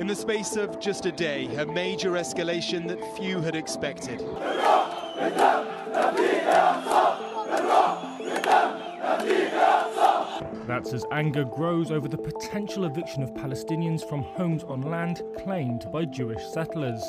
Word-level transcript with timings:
In 0.00 0.06
the 0.06 0.16
space 0.16 0.56
of 0.56 0.80
just 0.80 1.04
a 1.04 1.12
day, 1.12 1.44
a 1.56 1.66
major 1.66 2.12
escalation 2.12 2.88
that 2.88 3.18
few 3.18 3.42
had 3.42 3.54
expected. 3.54 4.20
That's 10.66 10.94
as 10.94 11.04
anger 11.12 11.44
grows 11.44 11.90
over 11.90 12.08
the 12.08 12.16
potential 12.16 12.86
eviction 12.86 13.22
of 13.22 13.34
Palestinians 13.34 14.08
from 14.08 14.22
homes 14.22 14.64
on 14.64 14.80
land 14.80 15.20
claimed 15.44 15.84
by 15.92 16.06
Jewish 16.06 16.42
settlers. 16.46 17.02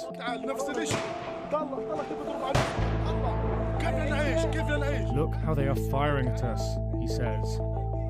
Look 5.14 5.36
how 5.46 5.54
they 5.56 5.70
are 5.70 5.76
firing 5.90 6.28
at 6.28 6.44
us, 6.44 6.62
he 7.00 7.08
says. 7.08 7.58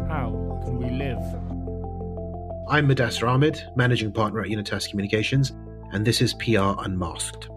How 0.07 0.59
can 0.65 0.79
we 0.79 0.89
live? 0.89 1.50
I'm 2.71 2.87
Mudassir 2.87 3.27
Ahmed, 3.27 3.61
managing 3.75 4.13
partner 4.13 4.39
at 4.39 4.49
Unitas 4.49 4.87
Communications, 4.87 5.51
and 5.91 6.07
this 6.07 6.21
is 6.21 6.35
PR 6.35 6.71
Unmasked. 6.79 7.49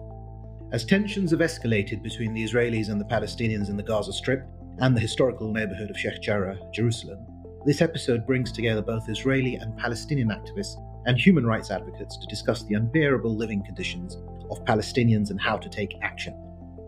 As 0.73 0.83
tensions 0.83 1.31
have 1.31 1.39
escalated 1.39 2.03
between 2.03 2.33
the 2.33 2.43
Israelis 2.43 2.89
and 2.89 2.99
the 2.99 3.05
Palestinians 3.05 3.69
in 3.69 3.77
the 3.77 3.83
Gaza 3.83 4.11
Strip 4.11 4.45
and 4.79 4.93
the 4.93 4.99
historical 4.99 5.53
neighborhood 5.53 5.89
of 5.89 5.97
Sheikh 5.97 6.21
Jarrah, 6.21 6.59
Jerusalem, 6.73 7.25
this 7.65 7.81
episode 7.81 8.27
brings 8.27 8.51
together 8.51 8.81
both 8.81 9.07
Israeli 9.07 9.55
and 9.55 9.77
Palestinian 9.77 10.27
activists 10.31 10.75
and 11.05 11.17
human 11.17 11.45
rights 11.45 11.71
advocates 11.71 12.17
to 12.17 12.27
discuss 12.27 12.63
the 12.63 12.75
unbearable 12.75 13.33
living 13.33 13.63
conditions 13.63 14.17
of 14.51 14.65
Palestinians 14.65 15.29
and 15.29 15.39
how 15.39 15.55
to 15.55 15.69
take 15.69 15.95
action. 16.01 16.33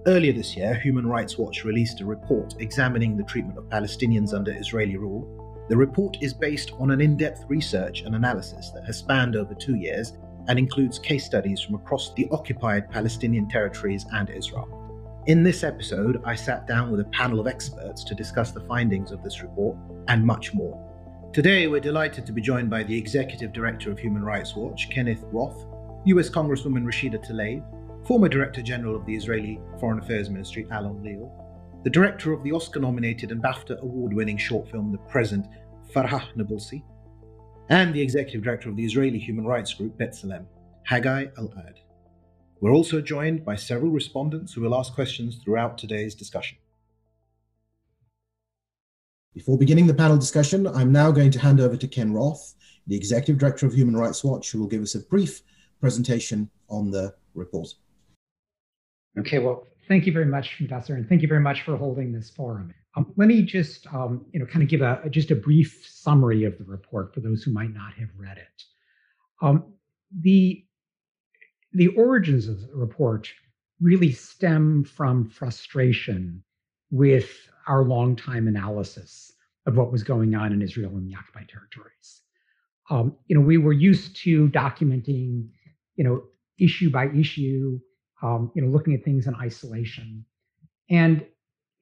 Earlier 0.06 0.34
this 0.34 0.54
year, 0.58 0.74
Human 0.74 1.08
Rights 1.08 1.38
Watch 1.38 1.64
released 1.64 2.02
a 2.02 2.06
report 2.06 2.56
examining 2.60 3.16
the 3.16 3.24
treatment 3.24 3.58
of 3.58 3.70
Palestinians 3.70 4.34
under 4.34 4.52
Israeli 4.52 4.98
rule. 4.98 5.37
The 5.70 5.76
report 5.76 6.18
is 6.22 6.34
based 6.34 6.72
on 6.80 6.92
an 6.92 7.02
in 7.02 7.18
depth 7.18 7.44
research 7.50 8.02
and 8.02 8.16
analysis 8.16 8.72
that 8.72 8.86
has 8.86 8.98
spanned 8.98 9.36
over 9.36 9.54
two 9.54 9.76
years 9.76 10.14
and 10.48 10.58
includes 10.58 10.98
case 10.98 11.26
studies 11.26 11.60
from 11.60 11.76
across 11.76 12.14
the 12.14 12.28
occupied 12.32 12.90
Palestinian 12.90 13.50
territories 13.50 14.06
and 14.14 14.30
Israel. 14.30 14.70
In 15.28 15.44
this 15.44 15.66
episode, 15.66 16.22
I 16.24 16.36
sat 16.36 16.68
down 16.68 16.90
with 16.90 17.02
a 17.02 17.10
panel 17.12 17.42
of 17.42 17.48
experts 17.48 18.06
to 18.06 18.16
discuss 18.16 18.52
the 18.52 18.62
findings 18.62 19.12
of 19.12 19.22
this 19.24 19.42
report 19.42 19.78
and 20.08 20.26
much 20.26 20.54
more. 20.54 20.82
Today, 21.34 21.68
we're 21.68 21.82
delighted 21.82 22.26
to 22.26 22.32
be 22.32 22.42
joined 22.42 22.70
by 22.70 22.84
the 22.84 22.98
Executive 22.98 23.52
Director 23.52 23.92
of 23.92 24.00
Human 24.00 24.24
Rights 24.24 24.56
Watch, 24.56 24.90
Kenneth 24.90 25.26
Roth, 25.34 25.66
US 26.06 26.30
Congresswoman 26.30 26.86
Rashida 26.86 27.22
Tlaib, 27.30 27.62
former 28.08 28.30
Director 28.30 28.62
General 28.62 28.96
of 28.96 29.06
the 29.06 29.14
Israeli 29.14 29.60
Foreign 29.82 30.00
Affairs 30.00 30.30
Ministry, 30.30 30.66
Alon 30.72 31.04
Liel, 31.04 31.30
the 31.84 31.90
director 31.90 32.34
of 32.34 32.44
the 32.44 32.52
Oscar 32.52 32.80
nominated 32.80 33.32
and 33.32 33.42
BAFTA 33.42 33.80
award 33.82 34.14
winning 34.14 34.38
short 34.38 34.70
film 34.70 34.92
The 34.92 34.98
Present, 35.10 35.46
Farah 35.94 36.24
Nabulsi, 36.36 36.84
and 37.70 37.94
the 37.94 38.02
Executive 38.02 38.44
Director 38.44 38.70
of 38.70 38.76
the 38.76 38.86
Israeli 38.86 39.20
Human 39.20 39.46
Rights 39.46 39.74
Group, 39.74 39.98
B'Tselem, 39.98 40.46
Haggai 40.84 41.28
Al 41.38 41.54
Ad. 41.68 41.80
We're 42.60 42.74
also 42.74 43.02
joined 43.02 43.46
by 43.46 43.56
several 43.56 43.92
respondents 43.92 44.54
who 44.54 44.62
will 44.62 44.76
ask 44.76 44.94
questions 44.94 45.38
throughout 45.44 45.78
today's 45.78 46.16
discussion. 46.16 46.58
Before 49.34 49.58
beginning 49.58 49.86
the 49.86 49.94
panel 49.94 50.18
discussion, 50.18 50.66
I'm 50.66 50.92
now 50.92 51.12
going 51.12 51.30
to 51.32 51.40
hand 51.40 51.60
over 51.60 51.78
to 51.78 51.88
Ken 51.88 52.12
Roth, 52.12 52.56
the 52.88 52.96
Executive 52.96 53.38
Director 53.38 53.68
of 53.68 53.74
Human 53.74 53.96
Rights 53.96 54.24
Watch, 54.24 54.52
who 54.52 54.60
will 54.60 54.68
give 54.68 54.82
us 54.82 54.96
a 54.96 55.02
brief 55.02 55.44
presentation 55.80 56.50
on 56.70 56.90
the 56.90 57.14
report. 57.36 57.68
Okay, 59.20 59.38
well, 59.38 59.68
thank 59.88 60.06
you 60.06 60.14
very 60.14 60.26
much, 60.26 60.58
Professor, 60.58 60.96
and 60.96 61.08
thank 61.08 61.22
you 61.22 61.28
very 61.28 61.42
much 61.42 61.62
for 61.64 61.78
holding 61.78 62.12
this 62.12 62.30
forum. 62.30 62.74
Um, 62.96 63.14
let 63.16 63.28
me 63.28 63.42
just, 63.42 63.88
um, 63.94 64.26
you 64.32 64.40
know, 64.40 64.46
kind 64.46 64.64
of 64.64 64.70
give 64.70 64.82
a 64.82 65.02
just 65.10 65.32
a 65.32 65.36
brief 65.36 65.88
summary 65.88 66.44
of 66.44 66.58
the 66.58 66.64
report 66.64 67.14
for 67.14 67.20
those 67.20 67.44
who 67.44 67.52
might 67.52 67.74
not 67.74 67.94
have 67.94 68.10
read 68.18 68.38
it. 68.38 68.64
Um, 69.42 69.74
the 70.22 70.64
the 71.74 71.88
origins 71.90 72.48
of 72.48 72.62
the 72.62 72.76
report 72.76 73.30
really 73.82 74.12
stem 74.12 74.84
from 74.84 75.30
frustration 75.30 76.44
with 76.90 77.30
our 77.68 77.84
long-time 77.84 78.48
analysis 78.48 79.34
of 79.68 79.76
what 79.78 79.92
was 79.92 80.02
going 80.02 80.34
on 80.34 80.54
in 80.54 80.62
Israel 80.62 80.92
and 80.96 81.08
the 81.08 81.16
occupied 81.16 81.50
territories. 81.50 82.22
Um, 82.90 83.18
you 83.28 83.36
know, 83.36 83.46
we 83.46 83.58
were 83.58 83.74
used 83.74 84.16
to 84.24 84.48
documenting, 84.50 85.50
you 85.98 86.04
know, 86.04 86.24
issue 86.58 86.90
by 86.90 87.10
issue, 87.10 87.80
um, 88.22 88.52
you 88.56 88.62
know, 88.62 88.68
looking 88.70 88.94
at 88.94 89.04
things 89.04 89.28
in 89.28 89.36
isolation, 89.36 90.26
and 90.90 91.26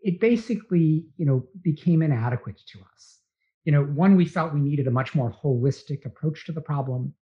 it 0.02 0.20
basically, 0.20 1.08
you 1.18 1.26
know, 1.26 1.46
became 1.64 2.02
inadequate 2.02 2.62
to 2.68 2.80
us. 2.94 3.20
You 3.64 3.72
know, 3.72 3.84
one, 3.84 4.16
we 4.16 4.26
felt 4.26 4.54
we 4.54 4.60
needed 4.60 4.88
a 4.88 4.92
much 4.92 5.16
more 5.16 5.36
holistic 5.44 6.06
approach 6.06 6.46
to 6.46 6.52
the 6.52 6.62
problem. 6.62 7.14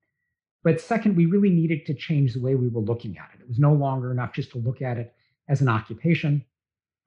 But 0.64 0.82
second, 0.82 1.16
we 1.16 1.26
really 1.26 1.50
needed 1.50 1.86
to 1.86 1.94
change 1.94 2.34
the 2.34 2.42
way 2.42 2.56
we 2.56 2.70
were 2.70 2.82
looking 2.82 3.18
at 3.18 3.30
it. 3.34 3.42
It 3.42 3.48
was 3.48 3.60
no 3.60 3.74
longer 3.74 4.12
enough 4.12 4.34
just 4.34 4.52
to 4.52 4.58
look 4.58 4.82
at 4.82 4.98
it 4.98 5.14
as 5.50 5.62
an 5.62 5.70
occupation, 5.70 6.44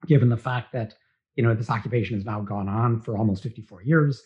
given 0.07 0.29
the 0.29 0.37
fact 0.37 0.73
that 0.73 0.93
you 1.35 1.43
know 1.43 1.53
this 1.53 1.69
occupation 1.69 2.15
has 2.15 2.25
now 2.25 2.41
gone 2.41 2.67
on 2.67 3.01
for 3.01 3.17
almost 3.17 3.43
54 3.43 3.83
years. 3.83 4.23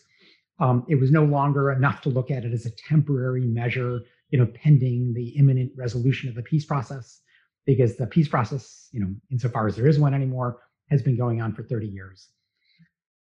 Um, 0.58 0.84
it 0.88 0.96
was 0.96 1.10
no 1.10 1.24
longer 1.24 1.72
enough 1.72 2.02
to 2.02 2.08
look 2.08 2.30
at 2.30 2.44
it 2.44 2.52
as 2.52 2.66
a 2.66 2.70
temporary 2.70 3.46
measure, 3.46 4.00
you 4.30 4.38
know, 4.38 4.46
pending 4.46 5.12
the 5.14 5.28
imminent 5.30 5.72
resolution 5.76 6.28
of 6.28 6.34
the 6.34 6.42
peace 6.42 6.64
process, 6.64 7.20
because 7.66 7.96
the 7.96 8.06
peace 8.06 8.28
process, 8.28 8.88
you 8.92 9.00
know, 9.00 9.14
insofar 9.30 9.66
as 9.66 9.76
there 9.76 9.86
is 9.86 9.98
one 9.98 10.14
anymore, 10.14 10.60
has 10.90 11.02
been 11.02 11.16
going 11.16 11.40
on 11.40 11.54
for 11.54 11.62
30 11.62 11.86
years. 11.86 12.28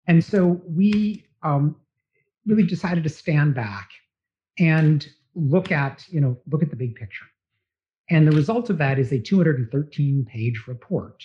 And 0.08 0.24
so 0.24 0.62
we 0.66 1.26
um, 1.44 1.76
really 2.46 2.64
decided 2.64 3.04
to 3.04 3.10
stand 3.10 3.54
back 3.54 3.90
and 4.58 5.08
look 5.36 5.72
at, 5.72 6.06
you 6.10 6.20
know, 6.20 6.38
look 6.50 6.64
at 6.64 6.70
the 6.70 6.76
big 6.76 6.96
picture. 6.96 7.26
And 8.10 8.28
the 8.28 8.36
result 8.36 8.70
of 8.70 8.78
that 8.80 8.98
is 8.98 9.12
a 9.12 9.20
213 9.20 10.26
page 10.26 10.64
report 10.68 11.24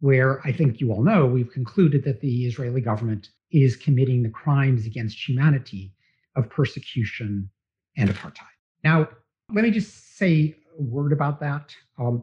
where 0.00 0.40
I 0.46 0.52
think 0.52 0.80
you 0.80 0.92
all 0.92 1.02
know 1.02 1.26
we've 1.26 1.50
concluded 1.50 2.04
that 2.04 2.20
the 2.20 2.44
Israeli 2.44 2.80
government 2.80 3.28
is 3.50 3.76
committing 3.76 4.22
the 4.22 4.30
crimes 4.30 4.84
against 4.84 5.28
humanity 5.28 5.94
of 6.36 6.50
persecution 6.50 7.48
and 7.96 8.10
apartheid. 8.10 8.46
Now, 8.84 9.08
let 9.52 9.62
me 9.62 9.70
just 9.70 10.16
say 10.16 10.56
word 10.78 11.12
about 11.12 11.40
that. 11.40 11.74
Um, 11.98 12.22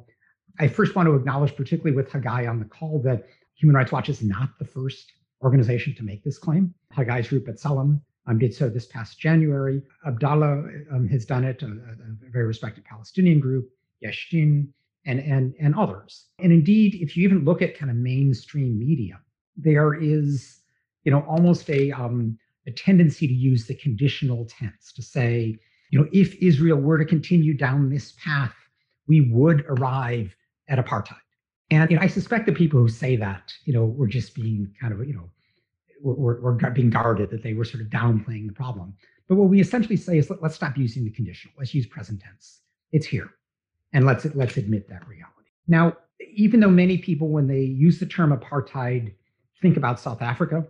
I 0.59 0.67
first 0.67 0.95
want 0.95 1.07
to 1.07 1.15
acknowledge, 1.15 1.55
particularly 1.55 1.95
with 1.95 2.11
Haggai 2.11 2.45
on 2.47 2.59
the 2.59 2.65
call, 2.65 3.01
that 3.03 3.27
Human 3.55 3.75
Rights 3.75 3.91
Watch 3.91 4.09
is 4.09 4.21
not 4.21 4.57
the 4.59 4.65
first 4.65 5.11
organization 5.41 5.95
to 5.95 6.03
make 6.03 6.23
this 6.23 6.37
claim. 6.37 6.73
Haggai's 6.91 7.29
group 7.29 7.47
B'Tselem 7.47 8.01
um, 8.27 8.39
did 8.39 8.53
so 8.53 8.69
this 8.69 8.85
past 8.85 9.19
January. 9.19 9.81
Abdallah 10.05 10.63
um, 10.91 11.07
has 11.09 11.25
done 11.25 11.43
it, 11.43 11.63
a, 11.63 11.67
a, 11.67 12.31
very 12.31 12.45
respected 12.45 12.83
Palestinian 12.85 13.39
group, 13.39 13.69
Yesh 14.01 14.29
Din, 14.31 14.73
and, 15.05 15.19
and, 15.19 15.53
and 15.59 15.75
others. 15.75 16.27
And 16.39 16.51
indeed, 16.51 16.95
if 16.95 17.15
you 17.15 17.23
even 17.23 17.45
look 17.45 17.61
at 17.61 17.77
kind 17.77 17.89
of 17.89 17.97
mainstream 17.97 18.77
media, 18.77 19.19
there 19.55 19.93
is, 19.93 20.59
you 21.03 21.11
know, 21.11 21.21
almost 21.21 21.69
a, 21.69 21.91
um, 21.91 22.37
a 22.67 22.71
tendency 22.71 23.27
to 23.27 23.33
use 23.33 23.65
the 23.65 23.75
conditional 23.75 24.45
tense 24.45 24.91
to 24.93 25.01
say, 25.01 25.57
you 25.89 25.99
know, 25.99 26.07
if 26.11 26.35
Israel 26.35 26.77
were 26.77 26.97
to 26.97 27.05
continue 27.05 27.53
down 27.53 27.89
this 27.89 28.13
path, 28.23 28.53
we 29.07 29.21
would 29.21 29.65
arrive 29.67 30.35
at 30.67 30.83
apartheid. 30.83 31.15
And 31.71 31.89
you 31.89 31.97
know, 31.97 32.03
I 32.03 32.07
suspect 32.07 32.45
the 32.45 32.51
people 32.51 32.79
who 32.79 32.87
say 32.87 33.15
that, 33.15 33.53
you 33.65 33.73
know, 33.73 33.85
were 33.85 34.07
just 34.07 34.35
being 34.35 34.73
kind 34.79 34.93
of, 34.93 35.05
you 35.07 35.13
know, 35.13 35.29
were, 36.01 36.39
were, 36.41 36.53
being 36.71 36.89
guarded, 36.89 37.29
that 37.31 37.43
they 37.43 37.53
were 37.53 37.65
sort 37.65 37.83
of 37.83 37.89
downplaying 37.89 38.47
the 38.47 38.53
problem. 38.53 38.93
But 39.27 39.35
what 39.35 39.49
we 39.49 39.59
essentially 39.59 39.97
say 39.97 40.17
is 40.17 40.29
let, 40.29 40.41
us 40.41 40.55
stop 40.55 40.77
using 40.77 41.03
the 41.03 41.11
conditional. 41.11 41.53
Let's 41.57 41.73
use 41.73 41.85
present 41.85 42.21
tense. 42.21 42.61
It's 42.91 43.05
here. 43.05 43.29
And 43.93 44.05
let's 44.05 44.25
let's 44.35 44.57
admit 44.57 44.87
that 44.89 45.07
reality. 45.07 45.49
Now, 45.67 45.97
even 46.33 46.59
though 46.59 46.69
many 46.69 46.97
people, 46.97 47.29
when 47.29 47.47
they 47.47 47.61
use 47.61 47.99
the 47.99 48.05
term 48.05 48.35
apartheid, 48.35 49.13
think 49.61 49.77
about 49.77 49.99
South 49.99 50.21
Africa, 50.21 50.65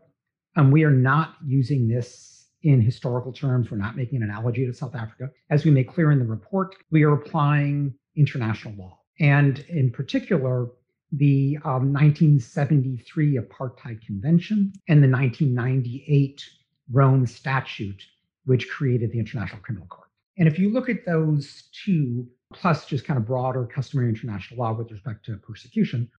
um, 0.56 0.72
we 0.72 0.84
are 0.84 0.91
not 0.91 1.36
using 1.46 1.88
this 1.88 2.38
in 2.63 2.81
historical 2.81 3.31
terms. 3.31 3.71
We're 3.71 3.77
not 3.77 3.95
making 3.95 4.17
an 4.17 4.29
analogy 4.29 4.65
to 4.65 4.73
South 4.73 4.95
Africa. 4.95 5.29
As 5.49 5.65
we 5.65 5.71
make 5.71 5.89
clear 5.89 6.11
in 6.11 6.19
the 6.19 6.25
report, 6.25 6.75
we 6.91 7.03
are 7.03 7.13
applying 7.13 7.94
international 8.15 8.75
law. 8.75 9.00
And 9.19 9.59
in 9.69 9.91
particular, 9.91 10.67
the 11.11 11.57
um, 11.63 11.91
1973 11.94 13.38
Apartheid 13.38 14.06
Convention 14.06 14.71
and 14.88 15.03
the 15.03 15.09
1998 15.09 16.44
Rome 16.91 17.25
Statute, 17.25 18.03
which 18.45 18.69
created 18.69 19.12
the 19.12 19.19
International 19.19 19.62
Criminal 19.62 19.88
Court. 19.88 20.07
And 20.38 20.47
if 20.47 20.57
you 20.57 20.71
look 20.71 20.89
at 20.89 21.05
those 21.05 21.69
two, 21.71 22.27
plus 22.53 22.85
just 22.85 23.05
kind 23.05 23.17
of 23.17 23.25
broader 23.25 23.65
customary 23.65 24.09
international 24.09 24.59
law 24.59 24.73
with 24.73 24.91
respect 24.91 25.25
to 25.25 25.35
persecution, 25.38 26.09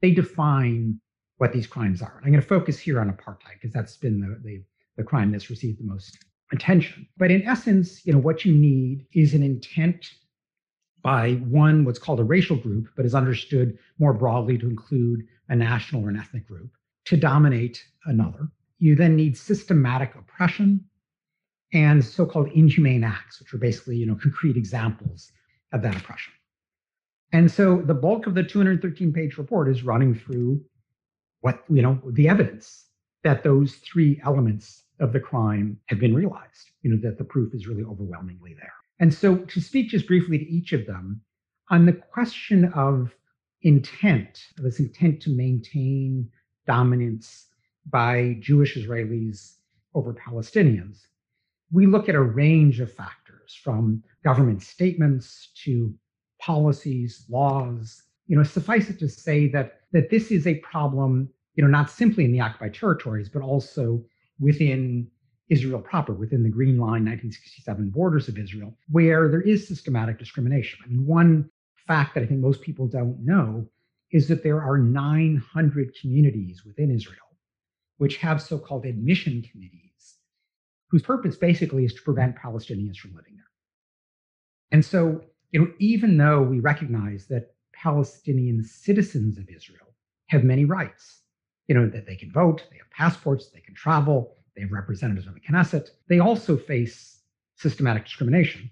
they 0.00 0.12
define 0.12 1.00
what 1.38 1.52
these 1.52 1.66
crimes 1.66 2.00
are. 2.00 2.20
I'm 2.24 2.30
going 2.30 2.40
to 2.40 2.46
focus 2.46 2.78
here 2.78 3.00
on 3.00 3.10
apartheid 3.10 3.54
because 3.60 3.72
that's 3.72 3.96
been 3.96 4.20
the, 4.20 4.40
the, 4.42 4.62
the 4.96 5.04
crime 5.04 5.30
that's 5.30 5.50
received 5.50 5.80
the 5.80 5.84
most 5.84 6.18
attention. 6.52 7.06
But 7.16 7.30
in 7.30 7.42
essence, 7.42 8.04
you 8.06 8.12
know, 8.12 8.18
what 8.18 8.44
you 8.44 8.52
need 8.52 9.06
is 9.12 9.34
an 9.34 9.42
intent 9.42 10.10
by 11.02 11.34
one, 11.34 11.84
what's 11.84 11.98
called 11.98 12.20
a 12.20 12.24
racial 12.24 12.56
group, 12.56 12.88
but 12.96 13.06
is 13.06 13.14
understood 13.14 13.78
more 13.98 14.12
broadly 14.12 14.58
to 14.58 14.68
include 14.68 15.22
a 15.48 15.56
national 15.56 16.04
or 16.04 16.08
an 16.08 16.16
ethnic 16.16 16.46
group, 16.46 16.70
to 17.04 17.16
dominate 17.16 17.84
another. 18.06 18.48
You 18.78 18.96
then 18.96 19.16
need 19.16 19.36
systematic 19.36 20.14
oppression 20.14 20.84
and 21.72 22.04
so-called 22.04 22.48
inhumane 22.52 23.04
acts, 23.04 23.40
which 23.40 23.52
are 23.54 23.58
basically, 23.58 23.96
you 23.96 24.06
know, 24.06 24.16
concrete 24.16 24.56
examples 24.56 25.30
of 25.72 25.82
that 25.82 25.96
oppression. 25.96 26.32
And 27.32 27.50
so 27.50 27.82
the 27.82 27.94
bulk 27.94 28.26
of 28.26 28.34
the 28.34 28.42
213 28.42 29.12
page 29.12 29.36
report 29.36 29.68
is 29.68 29.82
running 29.82 30.14
through 30.14 30.64
what, 31.40 31.64
you 31.68 31.82
know, 31.82 32.00
the 32.04 32.28
evidence 32.28 32.86
that 33.24 33.42
those 33.42 33.74
three 33.76 34.20
elements 34.24 34.84
of 35.00 35.12
the 35.12 35.20
crime 35.20 35.78
have 35.86 35.98
been 35.98 36.14
realized, 36.14 36.70
you 36.82 36.90
know, 36.90 36.96
that 37.02 37.18
the 37.18 37.24
proof 37.24 37.54
is 37.54 37.66
really 37.66 37.84
overwhelmingly 37.84 38.54
there. 38.54 38.72
And 38.98 39.12
so 39.12 39.36
to 39.36 39.60
speak 39.60 39.90
just 39.90 40.06
briefly 40.06 40.38
to 40.38 40.50
each 40.50 40.72
of 40.72 40.86
them, 40.86 41.20
on 41.70 41.84
the 41.84 41.92
question 41.92 42.66
of 42.74 43.14
intent, 43.62 44.44
this 44.56 44.80
intent 44.80 45.20
to 45.22 45.30
maintain 45.30 46.28
dominance 46.66 47.46
by 47.90 48.36
Jewish 48.40 48.76
Israelis 48.76 49.56
over 49.94 50.14
Palestinians, 50.14 51.00
we 51.72 51.86
look 51.86 52.08
at 52.08 52.14
a 52.14 52.22
range 52.22 52.80
of 52.80 52.92
factors 52.92 53.54
from 53.62 54.02
government 54.24 54.62
statements 54.62 55.50
to 55.64 55.94
policies, 56.40 57.24
laws. 57.28 58.02
You 58.28 58.36
know, 58.36 58.42
suffice 58.42 58.88
it 58.88 58.98
to 59.00 59.08
say 59.08 59.48
that 59.48 59.80
that 59.92 60.10
this 60.10 60.30
is 60.30 60.46
a 60.46 60.56
problem, 60.56 61.28
you 61.54 61.62
know, 61.62 61.70
not 61.70 61.90
simply 61.90 62.24
in 62.24 62.32
the 62.32 62.40
occupied 62.40 62.74
territories, 62.74 63.28
but 63.28 63.42
also 63.42 64.04
within 64.38 65.08
Israel 65.48 65.80
proper, 65.80 66.12
within 66.12 66.42
the 66.42 66.48
Green 66.48 66.78
Line 66.78 67.04
1967 67.04 67.90
borders 67.90 68.28
of 68.28 68.38
Israel, 68.38 68.76
where 68.90 69.28
there 69.28 69.42
is 69.42 69.68
systematic 69.68 70.18
discrimination. 70.18 70.80
I 70.84 70.88
mean, 70.88 71.06
one 71.06 71.50
fact 71.86 72.14
that 72.14 72.24
I 72.24 72.26
think 72.26 72.40
most 72.40 72.62
people 72.62 72.88
don't 72.88 73.24
know 73.24 73.68
is 74.10 74.28
that 74.28 74.42
there 74.42 74.62
are 74.62 74.78
900 74.78 75.94
communities 76.00 76.64
within 76.64 76.90
Israel 76.90 77.20
which 77.98 78.18
have 78.18 78.42
so 78.42 78.58
called 78.58 78.84
admission 78.84 79.42
committees, 79.50 80.16
whose 80.90 81.02
purpose 81.02 81.36
basically 81.36 81.84
is 81.84 81.94
to 81.94 82.02
prevent 82.02 82.36
Palestinians 82.36 82.96
from 82.96 83.14
living 83.14 83.34
there. 83.36 83.44
And 84.72 84.84
so, 84.84 85.22
you 85.52 85.60
know, 85.60 85.72
even 85.78 86.18
though 86.18 86.42
we 86.42 86.60
recognize 86.60 87.26
that 87.28 87.54
Palestinian 87.72 88.64
citizens 88.64 89.38
of 89.38 89.48
Israel 89.48 89.94
have 90.28 90.44
many 90.44 90.64
rights, 90.64 91.22
you 91.68 91.74
know, 91.74 91.88
that 91.88 92.06
they 92.06 92.16
can 92.16 92.30
vote, 92.30 92.64
they 92.70 92.78
have 92.78 92.90
passports, 92.90 93.48
they 93.48 93.60
can 93.60 93.74
travel, 93.74 94.34
they 94.54 94.62
have 94.62 94.72
representatives 94.72 95.26
in 95.26 95.34
the 95.34 95.40
Knesset, 95.40 95.88
they 96.08 96.18
also 96.18 96.56
face 96.56 97.20
systematic 97.56 98.04
discrimination. 98.04 98.70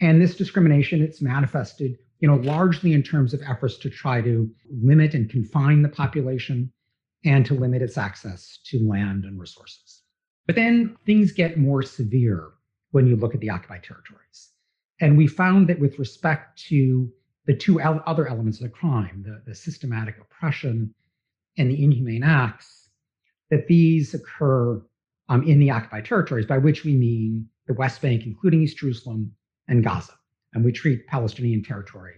And 0.00 0.20
this 0.20 0.36
discrimination, 0.36 1.02
it's 1.02 1.22
manifested 1.22 1.98
you 2.22 2.28
know, 2.28 2.36
largely 2.36 2.92
in 2.92 3.02
terms 3.02 3.34
of 3.34 3.42
efforts 3.42 3.76
to 3.78 3.90
try 3.90 4.22
to 4.22 4.48
limit 4.70 5.12
and 5.12 5.28
confine 5.28 5.82
the 5.82 5.88
population 5.88 6.72
and 7.24 7.44
to 7.44 7.52
limit 7.52 7.82
its 7.82 7.98
access 7.98 8.60
to 8.66 8.88
land 8.88 9.24
and 9.24 9.40
resources. 9.40 10.02
But 10.46 10.54
then 10.54 10.96
things 11.04 11.32
get 11.32 11.58
more 11.58 11.82
severe 11.82 12.50
when 12.92 13.08
you 13.08 13.16
look 13.16 13.34
at 13.34 13.40
the 13.40 13.50
occupied 13.50 13.82
territories. 13.82 14.50
And 15.00 15.18
we 15.18 15.26
found 15.26 15.68
that 15.68 15.80
with 15.80 15.98
respect 15.98 16.62
to 16.68 17.12
the 17.46 17.56
two 17.56 17.80
other 17.80 18.28
elements 18.28 18.58
of 18.58 18.64
the 18.64 18.78
crime, 18.78 19.24
the, 19.26 19.42
the 19.44 19.54
systematic 19.54 20.16
oppression 20.20 20.94
and 21.58 21.70
the 21.70 21.82
inhumane 21.82 22.22
acts, 22.22 22.88
that 23.50 23.66
these 23.66 24.14
occur 24.14 24.82
um, 25.28 25.42
in 25.44 25.58
the 25.58 25.70
occupied 25.70 26.04
territories, 26.04 26.46
by 26.46 26.58
which 26.58 26.84
we 26.84 26.94
mean 26.94 27.48
the 27.66 27.74
West 27.74 28.00
Bank, 28.02 28.24
including 28.26 28.62
East 28.62 28.78
Jerusalem 28.78 29.32
and 29.68 29.84
Gaza 29.84 30.14
and 30.52 30.64
we 30.64 30.72
treat 30.72 31.06
Palestinian 31.06 31.62
territory 31.62 32.14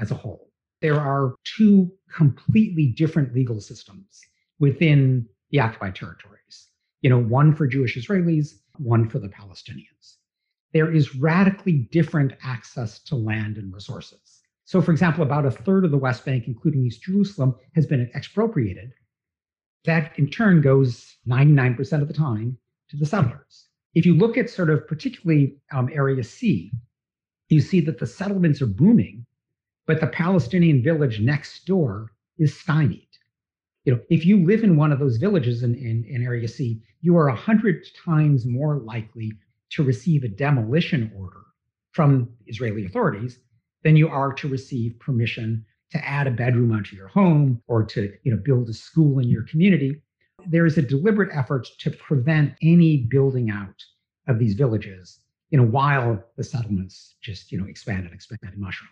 as 0.00 0.10
a 0.10 0.14
whole. 0.14 0.50
There 0.82 1.00
are 1.00 1.34
two 1.44 1.90
completely 2.12 2.88
different 2.88 3.34
legal 3.34 3.60
systems 3.60 4.20
within 4.58 5.26
the 5.50 5.60
occupied 5.60 5.94
territories. 5.94 6.68
You 7.02 7.10
know, 7.10 7.18
one 7.18 7.54
for 7.54 7.66
Jewish 7.66 7.96
Israelis, 7.96 8.54
one 8.78 9.08
for 9.08 9.18
the 9.18 9.28
Palestinians. 9.28 10.16
There 10.72 10.92
is 10.92 11.16
radically 11.16 11.88
different 11.92 12.34
access 12.42 12.98
to 13.04 13.16
land 13.16 13.56
and 13.56 13.72
resources. 13.72 14.35
So, 14.66 14.82
for 14.82 14.90
example, 14.90 15.22
about 15.22 15.46
a 15.46 15.50
third 15.50 15.84
of 15.84 15.92
the 15.92 15.96
West 15.96 16.24
Bank, 16.24 16.48
including 16.48 16.84
East 16.84 17.02
Jerusalem, 17.02 17.54
has 17.76 17.86
been 17.86 18.10
expropriated. 18.16 18.92
That 19.84 20.18
in 20.18 20.28
turn 20.28 20.60
goes 20.60 21.16
99% 21.28 22.02
of 22.02 22.08
the 22.08 22.14
time 22.14 22.58
to 22.90 22.96
the 22.96 23.06
settlers. 23.06 23.68
If 23.94 24.04
you 24.04 24.14
look 24.14 24.36
at 24.36 24.50
sort 24.50 24.70
of 24.70 24.86
particularly 24.88 25.56
um, 25.72 25.88
Area 25.92 26.24
C, 26.24 26.72
you 27.48 27.60
see 27.60 27.80
that 27.82 28.00
the 28.00 28.08
settlements 28.08 28.60
are 28.60 28.66
booming, 28.66 29.24
but 29.86 30.00
the 30.00 30.08
Palestinian 30.08 30.82
village 30.82 31.20
next 31.20 31.64
door 31.64 32.10
is 32.36 32.58
stymied. 32.58 33.06
You 33.84 33.94
know, 33.94 34.00
if 34.10 34.26
you 34.26 34.44
live 34.44 34.64
in 34.64 34.76
one 34.76 34.90
of 34.90 34.98
those 34.98 35.16
villages 35.16 35.62
in, 35.62 35.76
in, 35.76 36.04
in 36.08 36.24
Area 36.24 36.48
C, 36.48 36.82
you 37.02 37.16
are 37.16 37.28
a 37.28 37.36
hundred 37.36 37.86
times 38.04 38.44
more 38.44 38.78
likely 38.78 39.32
to 39.70 39.84
receive 39.84 40.24
a 40.24 40.28
demolition 40.28 41.12
order 41.16 41.42
from 41.92 42.28
Israeli 42.48 42.84
authorities 42.84 43.38
than 43.86 43.96
you 43.96 44.08
are 44.08 44.32
to 44.32 44.48
receive 44.48 44.98
permission 44.98 45.64
to 45.92 46.04
add 46.04 46.26
a 46.26 46.30
bedroom 46.30 46.72
onto 46.72 46.96
your 46.96 47.08
home 47.08 47.62
or 47.68 47.84
to 47.84 48.12
you 48.24 48.32
know 48.32 48.40
build 48.44 48.68
a 48.68 48.74
school 48.74 49.18
in 49.18 49.28
your 49.28 49.44
community. 49.44 50.02
There 50.46 50.66
is 50.66 50.76
a 50.76 50.82
deliberate 50.82 51.30
effort 51.32 51.68
to 51.80 51.90
prevent 51.90 52.54
any 52.62 52.98
building 52.98 53.50
out 53.50 53.82
of 54.28 54.38
these 54.38 54.54
villages 54.54 55.20
you 55.50 55.58
know, 55.58 55.64
while 55.64 56.22
the 56.36 56.44
settlements 56.44 57.14
just, 57.20 57.52
you 57.52 57.58
know, 57.58 57.66
expand 57.66 58.04
and 58.04 58.12
expand 58.12 58.40
and 58.42 58.58
mushroom. 58.58 58.90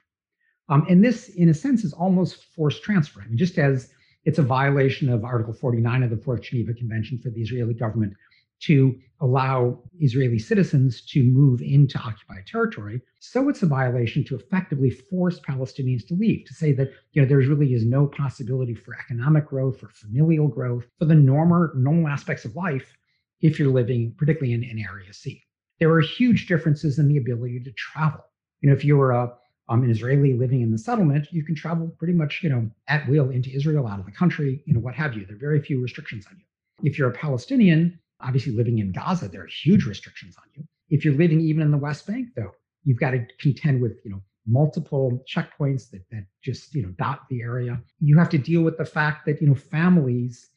Um, 0.69 0.87
and 0.89 1.05
this, 1.05 1.29
in 1.31 1.49
a 1.49 1.55
sense, 1.55 1.85
is 1.85 1.93
almost 1.93 2.45
forced 2.55 2.83
transfer. 2.83 3.21
I 3.21 3.27
mean, 3.27 3.37
just 3.37 3.59
as 3.59 3.91
it's 4.25 4.39
a 4.39 4.43
violation 4.43 5.11
of 5.11 5.25
Article 5.25 5.53
49 5.53 6.03
of 6.03 6.11
the 6.11 6.17
Fourth 6.17 6.43
Geneva 6.43 6.73
Convention 6.73 7.19
for 7.19 7.31
the 7.31 7.43
Israeli 7.43 7.75
government 7.75 8.15
to 8.61 8.99
allow 9.21 9.81
Israeli 10.01 10.39
citizens 10.39 11.03
to 11.07 11.23
move 11.23 11.61
into 11.63 11.99
occupied 11.99 12.47
territory, 12.47 13.01
so 13.21 13.49
it's 13.49 13.63
a 13.63 13.67
violation 13.67 14.25
to 14.25 14.37
effectively 14.37 14.91
force 14.91 15.41
Palestinians 15.41 16.07
to 16.09 16.15
leave, 16.15 16.47
to 16.47 16.55
say 16.55 16.73
that 16.73 16.93
you 17.13 17.23
know 17.23 17.29
there 17.29 17.39
really 17.39 17.75
is 17.75 17.85
no 17.85 18.07
possibility 18.07 18.75
for 18.75 18.95
economic 18.95 19.47
growth, 19.47 19.81
for 19.81 19.89
familial 19.89 20.49
growth, 20.49 20.87
for 20.99 21.05
the 21.05 21.15
normal 21.15 21.71
normal 21.75 22.09
aspects 22.09 22.45
of 22.45 22.57
life 22.57 22.97
if 23.41 23.59
you're 23.59 23.73
living, 23.73 24.15
particularly 24.17 24.55
in, 24.55 24.63
in 24.63 24.79
Area 24.79 25.13
C 25.13 25.45
there 25.79 25.91
are 25.91 26.01
huge 26.01 26.47
differences 26.47 26.99
in 26.99 27.09
the 27.09 27.17
ability 27.19 27.61
to 27.61 27.73
travel. 27.73 28.21
You 28.61 28.69
know, 28.69 28.77
if 28.77 28.85
you 28.85 28.97
were 28.97 29.13
a 29.13 29.33
um, 29.71 29.83
an 29.83 29.91
Israeli 29.91 30.35
living 30.35 30.61
in 30.61 30.71
the 30.71 30.79
settlement, 30.79 31.29
you 31.33 31.43
can 31.43 31.55
travel 31.55 31.89
pretty 31.99 32.13
much, 32.13 32.43
you 32.43 32.51
know, 32.51 32.71
at 32.87 33.09
will 33.09 33.31
into 33.31 33.51
Israel, 33.51 33.87
out 33.87 33.99
of 33.99 34.05
the 34.05 34.13
country, 34.13 34.63
you 34.67 34.75
know, 34.75 34.81
what 34.81 34.95
have 34.95 35.15
you. 35.15 35.25
There 35.25 35.37
are 35.37 35.39
very 35.39 35.59
few 35.63 35.81
restrictions 35.81 36.27
on 36.27 36.37
you. 36.37 36.45
If 36.91 36.99
you're 36.99 37.09
a 37.09 37.15
Palestinian, 37.15 37.99
obviously 38.21 38.53
living 38.53 38.79
in 38.79 38.93
Gaza, 38.93 39.29
there 39.29 39.43
are 39.43 39.49
huge 39.65 39.85
restrictions 39.87 40.37
on 40.37 40.45
you. 40.55 40.65
If 40.91 41.05
you're 41.05 41.15
living 41.15 41.41
even 41.41 41.63
in 41.63 41.71
the 41.71 41.79
West 41.79 42.07
Bank, 42.07 42.29
though, 42.37 42.53
you've 42.85 43.01
got 43.01 43.11
to 43.13 43.27
contend 43.41 43.81
with, 43.83 43.99
you 44.05 44.11
know, 44.11 44.23
multiple 44.47 45.25
checkpoints 45.33 45.91
that 45.91 46.03
that 46.11 46.27
just, 46.43 46.75
you 46.75 46.83
know, 46.83 46.93
dot 46.99 47.21
the 47.31 47.41
area. 47.41 47.81
You 48.01 48.19
have 48.19 48.29
to 48.31 48.39
deal 48.39 48.63
with 48.63 48.77
the 48.77 48.85
fact 48.85 49.27
that, 49.27 49.41
you 49.41 49.49
know, 49.49 49.55
families 49.55 50.51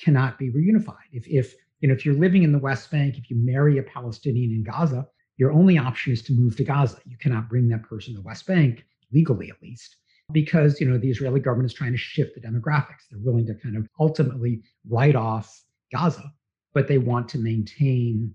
cannot 0.00 0.38
be 0.38 0.50
reunified. 0.50 1.10
If 1.12 1.26
if 1.28 1.54
you 1.80 1.88
know, 1.88 1.94
if 1.94 2.06
you're 2.06 2.14
living 2.14 2.42
in 2.42 2.52
the 2.52 2.58
West 2.58 2.90
Bank, 2.90 3.18
if 3.18 3.28
you 3.30 3.36
marry 3.36 3.78
a 3.78 3.82
Palestinian 3.82 4.50
in 4.50 4.64
Gaza, 4.64 5.06
your 5.36 5.52
only 5.52 5.76
option 5.76 6.12
is 6.12 6.22
to 6.22 6.32
move 6.32 6.56
to 6.56 6.64
Gaza. 6.64 6.98
You 7.04 7.18
cannot 7.18 7.48
bring 7.48 7.68
that 7.68 7.82
person 7.82 8.14
to 8.14 8.20
the 8.20 8.26
West 8.26 8.46
Bank, 8.46 8.84
legally 9.12 9.50
at 9.50 9.60
least, 9.60 9.96
because 10.32 10.80
you 10.80 10.88
know 10.88 10.96
the 10.96 11.10
Israeli 11.10 11.40
government 11.40 11.70
is 11.70 11.74
trying 11.74 11.92
to 11.92 11.98
shift 11.98 12.34
the 12.34 12.40
demographics. 12.40 13.08
They're 13.10 13.20
willing 13.20 13.46
to 13.46 13.54
kind 13.54 13.76
of 13.76 13.86
ultimately 14.00 14.62
write 14.88 15.16
off 15.16 15.62
Gaza, 15.92 16.32
but 16.74 16.88
they 16.88 16.98
want 16.98 17.28
to 17.30 17.38
maintain 17.38 18.34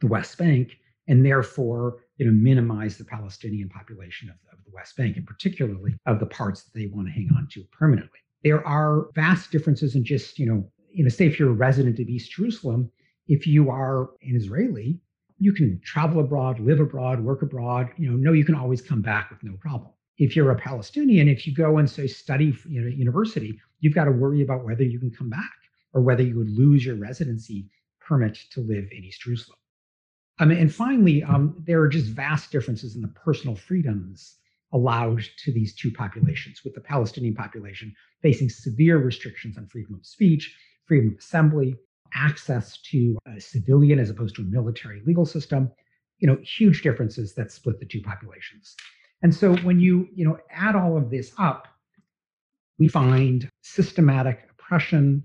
the 0.00 0.06
West 0.06 0.38
Bank 0.38 0.78
and 1.08 1.24
therefore 1.24 1.96
you 2.18 2.26
know 2.26 2.32
minimize 2.32 2.96
the 2.96 3.04
Palestinian 3.04 3.68
population 3.68 4.28
of, 4.28 4.36
of 4.52 4.64
the 4.64 4.70
West 4.72 4.96
Bank, 4.96 5.16
and 5.16 5.26
particularly 5.26 5.96
of 6.06 6.20
the 6.20 6.26
parts 6.26 6.62
that 6.62 6.78
they 6.78 6.86
want 6.86 7.08
to 7.08 7.12
hang 7.12 7.30
on 7.36 7.48
to 7.52 7.64
permanently. 7.72 8.20
There 8.44 8.66
are 8.66 9.08
vast 9.14 9.50
differences 9.50 9.96
in 9.96 10.04
just 10.04 10.38
you 10.38 10.46
know 10.46 10.70
you 10.92 11.02
know, 11.02 11.08
say 11.08 11.26
if 11.26 11.38
you're 11.38 11.50
a 11.50 11.54
resident 11.54 11.98
of 11.98 12.08
East 12.08 12.32
Jerusalem, 12.32 12.90
if 13.26 13.46
you 13.46 13.70
are 13.70 14.10
an 14.22 14.36
Israeli, 14.36 15.00
you 15.38 15.52
can 15.52 15.80
travel 15.84 16.20
abroad, 16.20 16.60
live 16.60 16.80
abroad, 16.80 17.20
work 17.20 17.42
abroad. 17.42 17.88
You 17.96 18.10
know, 18.10 18.16
no, 18.16 18.32
you 18.32 18.44
can 18.44 18.54
always 18.54 18.82
come 18.82 19.02
back 19.02 19.30
with 19.30 19.42
no 19.42 19.56
problem. 19.56 19.90
If 20.18 20.36
you're 20.36 20.50
a 20.50 20.56
Palestinian, 20.56 21.28
if 21.28 21.46
you 21.46 21.54
go 21.54 21.78
and 21.78 21.88
say 21.88 22.06
study 22.06 22.56
you 22.68 22.82
know, 22.82 22.88
university, 22.88 23.58
you've 23.80 23.94
got 23.94 24.04
to 24.04 24.12
worry 24.12 24.42
about 24.42 24.64
whether 24.64 24.84
you 24.84 25.00
can 25.00 25.10
come 25.10 25.30
back 25.30 25.50
or 25.92 26.02
whether 26.02 26.22
you 26.22 26.36
would 26.36 26.50
lose 26.50 26.84
your 26.84 26.96
residency 26.96 27.68
permit 28.00 28.38
to 28.50 28.60
live 28.60 28.88
in 28.90 29.04
East 29.04 29.20
Jerusalem. 29.20 29.58
Mean, 30.40 30.58
and 30.58 30.74
finally, 30.74 31.22
um, 31.22 31.62
there 31.66 31.80
are 31.80 31.88
just 31.88 32.06
vast 32.06 32.50
differences 32.50 32.96
in 32.96 33.02
the 33.02 33.08
personal 33.08 33.54
freedoms 33.54 34.36
allowed 34.72 35.22
to 35.44 35.52
these 35.52 35.74
two 35.74 35.90
populations, 35.92 36.64
with 36.64 36.74
the 36.74 36.80
Palestinian 36.80 37.34
population 37.34 37.94
facing 38.22 38.48
severe 38.48 38.98
restrictions 38.98 39.56
on 39.58 39.66
freedom 39.66 39.94
of 39.94 40.06
speech 40.06 40.56
freedom 40.86 41.12
of 41.12 41.18
assembly, 41.18 41.76
access 42.14 42.78
to 42.82 43.16
a 43.26 43.40
civilian 43.40 43.98
as 43.98 44.10
opposed 44.10 44.36
to 44.36 44.42
a 44.42 44.44
military 44.44 45.00
legal 45.06 45.24
system, 45.24 45.70
you 46.18 46.26
know, 46.26 46.36
huge 46.42 46.82
differences 46.82 47.34
that 47.34 47.50
split 47.50 47.80
the 47.80 47.86
two 47.86 48.02
populations. 48.02 48.76
And 49.22 49.34
so 49.34 49.56
when 49.58 49.80
you, 49.80 50.08
you 50.14 50.26
know, 50.26 50.38
add 50.50 50.76
all 50.76 50.96
of 50.96 51.10
this 51.10 51.32
up, 51.38 51.68
we 52.78 52.88
find 52.88 53.48
systematic 53.62 54.48
oppression 54.50 55.24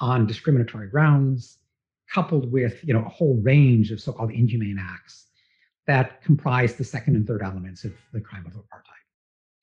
on 0.00 0.26
discriminatory 0.26 0.88
grounds, 0.88 1.58
coupled 2.12 2.50
with 2.50 2.82
you 2.84 2.94
know 2.94 3.04
a 3.04 3.08
whole 3.08 3.36
range 3.42 3.90
of 3.90 4.00
so-called 4.00 4.30
inhumane 4.30 4.78
acts 4.80 5.26
that 5.86 6.22
comprise 6.22 6.74
the 6.74 6.84
second 6.84 7.16
and 7.16 7.26
third 7.26 7.42
elements 7.42 7.84
of 7.84 7.92
the 8.12 8.20
crime 8.20 8.44
of 8.46 8.52
apartheid. 8.52 8.98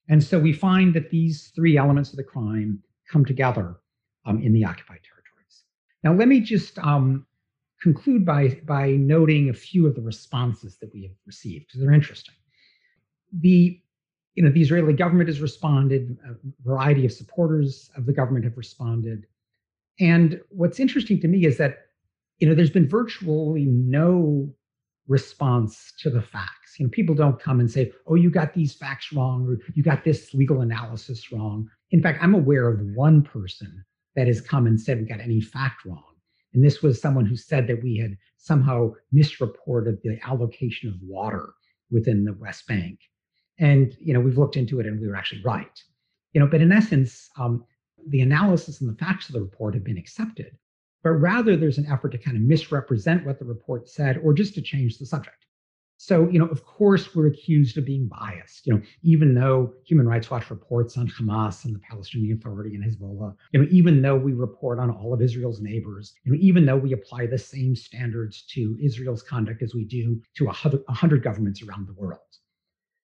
And 0.08 0.22
so 0.22 0.38
we 0.38 0.52
find 0.52 0.92
that 0.94 1.10
these 1.10 1.52
three 1.54 1.76
elements 1.76 2.10
of 2.10 2.16
the 2.16 2.24
crime 2.24 2.82
come 3.10 3.24
together 3.24 3.76
um, 4.24 4.42
in 4.42 4.52
the 4.52 4.64
occupied 4.64 5.00
territories. 5.02 5.64
Now, 6.02 6.14
let 6.14 6.28
me 6.28 6.40
just 6.40 6.78
um, 6.80 7.26
conclude 7.80 8.24
by, 8.24 8.60
by 8.64 8.90
noting 8.92 9.48
a 9.48 9.54
few 9.54 9.86
of 9.86 9.94
the 9.94 10.02
responses 10.02 10.76
that 10.78 10.92
we 10.92 11.02
have 11.02 11.12
received 11.26 11.66
because 11.66 11.80
they're 11.80 11.92
interesting. 11.92 12.34
The, 13.40 13.80
you 14.34 14.42
know, 14.42 14.50
the 14.50 14.62
Israeli 14.62 14.92
government 14.92 15.28
has 15.28 15.40
responded, 15.40 16.16
a 16.28 16.34
variety 16.64 17.06
of 17.06 17.12
supporters 17.12 17.90
of 17.96 18.06
the 18.06 18.12
government 18.12 18.44
have 18.44 18.56
responded. 18.56 19.26
And 19.98 20.40
what's 20.50 20.80
interesting 20.80 21.20
to 21.20 21.28
me 21.28 21.46
is 21.46 21.58
that, 21.58 21.78
you 22.38 22.48
know, 22.48 22.54
there's 22.54 22.70
been 22.70 22.88
virtually 22.88 23.64
no 23.64 24.52
response 25.08 25.92
to 26.00 26.10
the 26.10 26.22
facts. 26.22 26.78
You 26.78 26.86
know, 26.86 26.90
people 26.90 27.14
don't 27.14 27.40
come 27.40 27.60
and 27.60 27.70
say, 27.70 27.92
"Oh, 28.06 28.16
you 28.16 28.28
got 28.30 28.54
these 28.54 28.74
facts 28.74 29.12
wrong," 29.12 29.46
or 29.46 29.58
"You 29.74 29.82
got 29.82 30.04
this 30.04 30.34
legal 30.34 30.60
analysis 30.60 31.32
wrong." 31.32 31.68
In 31.90 32.02
fact, 32.02 32.22
I'm 32.22 32.34
aware 32.34 32.68
of 32.68 32.80
one 32.94 33.22
person 33.22 33.84
that 34.16 34.26
has 34.26 34.40
come 34.40 34.66
and 34.66 34.80
said 34.80 34.98
we 34.98 35.06
got 35.06 35.20
any 35.20 35.40
fact 35.40 35.84
wrong, 35.84 36.16
and 36.52 36.64
this 36.64 36.82
was 36.82 37.00
someone 37.00 37.24
who 37.24 37.36
said 37.36 37.66
that 37.68 37.82
we 37.82 37.96
had 37.96 38.16
somehow 38.36 38.92
misreported 39.12 39.98
the 40.02 40.18
allocation 40.26 40.90
of 40.90 41.00
water 41.02 41.54
within 41.90 42.24
the 42.24 42.34
West 42.34 42.66
Bank. 42.66 42.98
And 43.58 43.96
you 44.00 44.12
know, 44.12 44.20
we've 44.20 44.38
looked 44.38 44.56
into 44.56 44.80
it, 44.80 44.86
and 44.86 45.00
we 45.00 45.06
were 45.06 45.16
actually 45.16 45.42
right. 45.42 45.82
You 46.32 46.40
know, 46.40 46.46
but 46.46 46.60
in 46.60 46.72
essence, 46.72 47.30
um, 47.38 47.64
the 48.08 48.20
analysis 48.20 48.80
and 48.80 48.90
the 48.90 48.98
facts 48.98 49.28
of 49.28 49.34
the 49.34 49.40
report 49.40 49.74
have 49.74 49.84
been 49.84 49.98
accepted 49.98 50.56
but 51.06 51.12
rather 51.12 51.56
there's 51.56 51.78
an 51.78 51.86
effort 51.86 52.10
to 52.10 52.18
kind 52.18 52.36
of 52.36 52.42
misrepresent 52.42 53.24
what 53.24 53.38
the 53.38 53.44
report 53.44 53.88
said 53.88 54.18
or 54.24 54.32
just 54.32 54.54
to 54.54 54.60
change 54.60 54.98
the 54.98 55.06
subject. 55.06 55.46
So, 55.98 56.28
you 56.28 56.40
know, 56.40 56.46
of 56.46 56.64
course, 56.64 57.14
we're 57.14 57.28
accused 57.28 57.78
of 57.78 57.84
being 57.84 58.08
biased. 58.08 58.66
You 58.66 58.74
know, 58.74 58.82
even 59.02 59.32
though 59.32 59.72
Human 59.84 60.08
Rights 60.08 60.32
Watch 60.32 60.50
reports 60.50 60.98
on 60.98 61.06
Hamas 61.06 61.64
and 61.64 61.72
the 61.72 61.78
Palestinian 61.78 62.36
Authority 62.36 62.74
and 62.74 62.84
Hezbollah, 62.84 63.36
you 63.52 63.60
know, 63.60 63.68
even 63.70 64.02
though 64.02 64.16
we 64.16 64.32
report 64.32 64.80
on 64.80 64.90
all 64.90 65.14
of 65.14 65.22
Israel's 65.22 65.60
neighbors, 65.60 66.12
you 66.24 66.32
know, 66.32 66.38
even 66.40 66.66
though 66.66 66.76
we 66.76 66.92
apply 66.92 67.26
the 67.26 67.38
same 67.38 67.76
standards 67.76 68.42
to 68.54 68.76
Israel's 68.82 69.22
conduct 69.22 69.62
as 69.62 69.76
we 69.76 69.84
do 69.84 70.20
to 70.38 70.48
a 70.48 70.92
hundred 70.92 71.22
governments 71.22 71.62
around 71.62 71.86
the 71.86 71.94
world. 71.94 72.18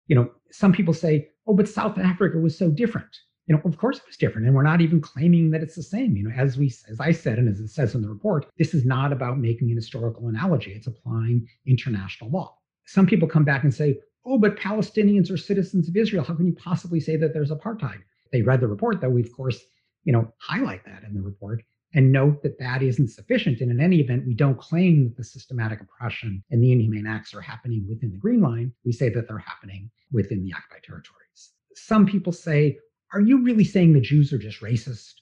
You 0.08 0.18
know, 0.18 0.32
some 0.52 0.74
people 0.74 0.94
say, 0.94 1.30
oh, 1.48 1.54
but 1.54 1.70
South 1.70 1.98
Africa 1.98 2.40
was 2.40 2.58
so 2.58 2.70
different 2.70 3.16
you 3.48 3.56
know, 3.56 3.62
of 3.64 3.78
course 3.78 3.98
it 3.98 4.08
was 4.08 4.18
different. 4.18 4.48
And 4.48 4.56
we're 4.56 4.64
not 4.64 4.82
even 4.82 5.02
claiming 5.02 5.52
that 5.52 5.62
it's 5.62 5.76
the 5.76 5.84
same. 5.84 6.16
You 6.16 6.24
know, 6.24 6.36
as 6.36 6.58
we 6.58 6.74
as 6.90 7.00
I 7.00 7.12
said, 7.12 7.38
and 7.38 7.48
as 7.48 7.60
it 7.60 7.70
says 7.70 7.96
in 7.96 8.02
the 8.02 8.10
report, 8.10 8.48
this 8.58 8.74
is 8.74 8.86
not 8.86 9.14
about 9.14 9.40
making 9.40 9.70
an 9.70 9.76
historical 9.76 10.28
analogy. 10.28 10.72
It's 10.72 10.88
applying 10.88 11.48
international 11.66 12.32
law. 12.32 12.58
Some 12.86 13.08
people 13.08 13.28
come 13.28 13.46
back 13.46 13.64
and 13.64 13.74
say, 13.74 14.00
oh, 14.26 14.38
but 14.38 14.58
Palestinians 14.58 15.32
are 15.32 15.38
citizens 15.38 15.88
of 15.88 15.96
Israel. 15.96 16.24
How 16.24 16.36
can 16.36 16.48
you 16.48 16.56
possibly 16.56 17.00
say 17.00 17.16
that 17.18 17.34
there's 17.34 17.52
apartheid? 17.52 18.02
They 18.32 18.42
read 18.42 18.62
the 18.62 18.68
report, 18.68 19.02
though 19.02 19.10
we 19.10 19.22
of 19.22 19.32
course, 19.32 19.60
you 20.04 20.14
know, 20.14 20.32
highlight 20.40 20.86
that 20.86 21.04
in 21.04 21.14
the 21.14 21.22
report 21.22 21.64
and 21.94 22.12
note 22.12 22.44
that 22.44 22.60
that 22.60 22.84
isn't 22.84 23.10
sufficient. 23.10 23.62
And 23.62 23.72
in 23.72 23.80
any 23.80 24.02
event, 24.02 24.28
we 24.28 24.34
don't 24.34 24.60
claim 24.60 25.06
that 25.06 25.18
the 25.18 25.24
systematic 25.24 25.80
oppression 25.82 26.44
and 26.52 26.62
the 26.62 26.72
inhumane 26.72 27.08
acts 27.08 27.34
are 27.34 27.42
happening 27.42 27.86
within 27.88 28.12
the 28.12 28.18
Green 28.18 28.42
Line. 28.42 28.74
We 28.84 28.92
say 28.92 29.10
that 29.10 29.28
they're 29.28 29.38
happening 29.38 29.90
within 30.12 30.44
the 30.44 30.54
occupied 30.54 30.84
territories. 30.84 31.52
Some 31.76 32.06
people 32.06 32.34
say, 32.34 32.78
are 33.16 33.22
you 33.22 33.42
really 33.42 33.64
saying 33.64 33.94
the 33.94 34.02
Jews 34.02 34.34
are 34.34 34.38
just 34.38 34.62
racist? 34.62 35.14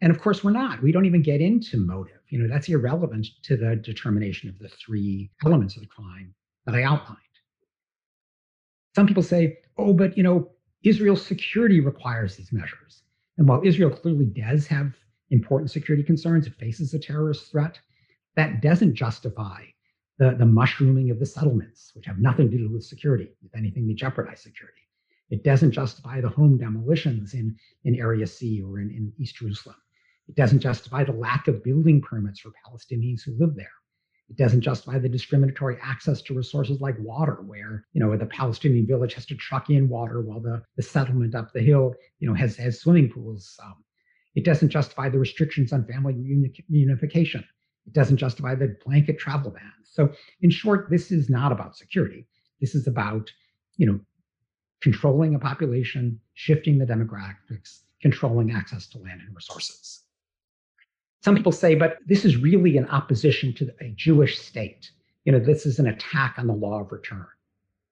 And 0.00 0.10
of 0.10 0.20
course, 0.20 0.42
we're 0.42 0.52
not. 0.52 0.82
We 0.82 0.90
don't 0.90 1.06
even 1.06 1.22
get 1.22 1.40
into 1.40 1.76
motive. 1.76 2.20
You 2.30 2.38
know, 2.38 2.48
that's 2.48 2.68
irrelevant 2.68 3.26
to 3.42 3.56
the 3.56 3.76
determination 3.76 4.48
of 4.48 4.58
the 4.58 4.68
three 4.68 5.30
elements 5.44 5.76
of 5.76 5.82
the 5.82 5.88
crime 5.88 6.34
that 6.64 6.74
I 6.74 6.82
outlined. 6.82 7.18
Some 8.94 9.06
people 9.06 9.22
say, 9.22 9.58
oh, 9.76 9.92
but, 9.92 10.16
you 10.16 10.22
know, 10.22 10.50
Israel's 10.82 11.24
security 11.24 11.80
requires 11.80 12.36
these 12.36 12.52
measures. 12.52 13.02
And 13.36 13.46
while 13.46 13.60
Israel 13.64 13.90
clearly 13.90 14.24
does 14.24 14.66
have 14.68 14.94
important 15.30 15.70
security 15.70 16.02
concerns, 16.02 16.46
it 16.46 16.54
faces 16.54 16.94
a 16.94 16.98
terrorist 16.98 17.50
threat, 17.50 17.78
that 18.36 18.62
doesn't 18.62 18.94
justify 18.94 19.62
the, 20.18 20.34
the 20.38 20.46
mushrooming 20.46 21.10
of 21.10 21.18
the 21.18 21.26
settlements, 21.26 21.92
which 21.94 22.06
have 22.06 22.18
nothing 22.18 22.50
to 22.50 22.56
do 22.56 22.70
with 22.70 22.84
security. 22.84 23.28
If 23.44 23.54
anything, 23.54 23.86
they 23.86 23.94
jeopardize 23.94 24.40
security. 24.40 24.85
It 25.30 25.42
doesn't 25.42 25.72
justify 25.72 26.20
the 26.20 26.28
home 26.28 26.58
demolitions 26.58 27.34
in, 27.34 27.56
in 27.84 27.96
Area 27.96 28.26
C 28.26 28.62
or 28.62 28.78
in, 28.78 28.90
in 28.90 29.12
East 29.18 29.36
Jerusalem. 29.36 29.76
It 30.28 30.36
doesn't 30.36 30.60
justify 30.60 31.04
the 31.04 31.12
lack 31.12 31.48
of 31.48 31.62
building 31.62 32.00
permits 32.00 32.40
for 32.40 32.52
Palestinians 32.66 33.22
who 33.24 33.36
live 33.38 33.54
there. 33.56 33.72
It 34.28 34.36
doesn't 34.36 34.62
justify 34.62 34.98
the 34.98 35.08
discriminatory 35.08 35.78
access 35.80 36.20
to 36.22 36.34
resources 36.34 36.80
like 36.80 36.96
water, 36.98 37.42
where 37.42 37.86
you 37.92 38.00
know 38.00 38.16
the 38.16 38.26
Palestinian 38.26 38.86
village 38.86 39.14
has 39.14 39.26
to 39.26 39.36
truck 39.36 39.70
in 39.70 39.88
water 39.88 40.20
while 40.20 40.40
the, 40.40 40.62
the 40.76 40.82
settlement 40.82 41.36
up 41.36 41.52
the 41.52 41.60
hill, 41.60 41.94
you 42.18 42.28
know, 42.28 42.34
has 42.34 42.56
has 42.56 42.80
swimming 42.80 43.08
pools. 43.08 43.56
Um, 43.62 43.84
it 44.34 44.44
doesn't 44.44 44.70
justify 44.70 45.08
the 45.08 45.18
restrictions 45.18 45.72
on 45.72 45.86
family 45.86 46.14
reunification. 46.14 47.44
It 47.86 47.92
doesn't 47.92 48.16
justify 48.16 48.56
the 48.56 48.76
blanket 48.84 49.18
travel 49.18 49.52
bans. 49.52 49.90
So, 49.92 50.12
in 50.40 50.50
short, 50.50 50.90
this 50.90 51.12
is 51.12 51.30
not 51.30 51.52
about 51.52 51.76
security. 51.76 52.26
This 52.60 52.74
is 52.74 52.88
about 52.88 53.30
you 53.76 53.86
know 53.86 54.00
controlling 54.80 55.34
a 55.34 55.38
population, 55.38 56.20
shifting 56.34 56.78
the 56.78 56.86
demographics, 56.86 57.80
controlling 58.00 58.52
access 58.52 58.86
to 58.88 58.98
land 58.98 59.20
and 59.20 59.34
resources. 59.34 60.02
Some 61.22 61.34
people 61.34 61.52
say, 61.52 61.74
but 61.74 61.98
this 62.06 62.24
is 62.24 62.36
really 62.36 62.76
an 62.76 62.86
opposition 62.88 63.52
to 63.54 63.68
a 63.80 63.92
Jewish 63.96 64.38
state. 64.38 64.90
You 65.24 65.32
know, 65.32 65.40
this 65.40 65.66
is 65.66 65.78
an 65.78 65.88
attack 65.88 66.36
on 66.38 66.46
the 66.46 66.52
law 66.52 66.80
of 66.80 66.92
return. 66.92 67.26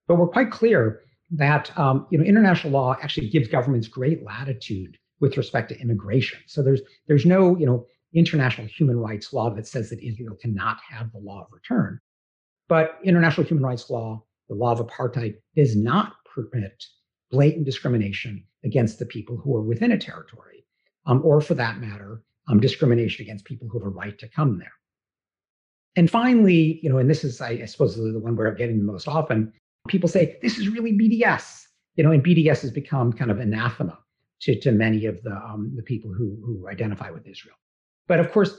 But 0.07 0.15
we're 0.15 0.27
quite 0.27 0.51
clear 0.51 1.01
that 1.31 1.77
um, 1.77 2.07
you 2.11 2.17
know 2.17 2.23
international 2.23 2.71
law 2.71 2.95
actually 3.01 3.29
gives 3.29 3.47
governments 3.47 3.87
great 3.87 4.23
latitude 4.23 4.97
with 5.19 5.37
respect 5.37 5.69
to 5.69 5.79
immigration. 5.79 6.39
So 6.45 6.61
there's 6.61 6.81
there's 7.07 7.25
no 7.25 7.57
you 7.57 7.65
know 7.65 7.85
international 8.13 8.67
human 8.67 8.97
rights 8.97 9.33
law 9.33 9.49
that 9.49 9.67
says 9.67 9.89
that 9.89 10.01
Israel 10.01 10.35
cannot 10.39 10.77
have 10.89 11.11
the 11.11 11.19
law 11.19 11.41
of 11.41 11.47
return. 11.51 11.99
But 12.67 12.99
international 13.03 13.45
human 13.47 13.65
rights 13.65 13.89
law, 13.89 14.23
the 14.47 14.55
law 14.55 14.71
of 14.71 14.79
apartheid, 14.79 15.35
does 15.55 15.75
not 15.75 16.13
permit 16.43 16.83
blatant 17.31 17.65
discrimination 17.65 18.43
against 18.63 18.99
the 18.99 19.05
people 19.05 19.37
who 19.37 19.55
are 19.55 19.61
within 19.61 19.91
a 19.91 19.97
territory, 19.97 20.65
um, 21.05 21.21
or 21.23 21.41
for 21.41 21.53
that 21.55 21.79
matter, 21.79 22.23
um, 22.47 22.59
discrimination 22.59 23.23
against 23.23 23.45
people 23.45 23.67
who 23.67 23.79
have 23.79 23.87
a 23.87 23.89
right 23.89 24.17
to 24.19 24.29
come 24.29 24.59
there. 24.59 24.71
And 25.95 26.09
finally, 26.09 26.79
you 26.83 26.89
know, 26.89 26.97
and 26.97 27.09
this 27.09 27.23
is, 27.23 27.41
I, 27.41 27.49
I 27.51 27.65
suppose, 27.65 27.95
the 27.95 28.19
one 28.19 28.35
we're 28.35 28.53
getting 28.53 28.77
the 28.77 28.83
most 28.83 29.07
often, 29.07 29.53
people 29.87 30.09
say 30.09 30.37
this 30.41 30.57
is 30.57 30.67
really 30.69 30.91
BDS, 30.91 31.63
you 31.95 32.03
know, 32.03 32.11
and 32.11 32.23
BDS 32.23 32.61
has 32.61 32.71
become 32.71 33.13
kind 33.13 33.31
of 33.31 33.39
anathema 33.39 33.97
to, 34.41 34.59
to 34.59 34.71
many 34.71 35.05
of 35.05 35.21
the 35.23 35.31
um, 35.31 35.73
the 35.75 35.83
people 35.83 36.11
who 36.11 36.37
who 36.45 36.67
identify 36.67 37.09
with 37.09 37.25
Israel. 37.27 37.55
But 38.07 38.19
of 38.19 38.31
course, 38.31 38.57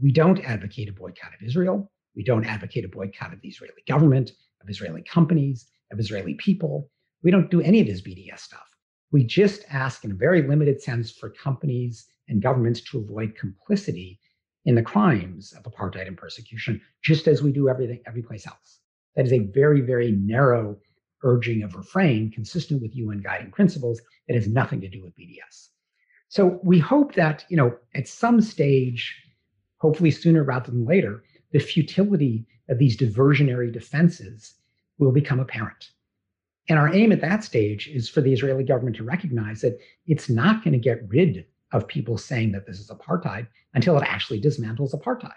we 0.00 0.12
don't 0.12 0.40
advocate 0.40 0.88
a 0.88 0.92
boycott 0.92 1.32
of 1.34 1.46
Israel. 1.46 1.90
We 2.14 2.22
don't 2.22 2.44
advocate 2.44 2.84
a 2.84 2.88
boycott 2.88 3.32
of 3.32 3.40
the 3.40 3.48
Israeli 3.48 3.82
government, 3.88 4.30
of 4.62 4.68
Israeli 4.68 5.02
companies, 5.02 5.66
of 5.90 5.98
Israeli 5.98 6.34
people. 6.34 6.90
We 7.24 7.30
don't 7.30 7.50
do 7.50 7.62
any 7.62 7.80
of 7.80 7.86
this 7.86 8.02
BDS 8.02 8.40
stuff. 8.40 8.68
We 9.10 9.24
just 9.24 9.64
ask 9.70 10.04
in 10.04 10.12
a 10.12 10.14
very 10.14 10.42
limited 10.46 10.82
sense 10.82 11.10
for 11.10 11.30
companies 11.30 12.06
and 12.28 12.42
governments 12.42 12.82
to 12.82 12.98
avoid 12.98 13.34
complicity 13.34 14.20
in 14.66 14.74
the 14.74 14.82
crimes 14.82 15.54
of 15.54 15.64
apartheid 15.64 16.06
and 16.06 16.18
persecution, 16.18 16.80
just 17.02 17.26
as 17.26 17.42
we 17.42 17.50
do 17.50 17.68
everything 17.70 18.00
every 18.06 18.22
place 18.22 18.46
else. 18.46 18.80
That 19.16 19.24
is 19.24 19.32
a 19.32 19.38
very, 19.38 19.80
very 19.80 20.12
narrow 20.12 20.76
urging 21.22 21.62
of 21.62 21.74
refrain 21.74 22.30
consistent 22.30 22.82
with 22.82 22.94
UN 22.94 23.22
guiding 23.22 23.50
principles 23.50 24.02
that 24.28 24.34
has 24.34 24.46
nothing 24.46 24.82
to 24.82 24.88
do 24.88 25.02
with 25.02 25.16
BDS. 25.16 25.68
So 26.28 26.60
we 26.62 26.78
hope 26.78 27.14
that, 27.14 27.46
you 27.48 27.56
know, 27.56 27.74
at 27.94 28.06
some 28.06 28.42
stage, 28.42 29.16
hopefully 29.78 30.10
sooner 30.10 30.44
rather 30.44 30.70
than 30.70 30.84
later, 30.84 31.24
the 31.52 31.58
futility 31.58 32.46
of 32.68 32.78
these 32.78 32.98
diversionary 32.98 33.72
defenses 33.72 34.54
will 34.98 35.12
become 35.12 35.40
apparent. 35.40 35.90
And 36.68 36.78
our 36.78 36.92
aim 36.94 37.12
at 37.12 37.20
that 37.20 37.44
stage 37.44 37.88
is 37.88 38.08
for 38.08 38.20
the 38.20 38.32
Israeli 38.32 38.64
government 38.64 38.96
to 38.96 39.04
recognize 39.04 39.60
that 39.60 39.78
it's 40.06 40.28
not 40.30 40.64
going 40.64 40.72
to 40.72 40.78
get 40.78 41.06
rid 41.08 41.44
of 41.72 41.86
people 41.86 42.16
saying 42.16 42.52
that 42.52 42.66
this 42.66 42.78
is 42.78 42.90
apartheid 42.90 43.46
until 43.74 43.96
it 43.98 44.04
actually 44.06 44.40
dismantles 44.40 44.94
apartheid. 44.94 45.32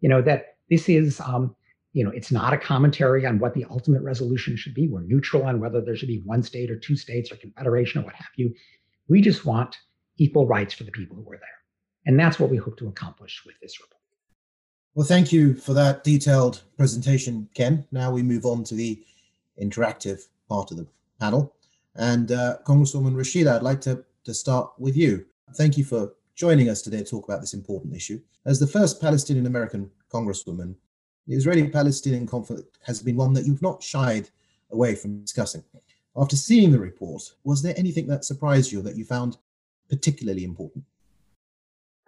You 0.00 0.08
know, 0.08 0.22
that 0.22 0.56
this 0.70 0.88
is, 0.88 1.20
um, 1.20 1.54
you 1.92 2.04
know, 2.04 2.10
it's 2.10 2.32
not 2.32 2.54
a 2.54 2.58
commentary 2.58 3.26
on 3.26 3.38
what 3.38 3.52
the 3.54 3.66
ultimate 3.68 4.02
resolution 4.02 4.56
should 4.56 4.74
be. 4.74 4.88
We're 4.88 5.02
neutral 5.02 5.44
on 5.44 5.60
whether 5.60 5.80
there 5.80 5.96
should 5.96 6.08
be 6.08 6.22
one 6.24 6.42
state 6.42 6.70
or 6.70 6.76
two 6.76 6.96
states 6.96 7.30
or 7.30 7.36
confederation 7.36 8.00
or 8.00 8.04
what 8.04 8.14
have 8.14 8.30
you. 8.36 8.54
We 9.08 9.20
just 9.20 9.44
want 9.44 9.76
equal 10.16 10.46
rights 10.46 10.72
for 10.72 10.84
the 10.84 10.92
people 10.92 11.16
who 11.16 11.30
are 11.30 11.36
there. 11.36 11.48
And 12.06 12.18
that's 12.18 12.38
what 12.38 12.50
we 12.50 12.56
hope 12.56 12.78
to 12.78 12.88
accomplish 12.88 13.42
with 13.44 13.56
this 13.60 13.78
report. 13.80 14.00
Well, 14.94 15.06
thank 15.06 15.32
you 15.32 15.54
for 15.54 15.74
that 15.74 16.04
detailed 16.04 16.62
presentation, 16.76 17.48
Ken. 17.54 17.86
Now 17.92 18.10
we 18.10 18.22
move 18.22 18.44
on 18.44 18.64
to 18.64 18.74
the 18.74 19.02
interactive 19.60 20.20
part 20.52 20.70
of 20.70 20.76
the 20.76 20.86
panel. 21.18 21.54
And 21.96 22.30
uh, 22.30 22.58
Congresswoman 22.66 23.14
Rashida, 23.14 23.56
I'd 23.56 23.62
like 23.62 23.80
to, 23.82 24.04
to 24.24 24.34
start 24.34 24.72
with 24.78 24.96
you. 24.96 25.24
Thank 25.54 25.78
you 25.78 25.84
for 25.84 26.12
joining 26.34 26.68
us 26.68 26.82
today 26.82 26.98
to 26.98 27.04
talk 27.04 27.24
about 27.26 27.40
this 27.40 27.54
important 27.54 27.94
issue. 27.94 28.20
As 28.44 28.58
the 28.60 28.66
first 28.66 29.00
Palestinian 29.00 29.46
American 29.46 29.90
Congresswoman, 30.12 30.74
the 31.26 31.34
Israeli 31.34 31.68
Palestinian 31.68 32.26
conflict 32.26 32.78
has 32.84 33.02
been 33.02 33.16
one 33.16 33.32
that 33.34 33.46
you've 33.46 33.62
not 33.62 33.82
shied 33.82 34.28
away 34.70 34.94
from 34.94 35.20
discussing. 35.20 35.62
After 36.16 36.36
seeing 36.36 36.70
the 36.70 36.80
report, 36.80 37.22
was 37.44 37.62
there 37.62 37.74
anything 37.78 38.06
that 38.08 38.24
surprised 38.24 38.72
you 38.72 38.82
that 38.82 38.96
you 38.96 39.04
found 39.04 39.38
particularly 39.88 40.44
important? 40.44 40.84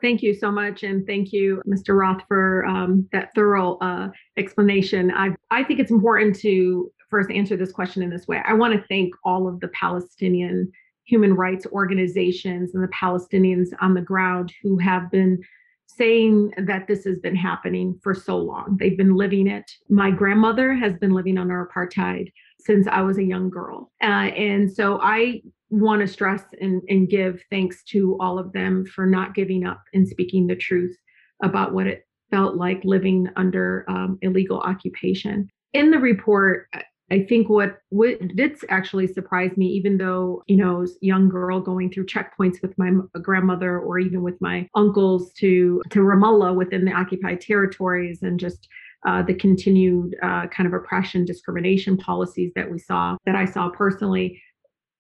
Thank 0.03 0.23
you 0.23 0.35
so 0.35 0.51
much, 0.51 0.83
and 0.83 1.07
thank 1.07 1.33
you, 1.33 1.63
Mr. 1.67 1.97
Roth, 1.99 2.23
for 2.29 2.67
um, 2.67 3.09
that 3.13 3.31
thorough 3.35 3.79
uh, 3.79 4.11
explanation. 4.37 5.11
I, 5.11 5.35
I 5.51 5.65
think 5.65 5.81
it's 5.81 5.91
important 5.91 6.37
to 6.41 6.93
first 7.15 7.31
answer 7.31 7.57
this 7.57 7.71
question 7.71 8.03
in 8.03 8.11
this 8.11 8.27
way. 8.27 8.43
I 8.45 8.55
want 8.55 8.75
to 8.75 8.85
thank 8.89 9.15
all 9.23 9.47
of 9.47 9.61
the 9.61 9.69
Palestinian 9.69 10.73
human 11.05 11.35
rights 11.35 11.65
organizations 11.71 12.75
and 12.75 12.83
the 12.83 12.89
Palestinians 12.89 13.69
on 13.81 13.95
the 13.95 14.01
ground 14.01 14.53
who 14.65 14.79
have 14.79 15.13
been 15.13 15.41
saying 15.87 16.53
that 16.57 16.89
this 16.89 17.05
has 17.05 17.21
been 17.21 17.37
happening 17.37 17.97
for 18.03 18.17
so 18.17 18.37
long. 18.37 18.77
They've 18.81 18.97
been 18.97 19.15
living 19.15 19.47
it. 19.47 19.71
My 19.89 20.11
grandmother 20.11 20.75
has 20.75 20.95
been 20.95 21.13
living 21.13 21.39
under 21.39 21.65
apartheid 21.65 22.33
since 22.59 22.89
I 22.89 23.03
was 23.03 23.19
a 23.19 23.23
young 23.23 23.49
girl. 23.49 23.93
Uh, 24.03 24.33
and 24.35 24.73
so 24.73 24.99
I 25.01 25.41
want 25.71 26.01
to 26.01 26.09
stress 26.09 26.43
and, 26.61 26.83
and 26.89 27.09
give 27.09 27.45
thanks 27.49 27.85
to 27.91 28.17
all 28.19 28.41
of 28.41 28.53
them 28.53 28.87
for 28.87 29.07
not 29.07 29.37
giving 29.37 29.65
up 29.65 29.85
and 29.95 30.09
speaking 30.09 30.49
the 30.49 30.57
truth 30.57 30.97
about 31.45 31.75
what 31.75 31.87
it 31.87 32.09
felt 32.33 32.57
like 32.57 32.81
living 32.83 33.29
under 33.37 33.85
um, 33.89 34.19
illegal 34.23 34.59
occupation. 34.59 35.49
In 35.75 35.93
the 35.93 35.99
report, 35.99 36.69
I 37.11 37.25
think 37.29 37.49
what, 37.49 37.79
what 37.91 38.19
did 38.35 38.57
actually 38.71 39.07
surprise 39.07 39.57
me, 39.57 39.67
even 39.67 39.99
though, 39.99 40.43
you 40.47 40.57
know, 40.57 40.87
young 41.01 41.29
girl 41.29 41.61
going 41.61 41.91
through 41.91 42.07
checkpoints 42.07 42.63
with 42.63 42.77
my 42.79 42.93
grandmother 43.21 43.79
or 43.79 43.99
even 43.99 44.23
with 44.23 44.41
my 44.41 44.69
uncles 44.75 45.33
to, 45.35 45.83
to 45.91 46.01
Ramallah 46.01 46.55
within 46.55 46.85
the 46.85 46.93
occupied 46.93 47.41
territories 47.41 48.23
and 48.23 48.41
just 48.41 48.69
uh, 49.07 49.23
the 49.23 49.35
continued 49.35 50.17
uh, 50.23 50.47
kind 50.47 50.67
of 50.67 50.73
oppression, 50.73 51.27
discrimination 51.27 51.97
policies 51.99 52.53
that 52.57 52.71
we 52.71 52.79
saw, 52.79 53.17
that 53.27 53.37
I 53.37 53.45
saw 53.45 53.69
personally. 53.69 54.41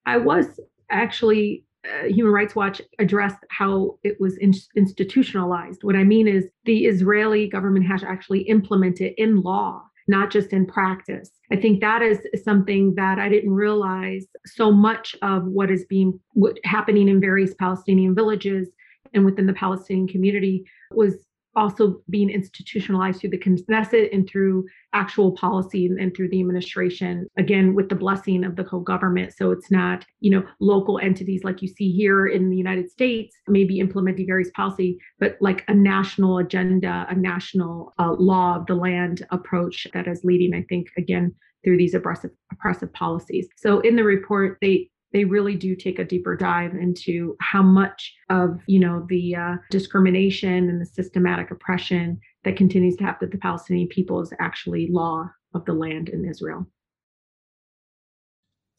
I 0.05 0.19
was 0.19 0.61
actually 0.91 1.65
uh, 1.85 2.07
Human 2.09 2.33
Rights 2.33 2.55
Watch 2.55 2.83
addressed 2.99 3.39
how 3.51 3.99
it 4.03 4.21
was 4.21 4.37
in- 4.39 4.53
institutionalized. 4.77 5.85
What 5.85 5.97
I 5.97 6.05
mean 6.05 6.29
is 6.29 6.45
the 6.65 6.87
Israeli 6.87 7.49
government 7.49 7.87
has 7.87 8.03
actually 8.03 8.41
implemented 8.43 9.15
in 9.17 9.41
law, 9.41 9.83
not 10.07 10.31
just 10.31 10.53
in 10.53 10.67
practice. 10.67 11.31
I 11.51 11.57
think 11.57 11.81
that 11.81 12.03
is 12.03 12.21
something 12.43 12.95
that 12.97 13.19
I 13.19 13.29
didn't 13.29 13.53
realize 13.53 14.27
so 14.47 14.71
much 14.71 15.17
of 15.23 15.45
what 15.45 15.71
is 15.71 15.85
being 15.87 16.19
what, 16.33 16.59
happening 16.65 17.09
in 17.09 17.21
various 17.21 17.55
Palestinian 17.55 18.15
villages 18.15 18.69
and 19.15 19.25
within 19.25 19.47
the 19.47 19.53
Palestinian 19.55 20.09
community 20.09 20.65
was 20.91 21.25
also 21.57 22.01
being 22.11 22.31
institutionalized 22.31 23.21
through 23.21 23.31
the 23.31 23.39
Knesset 23.39 24.13
and 24.13 24.29
through 24.29 24.67
actual 24.93 25.33
policy 25.33 25.87
and, 25.87 25.99
and, 25.99 26.15
through 26.15 26.29
the 26.29 26.41
administration, 26.41 27.27
again, 27.37 27.75
with 27.75 27.89
the 27.89 27.95
blessing 27.95 28.45
of 28.45 28.57
the 28.57 28.65
co-government. 28.65 29.35
So 29.37 29.51
it's 29.51 29.71
not, 29.71 30.05
you 30.21 30.31
know, 30.31 30.45
local 30.61 30.99
entities 30.99 31.43
like 31.45 31.63
you 31.63 31.69
see 31.69 31.91
here 31.93 32.27
in 32.27 32.51
the 32.51 32.57
United 32.57 32.91
States, 32.91 33.37
maybe 33.49 33.81
implementing 33.81 34.27
various 34.27 34.51
policy, 34.51 34.99
but 35.19 35.37
like 35.41 35.65
a 35.69 35.75
national 35.75 36.39
agenda, 36.39 37.07
a 37.09 37.15
national 37.15 37.93
uh, 37.99 38.13
law 38.13 38.57
of 38.57 38.67
the 38.67 38.75
land 38.75 39.27
approach 39.31 39.87
that 39.95 40.07
is 40.07 40.23
leading, 40.25 40.55
I 40.55 40.65
think, 40.69 40.89
again, 40.97 41.35
through 41.65 41.79
these 41.79 41.95
oppressive 41.95 42.31
oppressive 42.53 42.93
policies. 42.93 43.49
So 43.57 43.81
in 43.81 43.97
the 43.97 44.05
report, 44.05 44.59
they 44.61 44.91
they 45.15 45.25
really 45.25 45.55
do 45.55 45.77
take 45.77 46.01
a 46.01 46.05
deeper 46.05 46.37
dive 46.37 46.75
into 46.75 47.37
how 47.41 47.63
much 47.63 48.15
of 48.31 48.61
you 48.67 48.81
know 48.81 49.07
the 49.09 49.35
uh, 49.37 49.55
discrimination 49.71 50.69
and 50.69 50.81
the 50.81 50.87
systematic 50.87 51.53
oppression 51.53 52.21
that 52.43 52.57
continues 52.57 52.97
to 52.97 53.05
happen 53.05 53.31
to 53.31 53.37
the 53.37 53.41
Palestinian 53.41 53.89
people 53.89 54.21
is 54.21 54.33
actually 54.41 54.89
law 54.91 55.31
of 55.55 55.65
the 55.65 55.73
land 55.73 56.09
in 56.09 56.29
Israel. 56.29 56.67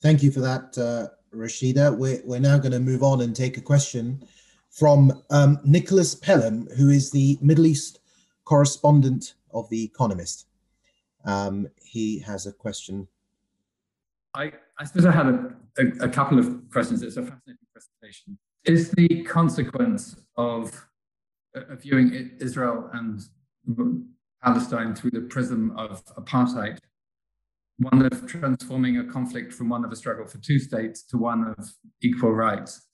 Thank 0.02 0.22
you 0.22 0.30
for 0.30 0.42
that, 0.42 0.78
uh, 0.78 1.08
Rashida. 1.36 1.98
We're, 1.98 2.22
we're 2.26 2.40
now 2.40 2.58
going 2.58 2.74
to 2.74 2.80
move 2.80 3.02
on 3.02 3.22
and 3.22 3.34
take 3.34 3.58
a 3.58 3.62
question 3.62 4.22
from 4.70 5.24
um, 5.32 5.58
Nicholas 5.64 6.14
Pelham, 6.14 6.68
who 6.78 6.90
is 6.90 7.10
the 7.10 7.40
Middle 7.42 7.66
East 7.66 8.00
correspondent 8.44 9.36
of 9.52 9.70
The 9.70 9.84
Economist. 9.84 10.48
Um, 11.24 11.68
he 11.84 12.20
has 12.20 12.46
a 12.46 12.52
question. 12.52 13.08
I, 14.36 14.52
I 14.80 14.84
suppose 14.86 15.06
I 15.06 15.12
had 15.12 15.28
a, 15.28 15.56
a, 15.78 16.06
a 16.06 16.10
couple 16.10 16.38
of 16.38 16.70
questions. 16.72 17.02
It's 17.02 17.18
a 17.18 17.24
fascinating 17.24 17.68
presentation. 17.72 18.38
Is 18.66 18.92
the 18.92 19.24
consequence 19.24 20.16
of 20.38 20.88
uh, 21.56 21.76
viewing 21.76 22.32
Israel 22.40 22.90
and 22.94 23.22
Palestine 24.44 24.96
through 24.96 25.12
the 25.12 25.22
prism 25.22 25.76
of 25.78 26.04
apartheid 26.16 26.80
one 27.78 28.02
of 28.06 28.26
transforming 28.28 28.98
a 29.00 29.04
conflict 29.04 29.52
from 29.52 29.70
one 29.70 29.84
of 29.84 29.92
a 29.92 29.96
struggle 29.96 30.26
for 30.26 30.38
two 30.38 30.60
states 30.60 31.04
to 31.04 31.18
one 31.18 31.54
of 31.58 31.70
equal 32.02 32.32
rights? 32.32 32.88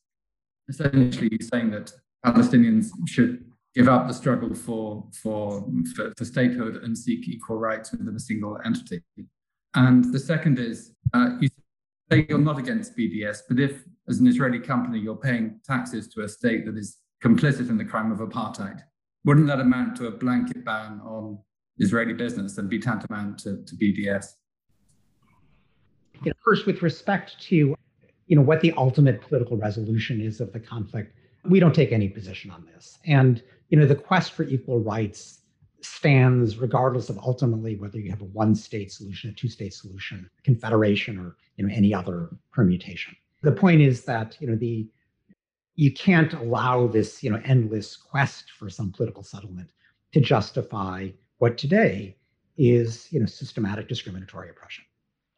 Essentially, 0.68 1.38
saying 1.40 1.72
that 1.72 1.92
Palestinians 2.26 2.88
should 3.08 3.46
give 3.76 3.88
up 3.88 4.08
the 4.08 4.14
struggle 4.14 4.54
for, 4.54 5.08
for, 5.22 5.68
for, 5.96 6.14
for 6.18 6.26
statehood 6.26 6.78
and 6.78 6.98
seek 6.98 7.28
equal 7.28 7.58
rights 7.58 7.92
within 7.92 8.16
a 8.16 8.20
single 8.20 8.58
entity. 8.66 9.02
And 9.76 10.14
the 10.14 10.20
second 10.20 10.60
is 10.60 10.94
uh, 11.14 11.38
you 11.40 11.50
say 12.12 12.26
you're 12.30 12.38
not 12.38 12.58
against 12.58 12.98
BDS, 12.98 13.40
but 13.48 13.60
if, 13.60 13.84
as 14.10 14.20
an 14.20 14.28
Israeli 14.28 14.60
company, 14.60 15.00
you're 15.00 15.16
paying 15.16 15.60
taxes 15.66 16.08
to 16.10 16.24
a 16.24 16.30
state 16.30 16.66
that 16.66 16.78
is 16.78 16.98
complicit 17.24 17.70
in 17.70 17.78
the 17.78 17.86
crime 17.86 18.12
of 18.12 18.20
apartheid, 18.20 18.82
wouldn't 19.24 19.48
that 19.48 19.60
amount 19.60 19.96
to 19.98 20.08
a 20.08 20.12
blanket 20.12 20.66
ban 20.66 21.00
on 21.04 21.38
Israeli 21.78 22.14
business 22.14 22.58
and 22.58 22.70
be 22.70 22.80
tantamount 22.80 23.38
to, 23.40 23.64
to 23.64 23.76
BDS? 23.76 24.26
You 26.24 26.32
know, 26.32 26.38
first, 26.44 26.66
with 26.66 26.82
respect 26.82 27.40
to 27.44 27.76
you 28.28 28.36
know 28.36 28.42
what 28.42 28.62
the 28.62 28.74
ultimate 28.78 29.22
political 29.22 29.58
resolution 29.58 30.22
is 30.22 30.40
of 30.40 30.54
the 30.54 30.60
conflict, 30.60 31.14
we 31.46 31.60
don't 31.60 31.76
take 31.76 31.92
any 31.92 32.08
position 32.08 32.52
on 32.52 32.66
this. 32.74 32.98
And 33.06 33.44
you 33.70 33.78
know, 33.78 33.86
the 33.86 33.96
quest 33.96 34.34
for 34.34 34.44
equal 34.44 34.80
rights 34.80 35.41
stands 35.82 36.58
regardless 36.58 37.10
of 37.10 37.18
ultimately 37.20 37.76
whether 37.76 38.00
you 38.00 38.10
have 38.10 38.22
a 38.22 38.26
one-state 38.26 38.92
solution, 38.92 39.30
a 39.30 39.34
two-state 39.34 39.74
solution, 39.74 40.30
a 40.38 40.42
confederation, 40.44 41.18
or 41.18 41.36
you 41.58 41.66
know 41.66 41.74
any 41.74 41.94
other 41.94 42.30
permutation. 42.52 43.16
The 43.42 43.52
point 43.52 43.82
is 43.82 44.06
that 44.06 44.38
you 44.40 44.48
know 44.48 44.56
the 44.56 44.88
you 45.76 45.92
can't 45.94 46.34
allow 46.34 46.88
this 46.88 47.24
you 47.24 47.32
know 47.32 47.42
endless 47.46 47.96
quest 47.96 48.52
for 48.52 48.70
some 48.70 48.92
political 48.92 49.24
settlement 49.24 49.72
to 50.14 50.20
justify 50.20 51.10
what 51.40 51.58
today 51.58 52.18
is 52.58 53.08
you 53.12 53.20
know 53.20 53.26
systematic 53.26 53.88
discriminatory 53.88 54.50
oppression. 54.50 54.84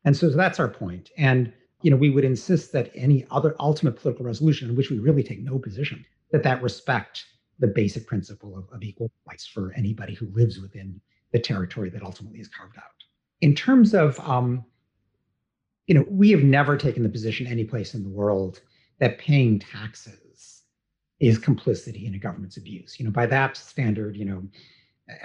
And 0.06 0.18
so 0.18 0.30
that's 0.30 0.60
our 0.60 0.68
point. 0.68 1.12
And 1.18 1.54
you 1.82 1.92
know 1.92 1.98
we 1.98 2.10
would 2.10 2.26
insist 2.26 2.72
that 2.74 2.92
any 2.96 3.26
other 3.32 3.56
ultimate 3.60 3.96
political 3.96 4.26
resolution 4.26 4.70
in 4.70 4.76
which 4.76 4.90
we 4.90 5.00
really 5.00 5.24
take 5.24 5.42
no 5.42 5.60
position 5.60 6.06
that 6.32 6.44
that 6.44 6.62
respect 6.62 7.26
the 7.64 7.68
basic 7.68 8.06
principle 8.06 8.58
of, 8.58 8.66
of 8.76 8.84
equal 8.84 9.10
rights 9.26 9.48
for 9.48 9.72
anybody 9.78 10.14
who 10.14 10.28
lives 10.34 10.60
within 10.60 11.00
the 11.32 11.40
territory 11.40 11.90
that 11.90 12.04
ultimately 12.04 12.42
is 12.42 12.50
carved 12.50 12.78
out. 12.78 12.84
In 13.40 13.56
terms 13.56 13.94
of, 13.94 14.20
um, 14.20 14.66
you 15.88 15.96
know, 15.96 16.06
we 16.10 16.30
have 16.32 16.44
never 16.44 16.76
taken 16.76 17.04
the 17.04 17.10
position 17.10 17.48
any 17.48 17.64
place 17.64 17.94
in 17.94 18.04
the 18.04 18.10
world 18.10 18.60
that 19.00 19.18
paying 19.18 19.60
taxes 19.60 20.64
is 21.22 21.38
complicity 21.38 22.06
in 22.06 22.16
a 22.16 22.18
government's 22.18 22.58
abuse. 22.58 23.00
You 23.00 23.06
know, 23.06 23.12
by 23.12 23.28
that 23.28 23.56
standard, 23.56 24.18
you 24.18 24.26
know, 24.26 24.44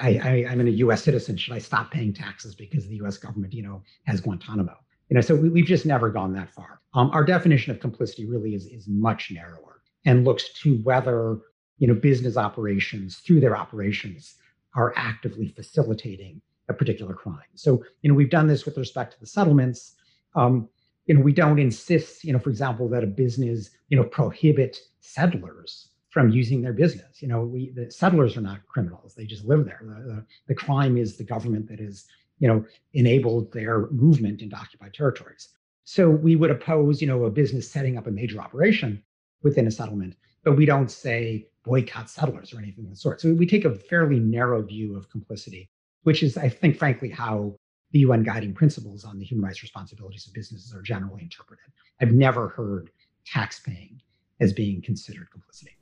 I, 0.00 0.10
I, 0.22 0.46
I'm 0.48 0.60
a 0.60 0.70
U.S. 0.70 1.02
citizen. 1.02 1.36
Should 1.36 1.54
I 1.54 1.58
stop 1.58 1.90
paying 1.90 2.12
taxes 2.12 2.54
because 2.54 2.86
the 2.86 2.96
U.S. 2.96 3.18
government, 3.18 3.52
you 3.52 3.64
know, 3.64 3.82
has 4.04 4.20
Guantanamo? 4.20 4.76
You 5.08 5.16
know, 5.16 5.22
so 5.22 5.34
we, 5.34 5.58
have 5.58 5.68
just 5.68 5.86
never 5.86 6.08
gone 6.08 6.32
that 6.34 6.54
far. 6.54 6.82
Um, 6.94 7.10
our 7.10 7.24
definition 7.24 7.72
of 7.72 7.80
complicity 7.80 8.26
really 8.26 8.54
is 8.54 8.66
is 8.66 8.86
much 8.86 9.32
narrower 9.32 9.82
and 10.04 10.24
looks 10.24 10.52
to 10.62 10.76
whether 10.84 11.40
you 11.78 11.86
know, 11.86 11.94
business 11.94 12.36
operations 12.36 13.16
through 13.16 13.40
their 13.40 13.56
operations 13.56 14.34
are 14.74 14.92
actively 14.96 15.48
facilitating 15.48 16.40
a 16.68 16.74
particular 16.74 17.14
crime. 17.14 17.50
So, 17.54 17.82
you 18.02 18.10
know, 18.10 18.14
we've 18.14 18.30
done 18.30 18.46
this 18.46 18.64
with 18.64 18.76
respect 18.76 19.14
to 19.14 19.20
the 19.20 19.26
settlements. 19.26 19.94
Um, 20.34 20.68
you 21.06 21.14
know, 21.14 21.22
we 21.22 21.32
don't 21.32 21.58
insist, 21.58 22.24
you 22.24 22.32
know, 22.32 22.38
for 22.38 22.50
example, 22.50 22.88
that 22.90 23.02
a 23.02 23.06
business, 23.06 23.70
you 23.88 23.96
know, 23.96 24.04
prohibit 24.04 24.78
settlers 25.00 25.88
from 26.10 26.30
using 26.30 26.60
their 26.60 26.72
business. 26.72 27.22
You 27.22 27.28
know, 27.28 27.44
we 27.44 27.70
the 27.70 27.90
settlers 27.90 28.36
are 28.36 28.42
not 28.42 28.66
criminals; 28.66 29.14
they 29.14 29.24
just 29.24 29.44
live 29.44 29.64
there. 29.64 29.80
The, 29.82 30.02
the, 30.02 30.26
the 30.48 30.54
crime 30.54 30.96
is 30.96 31.16
the 31.16 31.24
government 31.24 31.68
that 31.68 31.80
is, 31.80 32.06
you 32.38 32.48
know, 32.48 32.64
enabled 32.92 33.52
their 33.52 33.88
movement 33.90 34.42
into 34.42 34.56
occupied 34.56 34.94
territories. 34.94 35.48
So 35.84 36.10
we 36.10 36.36
would 36.36 36.50
oppose, 36.50 37.00
you 37.00 37.08
know, 37.08 37.24
a 37.24 37.30
business 37.30 37.70
setting 37.70 37.96
up 37.96 38.06
a 38.06 38.10
major 38.10 38.40
operation 38.40 39.02
within 39.42 39.66
a 39.66 39.70
settlement, 39.70 40.16
but 40.44 40.56
we 40.56 40.66
don't 40.66 40.90
say 40.90 41.48
boycott 41.64 42.08
settlers 42.08 42.52
or 42.52 42.58
anything 42.58 42.84
of 42.84 42.90
the 42.90 42.96
sort. 42.96 43.20
So 43.20 43.34
we 43.34 43.46
take 43.46 43.64
a 43.64 43.74
fairly 43.74 44.18
narrow 44.18 44.62
view 44.62 44.96
of 44.96 45.10
complicity, 45.10 45.68
which 46.02 46.22
is, 46.22 46.36
I 46.36 46.48
think, 46.48 46.78
frankly, 46.78 47.10
how 47.10 47.56
the 47.92 48.00
UN 48.00 48.22
guiding 48.22 48.54
principles 48.54 49.04
on 49.04 49.18
the 49.18 49.24
human 49.24 49.44
rights 49.44 49.62
responsibilities 49.62 50.26
of 50.26 50.34
businesses 50.34 50.74
are 50.74 50.82
generally 50.82 51.22
interpreted. 51.22 51.66
I've 52.00 52.12
never 52.12 52.48
heard 52.48 52.90
tax 53.26 53.60
paying 53.60 54.00
as 54.40 54.52
being 54.52 54.82
considered 54.82 55.30
complicity. 55.30 55.76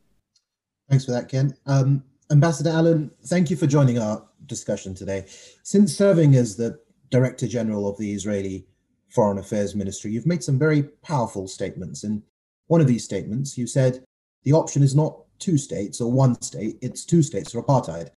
Thanks 0.88 1.05
for 1.05 1.12
that, 1.12 1.29
Ken. 1.29 1.55
Um, 1.66 2.05
Ambassador 2.31 2.71
Alon, 2.71 3.11
thank 3.27 3.51
you 3.51 3.57
for 3.57 3.66
joining 3.66 3.99
our 3.99 4.27
discussion 4.47 4.95
today. 4.95 5.27
Since 5.62 5.97
serving 5.97 6.35
as 6.35 6.57
the 6.57 6.79
Director 7.11 7.47
General 7.47 7.88
of 7.88 7.99
the 7.99 8.12
Israeli 8.12 8.66
Foreign 9.11 9.38
Affairs 9.38 9.75
Ministry, 9.75 10.12
you've 10.12 10.27
made 10.27 10.42
some 10.42 10.59
very 10.59 10.83
powerful 10.83 11.47
statements. 11.47 12.03
In 12.03 12.23
one 12.66 12.81
of 12.81 12.87
these 12.87 13.05
statements, 13.05 13.57
you 13.57 13.66
said 13.66 14.05
the 14.46 14.52
option 14.52 14.82
is 14.85 14.94
not 14.94 15.18
two 15.40 15.59
states 15.59 16.00
or 16.00 16.11
one 16.11 16.40
state, 16.40 16.78
it's 16.80 17.04
two 17.04 17.20
states 17.20 17.52
or 17.54 17.62
apartheid. 17.62 18.11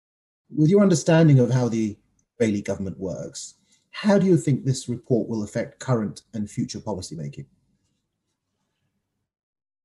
With 0.55 0.69
your 0.69 0.83
understanding 0.83 1.39
of 1.39 1.49
how 1.49 1.67
the 1.67 1.97
Israeli 2.37 2.61
government 2.61 2.99
works, 2.99 3.55
how 3.89 4.19
do 4.19 4.27
you 4.27 4.37
think 4.37 4.63
this 4.63 4.87
report 4.87 5.27
will 5.27 5.43
affect 5.43 5.79
current 5.79 6.21
and 6.35 6.47
future 6.49 6.79
policymaking? 6.79 7.47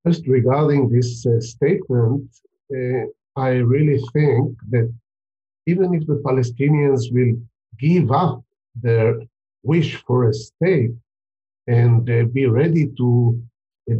Just 0.06 0.26
regarding 0.26 0.90
this 0.90 1.24
uh, 1.24 1.40
statement, 1.40 2.28
uh, 2.76 3.06
I 3.36 3.48
really 3.74 3.98
think 4.12 4.58
that 4.68 4.92
even 5.66 5.94
if 5.94 6.06
the 6.06 6.20
Palestinians 6.26 7.10
will 7.10 7.40
give 7.78 8.12
up 8.12 8.44
their 8.82 9.18
wish 9.62 9.96
for 10.06 10.28
a 10.28 10.34
state 10.34 10.90
and 11.68 12.08
uh, 12.10 12.24
be 12.34 12.44
ready 12.44 12.92
to 12.98 13.42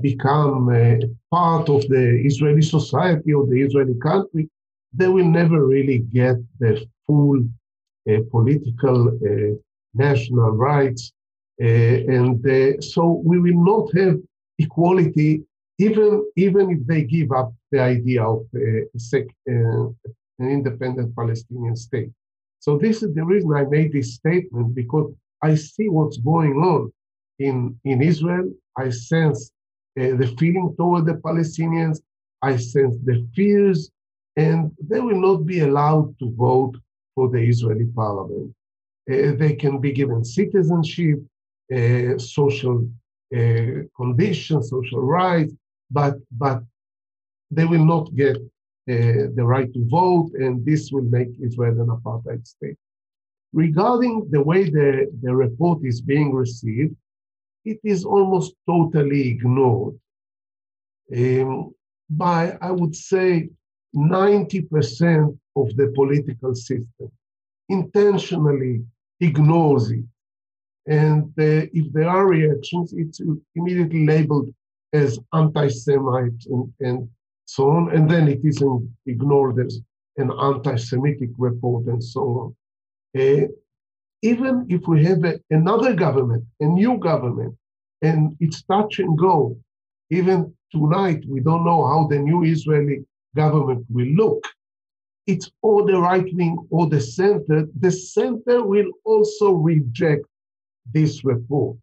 become 0.00 0.68
uh, 0.68 1.06
part 1.30 1.68
of 1.68 1.82
the 1.88 2.22
Israeli 2.24 2.62
society 2.62 3.34
or 3.34 3.46
the 3.46 3.60
Israeli 3.60 3.94
country, 4.00 4.48
they 4.92 5.08
will 5.08 5.28
never 5.28 5.66
really 5.66 5.98
get 5.98 6.36
the 6.58 6.86
full 7.06 7.38
uh, 8.08 8.18
political 8.30 9.18
national 9.94 10.50
rights. 10.50 11.12
and 11.58 12.40
so 12.82 13.02
we 13.24 13.38
will 13.44 13.62
not 13.72 13.86
have 14.00 14.16
equality 14.58 15.30
even 15.78 16.24
even 16.36 16.70
if 16.70 16.86
they 16.86 17.02
give 17.02 17.32
up 17.32 17.52
the 17.72 17.80
idea 17.80 18.22
of 18.22 18.46
uh, 18.54 19.30
an 19.46 20.48
independent 20.58 21.14
Palestinian 21.16 21.76
state. 21.76 22.10
So 22.60 22.78
this 22.78 23.02
is 23.02 23.14
the 23.14 23.24
reason 23.24 23.52
I 23.52 23.64
made 23.64 23.92
this 23.92 24.14
statement 24.14 24.74
because 24.74 25.12
I 25.42 25.54
see 25.54 25.88
what's 25.88 26.18
going 26.18 26.56
on 26.72 26.92
in 27.38 27.78
in 27.84 28.02
Israel. 28.02 28.50
I 28.76 28.90
sense 28.90 29.50
uh, 30.00 30.16
the 30.16 30.34
feeling 30.38 30.74
toward 30.76 31.06
the 31.06 31.14
Palestinians. 31.14 32.00
I 32.42 32.56
sense 32.56 32.96
the 33.04 33.26
fears, 33.34 33.90
and 34.36 34.70
they 34.90 35.00
will 35.00 35.20
not 35.20 35.46
be 35.46 35.60
allowed 35.60 36.18
to 36.18 36.30
vote 36.32 36.76
for 37.14 37.30
the 37.30 37.38
Israeli 37.38 37.86
parliament. 37.86 38.54
Uh, 39.10 39.32
they 39.42 39.54
can 39.54 39.80
be 39.80 39.92
given 39.92 40.24
citizenship, 40.24 41.18
uh, 41.74 42.18
social 42.18 42.88
conditions, 43.96 44.70
social 44.70 45.00
rights, 45.00 45.52
but 45.90 46.14
but 46.30 46.62
they 47.50 47.64
will 47.64 47.84
not 47.84 48.14
get 48.14 48.36
the 48.86 49.46
right 49.54 49.72
to 49.72 49.88
vote, 49.88 50.30
and 50.34 50.64
this 50.64 50.92
will 50.92 51.08
make 51.16 51.30
Israel 51.40 51.80
an 51.80 51.88
apartheid 51.88 52.46
state. 52.46 52.76
Regarding 53.54 54.28
the 54.30 54.42
way 54.42 54.68
the, 54.68 55.10
the 55.22 55.34
report 55.34 55.78
is 55.84 56.00
being 56.00 56.34
received, 56.34 56.94
it 57.64 57.78
is 57.84 58.04
almost 58.04 58.54
totally 58.66 59.28
ignored 59.28 59.98
um, 61.16 61.74
by, 62.10 62.56
I 62.60 62.70
would 62.70 62.94
say, 62.94 63.48
90% 63.94 65.38
of 65.56 65.76
the 65.76 65.92
political 65.94 66.54
system 66.54 67.10
intentionally 67.68 68.84
ignores 69.20 69.90
it. 69.90 70.04
And 70.86 71.24
uh, 71.38 71.70
if 71.72 71.92
there 71.92 72.08
are 72.08 72.26
reactions, 72.26 72.92
it's 72.92 73.20
immediately 73.54 74.06
labeled 74.06 74.52
as 74.92 75.18
anti-Semite 75.32 76.46
and, 76.46 76.72
and 76.80 77.08
so 77.46 77.70
on, 77.70 77.94
and 77.94 78.10
then 78.10 78.28
it 78.28 78.40
isn't 78.44 78.88
ignored 79.06 79.64
as 79.64 79.80
an 80.16 80.30
anti-Semitic 80.30 81.30
report 81.38 81.86
and 81.86 82.02
so 82.02 82.20
on. 82.20 82.56
Uh, 83.20 83.46
even 84.24 84.64
if 84.70 84.80
we 84.88 85.04
have 85.04 85.22
a, 85.24 85.38
another 85.50 85.92
government, 85.92 86.42
a 86.60 86.64
new 86.64 86.96
government, 86.96 87.54
and 88.00 88.34
it's 88.40 88.62
touch 88.62 88.98
and 88.98 89.18
go, 89.18 89.54
even 90.08 90.38
tonight 90.72 91.22
we 91.28 91.40
don't 91.40 91.64
know 91.64 91.86
how 91.86 92.06
the 92.06 92.18
new 92.18 92.42
Israeli 92.42 93.04
government 93.36 93.84
will 93.90 94.12
look. 94.20 94.42
It's 95.26 95.50
or 95.60 95.84
the 95.86 95.98
right 96.00 96.28
wing 96.32 96.56
or 96.70 96.86
the 96.88 97.02
center. 97.02 97.66
The 97.80 97.90
center 97.90 98.64
will 98.64 98.90
also 99.04 99.52
reject 99.52 100.24
this 100.96 101.22
report. 101.22 101.76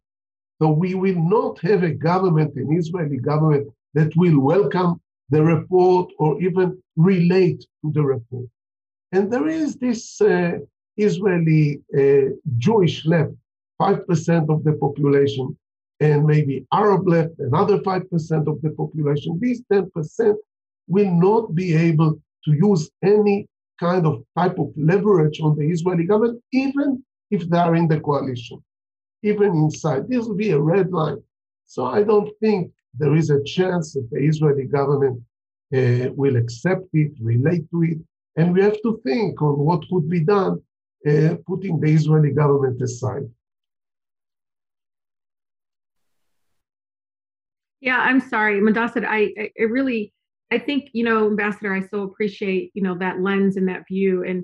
So 0.60 0.70
we 0.72 0.96
will 0.96 1.22
not 1.38 1.60
have 1.62 1.84
a 1.84 1.92
government, 1.92 2.56
an 2.56 2.76
Israeli 2.76 3.18
government, 3.18 3.72
that 3.94 4.12
will 4.16 4.40
welcome 4.40 5.00
the 5.30 5.44
report 5.44 6.12
or 6.18 6.42
even 6.42 6.82
relate 6.96 7.62
to 7.84 7.92
the 7.92 8.02
report. 8.02 8.48
And 9.12 9.32
there 9.32 9.48
is 9.48 9.76
this 9.76 10.22
uh, 10.22 10.60
Israeli 10.98 11.82
uh, 11.98 12.34
Jewish 12.58 13.06
left, 13.06 13.34
5% 13.82 14.50
of 14.50 14.64
the 14.64 14.74
population, 14.74 15.58
and 16.00 16.26
maybe 16.26 16.66
Arab 16.74 17.08
left, 17.08 17.34
another 17.40 17.80
5% 17.80 18.48
of 18.48 18.62
the 18.62 18.72
population. 18.72 19.40
These 19.40 19.62
10% 19.72 20.36
will 20.88 21.12
not 21.12 21.54
be 21.56 21.74
able 21.74 22.20
to 22.46 22.52
use 22.52 22.90
any 23.04 23.48
kind 23.80 24.06
of 24.06 24.24
type 24.38 24.58
of 24.60 24.72
leverage 24.76 25.42
on 25.42 25.58
the 25.58 25.66
Israeli 25.70 26.06
government, 26.06 26.42
even 26.52 27.04
if 27.30 27.48
they 27.50 27.58
are 27.58 27.76
in 27.76 27.88
the 27.88 28.00
coalition 28.00 28.62
even 29.24 29.54
inside. 29.56 30.08
This 30.08 30.26
will 30.26 30.36
be 30.36 30.52
a 30.52 30.60
red 30.60 30.92
line. 30.92 31.22
So 31.66 31.86
I 31.86 32.04
don't 32.04 32.30
think 32.40 32.72
there 32.98 33.16
is 33.16 33.30
a 33.30 33.44
chance 33.44 33.94
that 33.94 34.08
the 34.12 34.20
Israeli 34.20 34.66
government 34.66 35.22
uh, 35.74 36.12
will 36.14 36.36
accept 36.36 36.88
it, 36.94 37.12
relate 37.22 37.70
to 37.72 37.84
it, 37.84 38.00
and 38.36 38.54
we 38.54 38.62
have 38.62 38.82
to 38.82 39.00
think 39.04 39.42
on 39.42 39.58
what 39.58 39.88
could 39.90 40.10
be 40.10 40.22
done, 40.22 40.62
uh, 41.08 41.36
putting 41.48 41.80
the 41.80 41.92
Israeli 41.92 42.32
government 42.32 42.82
aside. 42.82 43.24
Yeah, 47.80 47.98
I'm 47.98 48.20
sorry, 48.20 48.62
Mudassir. 48.62 49.06
I, 49.08 49.52
I 49.60 49.64
really, 49.64 50.14
I 50.52 50.60
think 50.60 50.90
you 50.94 51.04
know, 51.04 51.26
Ambassador. 51.26 51.74
I 51.74 51.82
so 51.82 52.04
appreciate 52.04 52.72
you 52.76 52.84
know 52.84 52.96
that 53.00 53.22
lens 53.22 53.58
and 53.58 53.68
that 53.68 53.88
view, 53.88 54.24
and 54.24 54.44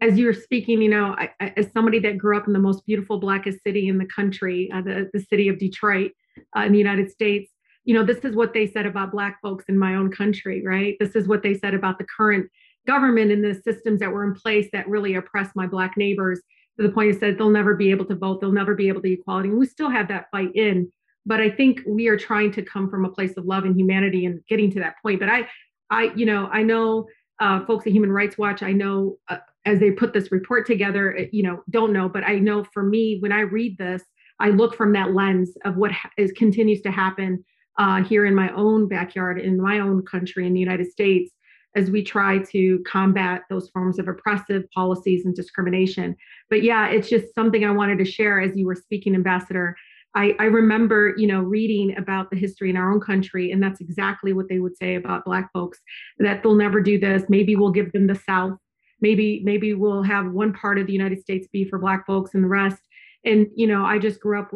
as 0.00 0.18
you 0.18 0.26
were 0.26 0.34
speaking, 0.34 0.82
you 0.82 0.90
know, 0.90 1.16
I, 1.18 1.52
as 1.56 1.70
somebody 1.72 1.98
that 2.00 2.18
grew 2.18 2.36
up 2.36 2.46
in 2.46 2.52
the 2.52 2.58
most 2.58 2.84
beautiful, 2.86 3.18
blackest 3.18 3.62
city 3.62 3.88
in 3.88 3.98
the 3.98 4.06
country, 4.06 4.70
uh, 4.72 4.82
the, 4.82 5.10
the 5.12 5.20
city 5.20 5.48
of 5.48 5.58
Detroit 5.58 6.12
uh, 6.56 6.60
in 6.60 6.72
the 6.72 6.78
United 6.78 7.10
States, 7.10 7.50
you 7.84 7.94
know, 7.94 8.04
this 8.04 8.18
is 8.18 8.36
what 8.36 8.52
they 8.52 8.66
said 8.66 8.84
about 8.84 9.12
Black 9.12 9.40
folks 9.40 9.64
in 9.68 9.78
my 9.78 9.94
own 9.94 10.10
country, 10.12 10.62
right? 10.64 10.96
This 11.00 11.16
is 11.16 11.26
what 11.26 11.42
they 11.42 11.54
said 11.54 11.72
about 11.72 11.98
the 11.98 12.06
current 12.14 12.50
government 12.86 13.32
and 13.32 13.44
the 13.44 13.54
systems 13.62 14.00
that 14.00 14.10
were 14.10 14.24
in 14.24 14.34
place 14.34 14.68
that 14.72 14.88
really 14.88 15.14
oppressed 15.14 15.54
my 15.54 15.66
Black 15.66 15.96
neighbors 15.96 16.40
to 16.76 16.86
the 16.86 16.92
point 16.92 17.14
it 17.14 17.20
said 17.20 17.38
they'll 17.38 17.50
never 17.50 17.74
be 17.74 17.90
able 17.90 18.04
to 18.06 18.14
vote, 18.14 18.40
they'll 18.40 18.52
never 18.52 18.74
be 18.74 18.88
able 18.88 19.02
to 19.02 19.12
equality. 19.12 19.48
And 19.48 19.58
we 19.58 19.66
still 19.66 19.90
have 19.90 20.08
that 20.08 20.26
fight 20.30 20.54
in. 20.54 20.90
But 21.24 21.40
I 21.40 21.50
think 21.50 21.80
we 21.86 22.06
are 22.08 22.16
trying 22.16 22.52
to 22.52 22.62
come 22.62 22.88
from 22.88 23.04
a 23.04 23.10
place 23.10 23.36
of 23.36 23.46
love 23.46 23.64
and 23.64 23.76
humanity 23.76 24.26
and 24.26 24.40
getting 24.48 24.70
to 24.72 24.80
that 24.80 24.94
point. 25.02 25.18
But 25.18 25.28
I, 25.28 25.48
I, 25.90 26.12
you 26.14 26.26
know, 26.26 26.48
I 26.52 26.62
know 26.62 27.06
uh, 27.40 27.64
folks 27.66 27.86
at 27.86 27.92
Human 27.92 28.12
Rights 28.12 28.38
Watch, 28.38 28.62
I 28.62 28.72
know 28.72 29.16
uh, 29.28 29.38
as 29.64 29.80
they 29.80 29.90
put 29.90 30.12
this 30.12 30.30
report 30.30 30.66
together, 30.66 31.16
eh, 31.16 31.26
you 31.32 31.42
know, 31.42 31.62
don't 31.70 31.92
know, 31.92 32.08
but 32.08 32.24
I 32.24 32.38
know 32.38 32.64
for 32.72 32.82
me, 32.82 33.18
when 33.20 33.32
I 33.32 33.40
read 33.40 33.76
this, 33.78 34.02
I 34.38 34.50
look 34.50 34.76
from 34.76 34.92
that 34.92 35.14
lens 35.14 35.52
of 35.64 35.76
what 35.76 35.92
is 36.16 36.30
continues 36.32 36.80
to 36.82 36.90
happen 36.90 37.44
uh, 37.78 38.02
here 38.02 38.24
in 38.24 38.34
my 38.34 38.50
own 38.54 38.88
backyard, 38.88 39.40
in 39.40 39.60
my 39.60 39.80
own 39.80 40.02
country, 40.02 40.46
in 40.46 40.54
the 40.54 40.60
United 40.60 40.90
States, 40.90 41.32
as 41.76 41.90
we 41.90 42.02
try 42.02 42.38
to 42.38 42.82
combat 42.86 43.42
those 43.48 43.68
forms 43.70 43.98
of 43.98 44.08
oppressive 44.08 44.68
policies 44.72 45.24
and 45.24 45.34
discrimination. 45.34 46.16
But 46.50 46.62
yeah, 46.62 46.88
it's 46.88 47.08
just 47.08 47.34
something 47.34 47.64
I 47.64 47.70
wanted 47.70 47.98
to 47.98 48.04
share 48.04 48.40
as 48.40 48.56
you 48.56 48.66
were 48.66 48.74
speaking, 48.74 49.14
Ambassador. 49.14 49.76
I, 50.14 50.34
I 50.38 50.44
remember, 50.44 51.14
you 51.18 51.26
know, 51.26 51.42
reading 51.42 51.96
about 51.98 52.30
the 52.30 52.36
history 52.36 52.70
in 52.70 52.76
our 52.76 52.90
own 52.90 53.00
country, 53.00 53.52
and 53.52 53.62
that's 53.62 53.80
exactly 53.80 54.32
what 54.32 54.48
they 54.48 54.58
would 54.58 54.76
say 54.76 54.94
about 54.94 55.26
Black 55.26 55.52
folks 55.52 55.78
that 56.18 56.42
they'll 56.42 56.54
never 56.54 56.80
do 56.80 56.98
this. 56.98 57.24
Maybe 57.28 57.54
we'll 57.54 57.70
give 57.70 57.92
them 57.92 58.06
the 58.06 58.14
South 58.14 58.58
maybe 59.00 59.40
maybe 59.44 59.74
we'll 59.74 60.02
have 60.02 60.30
one 60.32 60.52
part 60.52 60.78
of 60.78 60.86
the 60.86 60.92
united 60.92 61.20
states 61.20 61.48
be 61.52 61.64
for 61.64 61.78
black 61.78 62.06
folks 62.06 62.34
and 62.34 62.42
the 62.42 62.48
rest 62.48 62.82
and 63.24 63.46
you 63.54 63.66
know 63.66 63.84
i 63.84 63.98
just 63.98 64.20
grew 64.20 64.38
up 64.38 64.50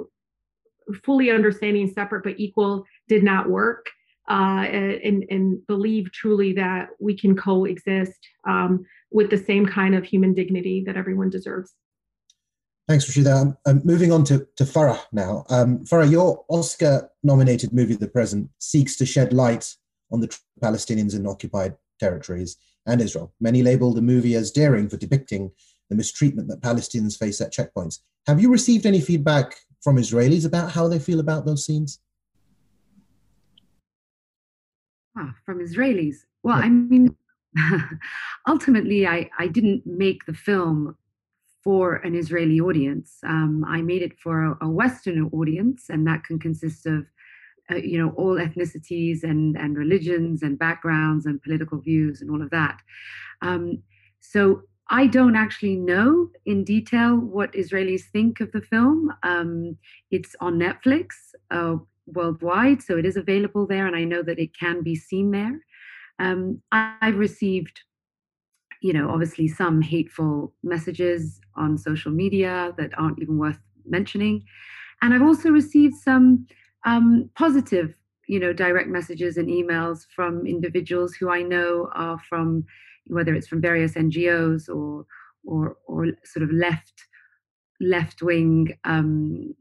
fully 1.05 1.31
understanding 1.31 1.89
separate 1.89 2.25
but 2.25 2.39
equal 2.39 2.85
did 3.09 3.23
not 3.23 3.49
work 3.49 3.87
uh, 4.31 4.62
and, 4.62 5.25
and 5.29 5.66
believe 5.66 6.12
truly 6.12 6.53
that 6.53 6.88
we 7.01 7.16
can 7.16 7.37
coexist 7.37 8.29
um, 8.47 8.87
with 9.11 9.29
the 9.29 9.37
same 9.37 9.66
kind 9.66 9.95
of 9.95 10.05
human 10.05 10.33
dignity 10.33 10.85
that 10.87 10.97
everyone 10.97 11.29
deserves. 11.29 11.75
Thanks, 12.88 13.07
Rashida. 13.07 13.40
Um, 13.40 13.57
um, 13.66 13.83
moving 13.85 14.12
on 14.12 14.25
to, 14.25 14.47
to 14.57 14.64
Farah 14.64 15.01
now. 15.12 15.45
Um, 15.49 15.85
Farah, 15.85 16.11
your 16.11 16.45
Oscar 16.49 17.11
nominated 17.23 17.73
movie, 17.73 17.95
The 17.95 18.09
Present, 18.09 18.49
seeks 18.59 18.97
to 18.97 19.07
shed 19.07 19.33
light 19.33 19.75
on 20.11 20.21
the 20.21 20.37
Palestinians 20.62 21.14
in 21.14 21.27
occupied 21.27 21.77
territories 21.99 22.57
and 22.87 23.01
Israel. 23.01 23.33
Many 23.40 23.62
label 23.62 23.93
the 23.93 24.03
movie 24.03 24.35
as 24.35 24.51
daring 24.51 24.88
for 24.88 24.97
depicting 24.97 25.51
the 25.88 25.97
mistreatment 25.97 26.49
that 26.49 26.62
Palestinians 26.62 27.19
face 27.19 27.40
at 27.40 27.53
checkpoints. 27.53 27.99
Have 28.27 28.40
you 28.40 28.51
received 28.51 28.87
any 28.87 29.01
feedback 29.01 29.57
from 29.83 29.97
Israelis 29.97 30.47
about 30.47 30.71
how 30.71 30.88
they 30.88 30.99
feel 30.99 31.21
about 31.21 31.47
those 31.47 31.64
scenes? 31.64 32.01
Ah, 35.21 35.35
from 35.45 35.59
Israelis. 35.61 36.17
Well, 36.43 36.59
yeah. 36.59 36.65
I 36.65 36.69
mean, 36.71 37.15
ultimately, 38.49 39.07
I, 39.07 39.29
I 39.39 39.49
didn't 39.49 39.83
make 39.87 40.25
the 40.25 40.33
film 40.33 40.97
for 41.63 41.97
an 41.97 42.15
Israeli 42.15 42.59
audience. 42.59 43.19
Um, 43.27 43.65
I 43.69 43.83
made 43.83 44.03
it 44.03 44.19
for 44.19 44.45
a, 44.45 44.67
a, 44.67 44.69
Western 44.69 45.29
audience, 45.33 45.91
and 45.91 46.07
that 46.07 46.25
can 46.25 46.39
consist 46.39 46.87
of, 46.87 47.05
uh, 47.71 47.75
you 47.75 47.99
know, 47.99 48.11
all 48.17 48.37
ethnicities 48.37 49.23
and 49.23 49.57
and 49.59 49.77
religions 49.77 50.43
and 50.43 50.59
backgrounds 50.59 51.27
and 51.27 51.43
political 51.43 51.79
views 51.79 52.23
and 52.23 52.31
all 52.31 52.41
of 52.41 52.51
that. 52.51 52.79
Um, 53.43 53.83
so 54.21 54.63
I 54.89 55.07
don't 55.07 55.37
actually 55.37 55.77
know 55.77 56.31
in 56.47 56.65
detail 56.65 57.15
what 57.17 57.53
Israelis 57.53 58.05
think 58.13 58.41
of 58.41 58.51
the 58.53 58.63
film. 58.63 59.13
Um, 59.23 59.77
it's 60.11 60.35
on 60.41 60.59
Netflix 60.59 61.09
uh, 61.51 61.77
worldwide, 62.14 62.83
so 62.83 62.96
it 62.96 63.07
is 63.07 63.16
available 63.16 63.66
there, 63.66 63.87
and 63.87 63.96
I 63.96 64.05
know 64.05 64.23
that 64.23 64.38
it 64.38 64.57
can 64.59 64.83
be 64.83 64.94
seen 64.94 65.31
there. 65.31 65.61
Um, 66.18 66.61
I've 66.73 67.16
received, 67.16 67.81
you 68.83 68.92
know, 68.92 69.11
obviously 69.11 69.49
some 69.49 69.81
hateful 69.81 70.55
messages 70.62 71.40
on 71.57 71.79
social 71.79 72.12
media 72.12 72.75
that 72.79 72.90
aren't 72.99 73.20
even 73.20 73.38
worth 73.38 73.59
mentioning, 73.87 74.44
and 75.03 75.14
I've 75.14 75.23
also 75.23 75.51
received 75.51 75.94
some 75.94 76.46
um, 76.85 77.31
positive, 77.37 77.94
you 78.27 78.38
know, 78.38 78.53
direct 78.53 78.88
messages 78.88 79.37
and 79.37 79.49
emails 79.49 80.07
from 80.14 80.46
individuals 80.46 81.14
who 81.14 81.31
I 81.31 81.42
know 81.42 81.90
are 81.94 82.18
from 82.29 82.64
whether 83.07 83.35
it's 83.35 83.49
from 83.49 83.61
various 83.61 83.94
NGOs 83.94 84.68
or 84.68 85.07
or, 85.44 85.77
or 85.87 86.09
sort 86.25 86.42
of 86.42 86.53
left 86.53 87.07
left 87.81 88.23
wing 88.23 88.77
um, 88.85 89.55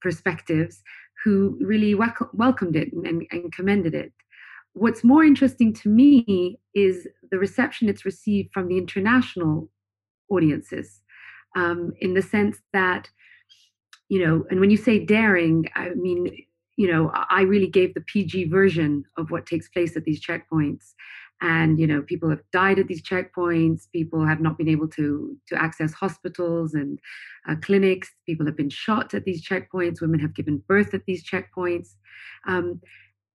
perspectives 0.00 0.82
who 1.24 1.58
really 1.60 1.94
welcomed 1.94 2.76
it 2.76 2.92
and, 2.92 3.26
and 3.30 3.52
commended 3.52 3.94
it. 3.94 4.12
What's 4.72 5.04
more 5.04 5.24
interesting 5.24 5.72
to 5.74 5.88
me 5.88 6.58
is 6.74 7.08
the 7.30 7.38
reception 7.38 7.88
it's 7.88 8.04
received 8.04 8.52
from 8.52 8.68
the 8.68 8.78
international 8.78 9.68
audiences, 10.30 11.02
um, 11.56 11.92
in 12.00 12.14
the 12.14 12.22
sense 12.22 12.58
that, 12.72 13.08
you 14.08 14.24
know, 14.24 14.44
and 14.50 14.60
when 14.60 14.70
you 14.70 14.76
say 14.76 15.04
daring, 15.04 15.66
I 15.74 15.90
mean, 15.90 16.44
you 16.76 16.90
know, 16.90 17.10
I 17.12 17.42
really 17.42 17.66
gave 17.66 17.94
the 17.94 18.00
PG 18.00 18.48
version 18.48 19.04
of 19.18 19.30
what 19.30 19.44
takes 19.44 19.68
place 19.68 19.96
at 19.96 20.04
these 20.04 20.24
checkpoints 20.24 20.94
and 21.40 21.78
you 21.78 21.86
know 21.86 22.02
people 22.02 22.28
have 22.28 22.42
died 22.52 22.78
at 22.78 22.86
these 22.86 23.02
checkpoints 23.02 23.90
people 23.92 24.24
have 24.24 24.40
not 24.40 24.58
been 24.58 24.68
able 24.68 24.88
to 24.88 25.36
to 25.46 25.60
access 25.60 25.92
hospitals 25.92 26.74
and 26.74 26.98
uh, 27.48 27.54
clinics 27.62 28.10
people 28.26 28.46
have 28.46 28.56
been 28.56 28.70
shot 28.70 29.14
at 29.14 29.24
these 29.24 29.46
checkpoints 29.46 30.00
women 30.00 30.20
have 30.20 30.34
given 30.34 30.62
birth 30.68 30.94
at 30.94 31.04
these 31.06 31.24
checkpoints. 31.24 31.94
Um, 32.46 32.80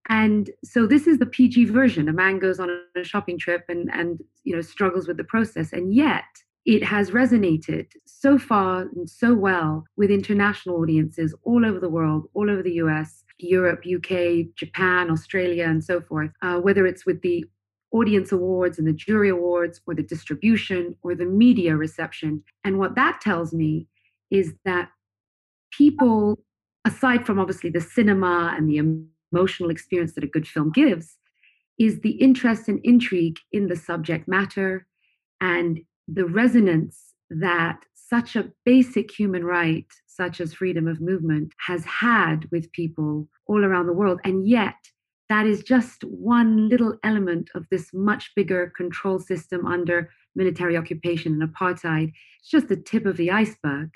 and 0.08 0.52
so 0.64 0.86
this 0.86 1.08
is 1.08 1.18
the 1.18 1.26
pg 1.26 1.66
version. 1.66 2.08
A 2.08 2.14
man 2.14 2.38
goes 2.38 2.60
on 2.60 2.70
a 2.96 3.04
shopping 3.04 3.40
trip 3.40 3.66
and 3.70 3.90
and 3.92 4.22
you 4.44 4.56
know 4.56 4.62
struggles 4.62 5.08
with 5.08 5.18
the 5.18 5.24
process 5.24 5.74
and 5.74 5.94
yet 5.94 6.26
it 6.66 6.84
has 6.84 7.12
resonated 7.12 7.88
so 8.06 8.40
far 8.40 8.82
and 8.82 9.08
so 9.10 9.34
well 9.36 9.86
with 9.98 10.10
international 10.10 10.78
audiences 10.82 11.36
all 11.44 11.66
over 11.66 11.80
the 11.80 11.90
world 11.90 12.28
all 12.34 12.50
over 12.50 12.62
the 12.62 12.74
us 12.74 13.24
Europe, 13.38 13.84
UK, 13.86 14.56
Japan, 14.56 15.12
Australia, 15.12 15.66
and 15.66 15.84
so 15.84 16.02
forth, 16.02 16.32
uh, 16.42 16.58
whether 16.58 16.86
it's 16.86 17.06
with 17.06 17.22
the 17.22 17.46
audience 17.96 18.32
awards 18.32 18.78
and 18.78 18.88
the 18.88 18.94
jury 18.94 19.30
awards 19.30 19.80
or 19.88 19.96
the 19.96 20.04
distribution 20.04 20.96
or 21.02 21.16
the 21.16 21.26
media 21.26 21.76
reception. 21.76 22.44
And 22.66 22.78
what 22.78 22.96
that 22.96 23.22
tells 23.22 23.54
me 23.54 23.88
is 24.30 24.54
that 24.66 24.90
people, 25.72 26.40
aside 26.84 27.26
from 27.26 27.40
obviously 27.40 27.70
the 27.70 27.82
cinema 27.82 28.54
and 28.58 28.70
the 28.70 28.82
emotional 29.32 29.70
experience 29.70 30.14
that 30.14 30.24
a 30.26 30.28
good 30.36 30.48
film 30.48 30.72
gives, 30.72 31.18
is 31.80 32.02
the 32.02 32.12
interest 32.12 32.68
and 32.68 32.80
intrigue 32.84 33.38
in 33.52 33.68
the 33.68 33.76
subject 33.76 34.28
matter 34.28 34.86
and 35.40 35.80
the 36.08 36.26
resonance 36.26 37.14
that 37.30 37.80
such 37.94 38.36
a 38.36 38.52
basic 38.66 39.12
human 39.12 39.44
right, 39.44 39.88
such 40.06 40.40
as 40.40 40.54
freedom 40.54 40.88
of 40.88 41.02
movement, 41.02 41.54
has 41.66 41.84
had 41.86 42.48
with 42.52 42.72
people 42.72 43.28
all 43.48 43.66
around 43.66 43.88
the 43.88 43.94
world. 43.94 44.20
And 44.24 44.48
yet, 44.48 44.76
that 45.30 45.46
is 45.46 45.64
just 45.64 46.04
one 46.04 46.70
little 46.70 46.96
element 47.04 47.50
of 47.56 47.66
this 47.72 47.92
much 47.94 48.32
bigger 48.36 48.72
control 48.76 49.20
system 49.20 49.66
under 49.66 50.10
military 50.36 50.78
occupation 50.78 51.42
and 51.42 51.50
apartheid. 51.50 52.12
It's 52.40 52.50
just 52.50 52.68
the 52.68 52.76
tip 52.76 53.06
of 53.06 53.18
the 53.18 53.32
iceberg. 53.32 53.90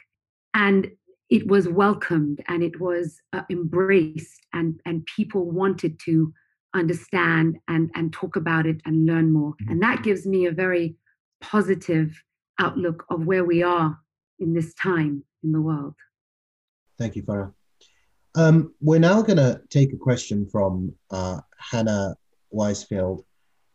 And 0.54 0.92
it 1.30 1.48
was 1.48 1.68
welcomed 1.68 2.42
and 2.48 2.64
it 2.64 2.80
was 2.80 3.22
uh, 3.34 3.44
embraced, 3.52 4.48
and, 4.54 4.80
and 4.86 5.06
people 5.06 5.52
wanted 5.52 6.00
to 6.06 6.34
understand 6.74 7.58
and, 7.68 7.92
and 7.94 8.12
talk 8.12 8.36
about 8.36 8.66
it 8.66 8.82
and 8.86 9.06
learn 9.06 9.32
more. 9.32 9.52
Mm-hmm. 9.52 9.72
And 9.72 9.84
that 9.84 10.04
gives 10.04 10.26
me 10.26 10.48
a 10.48 10.52
very 10.52 10.96
positive 11.42 12.24
outlook 12.60 13.06
of 13.10 13.26
where 13.26 13.46
we 13.46 13.62
are 13.64 14.00
in 14.40 14.54
this 14.54 14.74
time 14.74 15.24
in 15.44 15.52
the 15.52 15.62
world. 15.62 15.96
Thank 16.98 17.16
you, 17.16 17.24
Farah. 17.24 17.54
Um, 18.36 18.74
we're 18.80 19.00
now 19.00 19.22
going 19.22 19.38
to 19.38 19.62
take 19.70 19.94
a 19.94 19.98
question 19.98 20.48
from 20.48 20.94
uh, 21.10 21.42
Hannah 21.58 22.16
Weisfeld, 22.54 23.24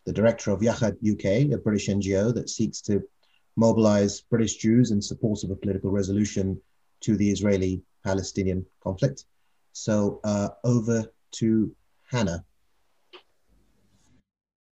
the 0.07 0.13
director 0.13 0.51
of 0.51 0.61
Yachad 0.61 0.97
UK, 1.03 1.53
a 1.53 1.59
British 1.59 1.89
NGO 1.89 2.35
that 2.35 2.49
seeks 2.49 2.81
to 2.83 3.03
mobilize 3.57 4.21
British 4.21 4.57
Jews 4.57 4.91
in 4.91 5.01
support 5.03 5.43
of 5.45 5.51
a 5.51 5.57
political 5.57 5.91
resolution 5.91 6.61
to 7.01 7.17
the 7.17 7.31
Israeli 7.31 7.83
Palestinian 8.05 8.65
conflict. 8.83 9.25
So 9.73 10.21
uh, 10.25 10.51
over 10.63 11.05
to 11.33 11.75
Hannah. 12.11 12.45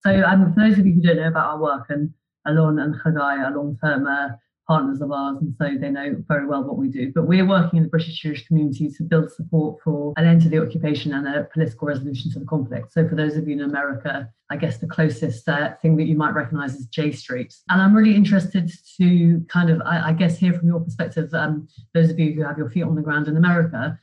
So, 0.05 0.23
um, 0.23 0.55
for 0.55 0.61
those 0.61 0.79
of 0.79 0.87
you 0.87 0.95
who 0.95 1.01
don't 1.01 1.17
know 1.17 1.29
about 1.29 1.51
our 1.51 1.61
work, 1.61 1.87
and 1.91 2.13
Alon 2.47 2.79
and 2.79 2.95
Chagai 2.95 3.45
are 3.45 3.55
long 3.55 3.79
term 3.83 4.07
uh, 4.07 4.31
partners 4.71 5.01
of 5.01 5.11
ours, 5.11 5.37
and 5.41 5.53
so 5.59 5.69
they 5.81 5.91
know 5.91 6.15
very 6.29 6.47
well 6.47 6.63
what 6.63 6.79
we 6.79 6.87
do. 6.87 7.11
But 7.13 7.27
we're 7.27 7.45
working 7.45 7.79
in 7.79 7.83
the 7.83 7.89
British 7.89 8.21
Jewish 8.21 8.47
community 8.47 8.89
to 8.89 9.03
build 9.03 9.33
support 9.33 9.83
for 9.83 10.13
an 10.17 10.25
end 10.25 10.43
to 10.43 10.49
the 10.49 10.63
occupation 10.65 11.13
and 11.13 11.27
a 11.27 11.49
political 11.53 11.89
resolution 11.89 12.31
to 12.31 12.39
the 12.39 12.45
conflict. 12.45 12.93
So, 12.93 13.09
for 13.09 13.17
those 13.17 13.37
of 13.37 13.49
you 13.49 13.55
in 13.55 13.63
America, 13.63 14.29
I 14.49 14.57
guess 14.57 14.79
the 14.79 14.87
closest 14.87 15.49
uh, 15.49 15.75
thing 15.83 15.97
that 15.97 16.05
you 16.05 16.17
might 16.17 16.35
recognize 16.35 16.77
is 16.77 16.87
J 16.87 17.11
Street. 17.11 17.53
And 17.69 17.83
I'm 17.83 17.93
really 17.93 18.15
interested 18.15 18.71
to 19.01 19.45
kind 19.49 19.71
of, 19.71 19.83
I, 19.85 20.11
I 20.11 20.13
guess, 20.13 20.39
hear 20.39 20.53
from 20.53 20.69
your 20.69 20.79
perspective, 20.79 21.35
um, 21.35 21.67
those 21.93 22.09
of 22.11 22.21
you 22.21 22.33
who 22.33 22.45
have 22.45 22.57
your 22.57 22.71
feet 22.71 22.85
on 22.85 22.95
the 22.95 23.03
ground 23.03 23.27
in 23.27 23.37
America, 23.37 23.99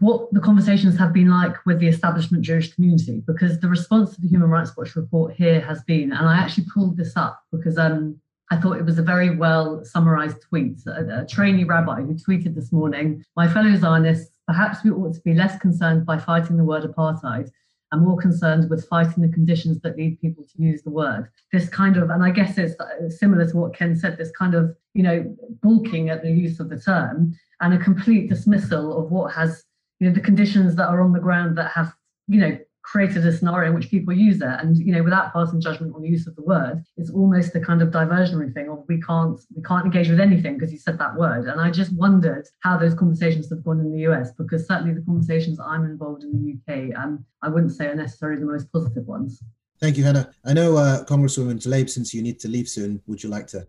what 0.00 0.30
the 0.34 0.40
conversations 0.40 0.98
have 0.98 1.14
been 1.14 1.30
like 1.30 1.54
with 1.64 1.80
the 1.80 1.88
establishment 1.88 2.44
Jewish 2.44 2.74
community, 2.74 3.22
because 3.26 3.58
the 3.58 3.68
response 3.68 4.14
to 4.14 4.20
the 4.20 4.28
Human 4.28 4.50
Rights 4.50 4.76
Watch 4.76 4.96
report 4.96 5.32
here 5.32 5.62
has 5.62 5.82
been, 5.84 6.12
and 6.12 6.28
I 6.28 6.36
actually 6.36 6.66
pulled 6.74 6.98
this 6.98 7.16
up 7.16 7.40
because 7.50 7.78
um, 7.78 8.20
I 8.50 8.56
thought 8.56 8.78
it 8.78 8.84
was 8.84 8.98
a 8.98 9.02
very 9.02 9.36
well 9.36 9.84
summarized 9.84 10.42
tweet. 10.42 10.84
A, 10.86 11.22
a 11.22 11.26
trainee 11.26 11.64
rabbi 11.64 12.02
who 12.02 12.14
tweeted 12.14 12.54
this 12.54 12.72
morning 12.72 13.24
My 13.36 13.48
fellow 13.48 13.74
Zionists, 13.76 14.32
perhaps 14.46 14.82
we 14.82 14.90
ought 14.90 15.14
to 15.14 15.20
be 15.20 15.34
less 15.34 15.58
concerned 15.58 16.04
by 16.04 16.18
fighting 16.18 16.56
the 16.56 16.64
word 16.64 16.82
apartheid 16.82 17.50
and 17.92 18.02
more 18.02 18.16
concerned 18.16 18.70
with 18.70 18.88
fighting 18.88 19.22
the 19.22 19.32
conditions 19.32 19.80
that 19.80 19.96
lead 19.96 20.20
people 20.20 20.44
to 20.44 20.62
use 20.62 20.82
the 20.82 20.90
word. 20.90 21.28
This 21.52 21.68
kind 21.68 21.96
of, 21.96 22.10
and 22.10 22.22
I 22.22 22.30
guess 22.30 22.56
it's 22.56 22.76
similar 23.18 23.48
to 23.50 23.56
what 23.56 23.74
Ken 23.74 23.96
said, 23.96 24.16
this 24.16 24.30
kind 24.30 24.54
of, 24.54 24.76
you 24.94 25.02
know, 25.02 25.36
balking 25.62 26.08
at 26.08 26.22
the 26.22 26.30
use 26.30 26.60
of 26.60 26.68
the 26.68 26.78
term 26.78 27.36
and 27.60 27.74
a 27.74 27.78
complete 27.78 28.28
dismissal 28.28 28.96
of 28.96 29.10
what 29.10 29.32
has, 29.34 29.64
you 29.98 30.08
know, 30.08 30.14
the 30.14 30.20
conditions 30.20 30.76
that 30.76 30.88
are 30.88 31.00
on 31.00 31.12
the 31.12 31.18
ground 31.18 31.58
that 31.58 31.72
have, 31.72 31.92
you 32.28 32.40
know, 32.40 32.58
created 32.82 33.26
a 33.26 33.32
scenario 33.32 33.68
in 33.68 33.74
which 33.74 33.90
people 33.90 34.12
use 34.12 34.36
it 34.36 34.42
and 34.42 34.76
you 34.78 34.92
know 34.92 35.02
without 35.02 35.32
passing 35.32 35.60
judgment 35.60 35.94
on 35.94 36.02
the 36.02 36.08
use 36.08 36.26
of 36.26 36.34
the 36.36 36.42
word 36.42 36.82
it's 36.96 37.10
almost 37.10 37.52
the 37.52 37.60
kind 37.60 37.82
of 37.82 37.90
diversionary 37.90 38.52
thing 38.52 38.68
of 38.68 38.82
we 38.88 39.00
can't 39.02 39.38
we 39.54 39.62
can't 39.62 39.84
engage 39.84 40.08
with 40.08 40.20
anything 40.20 40.54
because 40.54 40.72
you 40.72 40.78
said 40.78 40.98
that 40.98 41.14
word. 41.16 41.46
And 41.46 41.60
i 41.60 41.70
just 41.70 41.92
wondered 41.94 42.46
how 42.60 42.76
those 42.76 42.94
conversations 42.94 43.48
have 43.50 43.64
gone 43.64 43.80
in 43.80 43.92
the 43.92 44.00
us 44.06 44.30
because 44.36 44.66
certainly 44.66 44.94
the 44.94 45.02
conversations 45.02 45.60
i'm 45.60 45.84
involved 45.84 46.24
in 46.24 46.32
the 46.32 46.52
uk 46.54 46.96
um, 46.96 47.24
i 47.42 47.48
wouldn't 47.48 47.72
say 47.72 47.86
are 47.86 47.94
necessarily 47.94 48.40
the 48.40 48.46
most 48.46 48.72
positive 48.72 49.06
ones. 49.06 49.42
Thank 49.80 49.96
you 49.96 50.04
hannah. 50.04 50.30
I 50.44 50.52
know 50.52 50.76
uh, 50.76 51.04
congresswoman 51.04 51.62
Tlaib, 51.64 51.88
since 51.88 52.12
you 52.12 52.22
need 52.22 52.40
to 52.40 52.48
leave 52.48 52.68
soon 52.68 53.02
would 53.06 53.22
you 53.22 53.28
like 53.28 53.46
to 53.48 53.66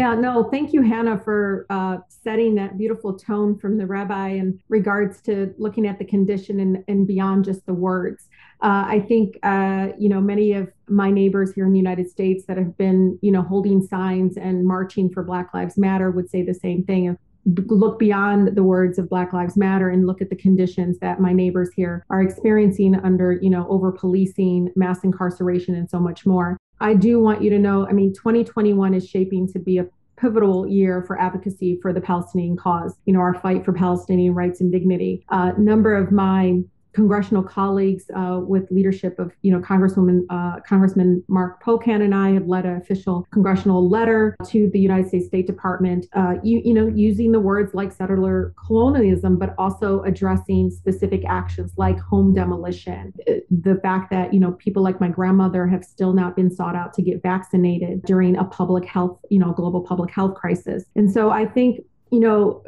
yeah, 0.00 0.14
no, 0.14 0.44
thank 0.44 0.72
you, 0.72 0.80
Hannah, 0.80 1.20
for 1.22 1.66
uh, 1.68 1.98
setting 2.08 2.54
that 2.54 2.78
beautiful 2.78 3.18
tone 3.18 3.58
from 3.58 3.76
the 3.76 3.86
rabbi 3.86 4.28
in 4.30 4.58
regards 4.70 5.20
to 5.24 5.54
looking 5.58 5.86
at 5.86 5.98
the 5.98 6.06
condition 6.06 6.58
and, 6.60 6.82
and 6.88 7.06
beyond 7.06 7.44
just 7.44 7.66
the 7.66 7.74
words. 7.74 8.26
Uh, 8.62 8.84
I 8.86 9.04
think, 9.06 9.36
uh, 9.42 9.88
you 9.98 10.08
know, 10.08 10.18
many 10.18 10.54
of 10.54 10.70
my 10.88 11.10
neighbors 11.10 11.52
here 11.52 11.66
in 11.66 11.72
the 11.72 11.78
United 11.78 12.08
States 12.08 12.46
that 12.46 12.56
have 12.56 12.78
been, 12.78 13.18
you 13.20 13.30
know, 13.30 13.42
holding 13.42 13.86
signs 13.86 14.38
and 14.38 14.64
marching 14.64 15.10
for 15.10 15.22
Black 15.22 15.52
Lives 15.52 15.76
Matter 15.76 16.10
would 16.10 16.30
say 16.30 16.42
the 16.42 16.54
same 16.54 16.82
thing. 16.82 17.18
Look 17.44 17.98
beyond 17.98 18.56
the 18.56 18.62
words 18.62 18.98
of 18.98 19.10
Black 19.10 19.34
Lives 19.34 19.58
Matter 19.58 19.90
and 19.90 20.06
look 20.06 20.22
at 20.22 20.30
the 20.30 20.36
conditions 20.36 20.98
that 21.00 21.20
my 21.20 21.34
neighbors 21.34 21.68
here 21.76 22.06
are 22.08 22.22
experiencing 22.22 22.94
under, 22.94 23.32
you 23.32 23.50
know, 23.50 23.66
over 23.68 23.92
policing, 23.92 24.72
mass 24.76 25.04
incarceration, 25.04 25.74
and 25.74 25.90
so 25.90 26.00
much 26.00 26.24
more. 26.24 26.56
I 26.80 26.94
do 26.94 27.20
want 27.20 27.42
you 27.42 27.50
to 27.50 27.58
know, 27.58 27.86
I 27.86 27.92
mean, 27.92 28.12
2021 28.12 28.94
is 28.94 29.08
shaping 29.08 29.46
to 29.52 29.58
be 29.58 29.78
a 29.78 29.86
pivotal 30.16 30.66
year 30.66 31.02
for 31.02 31.20
advocacy 31.20 31.78
for 31.80 31.92
the 31.92 32.00
Palestinian 32.00 32.56
cause, 32.56 32.94
you 33.06 33.12
know, 33.12 33.20
our 33.20 33.34
fight 33.34 33.64
for 33.64 33.72
Palestinian 33.72 34.34
rights 34.34 34.60
and 34.60 34.70
dignity. 34.70 35.24
A 35.30 35.34
uh, 35.34 35.52
number 35.52 35.94
of 35.94 36.12
my 36.12 36.60
congressional 36.92 37.42
colleagues 37.42 38.04
uh, 38.14 38.40
with 38.42 38.70
leadership 38.70 39.18
of 39.18 39.32
you 39.42 39.52
know 39.52 39.60
Congresswoman 39.60 40.24
uh, 40.30 40.60
Congressman 40.66 41.22
Mark 41.28 41.62
Pocan 41.62 42.02
and 42.02 42.14
I 42.14 42.30
have 42.30 42.46
led 42.46 42.66
an 42.66 42.76
official 42.76 43.26
congressional 43.32 43.88
letter 43.88 44.36
to 44.46 44.70
the 44.72 44.78
United 44.78 45.08
States 45.08 45.26
State 45.26 45.46
Department. 45.46 46.06
Uh, 46.12 46.34
you 46.42 46.60
you 46.64 46.74
know 46.74 46.86
using 46.88 47.32
the 47.32 47.40
words 47.40 47.74
like 47.74 47.92
settler 47.92 48.54
colonialism, 48.66 49.38
but 49.38 49.54
also 49.58 50.02
addressing 50.02 50.70
specific 50.70 51.22
actions 51.26 51.72
like 51.76 51.98
home 51.98 52.34
demolition. 52.34 53.12
Uh, 53.28 53.34
the 53.50 53.76
fact 53.82 54.10
that 54.10 54.34
you 54.34 54.40
know 54.40 54.52
people 54.52 54.82
like 54.82 55.00
my 55.00 55.08
grandmother 55.08 55.66
have 55.66 55.84
still 55.84 56.12
not 56.12 56.36
been 56.36 56.50
sought 56.50 56.74
out 56.74 56.92
to 56.94 57.02
get 57.02 57.22
vaccinated 57.22 58.02
during 58.02 58.36
a 58.36 58.44
public 58.44 58.84
health 58.84 59.18
you 59.30 59.38
know 59.38 59.52
global 59.52 59.80
public 59.80 60.10
health 60.10 60.34
crisis. 60.34 60.84
And 60.96 61.10
so 61.10 61.30
I 61.30 61.46
think 61.46 61.80
you 62.10 62.20
know 62.20 62.64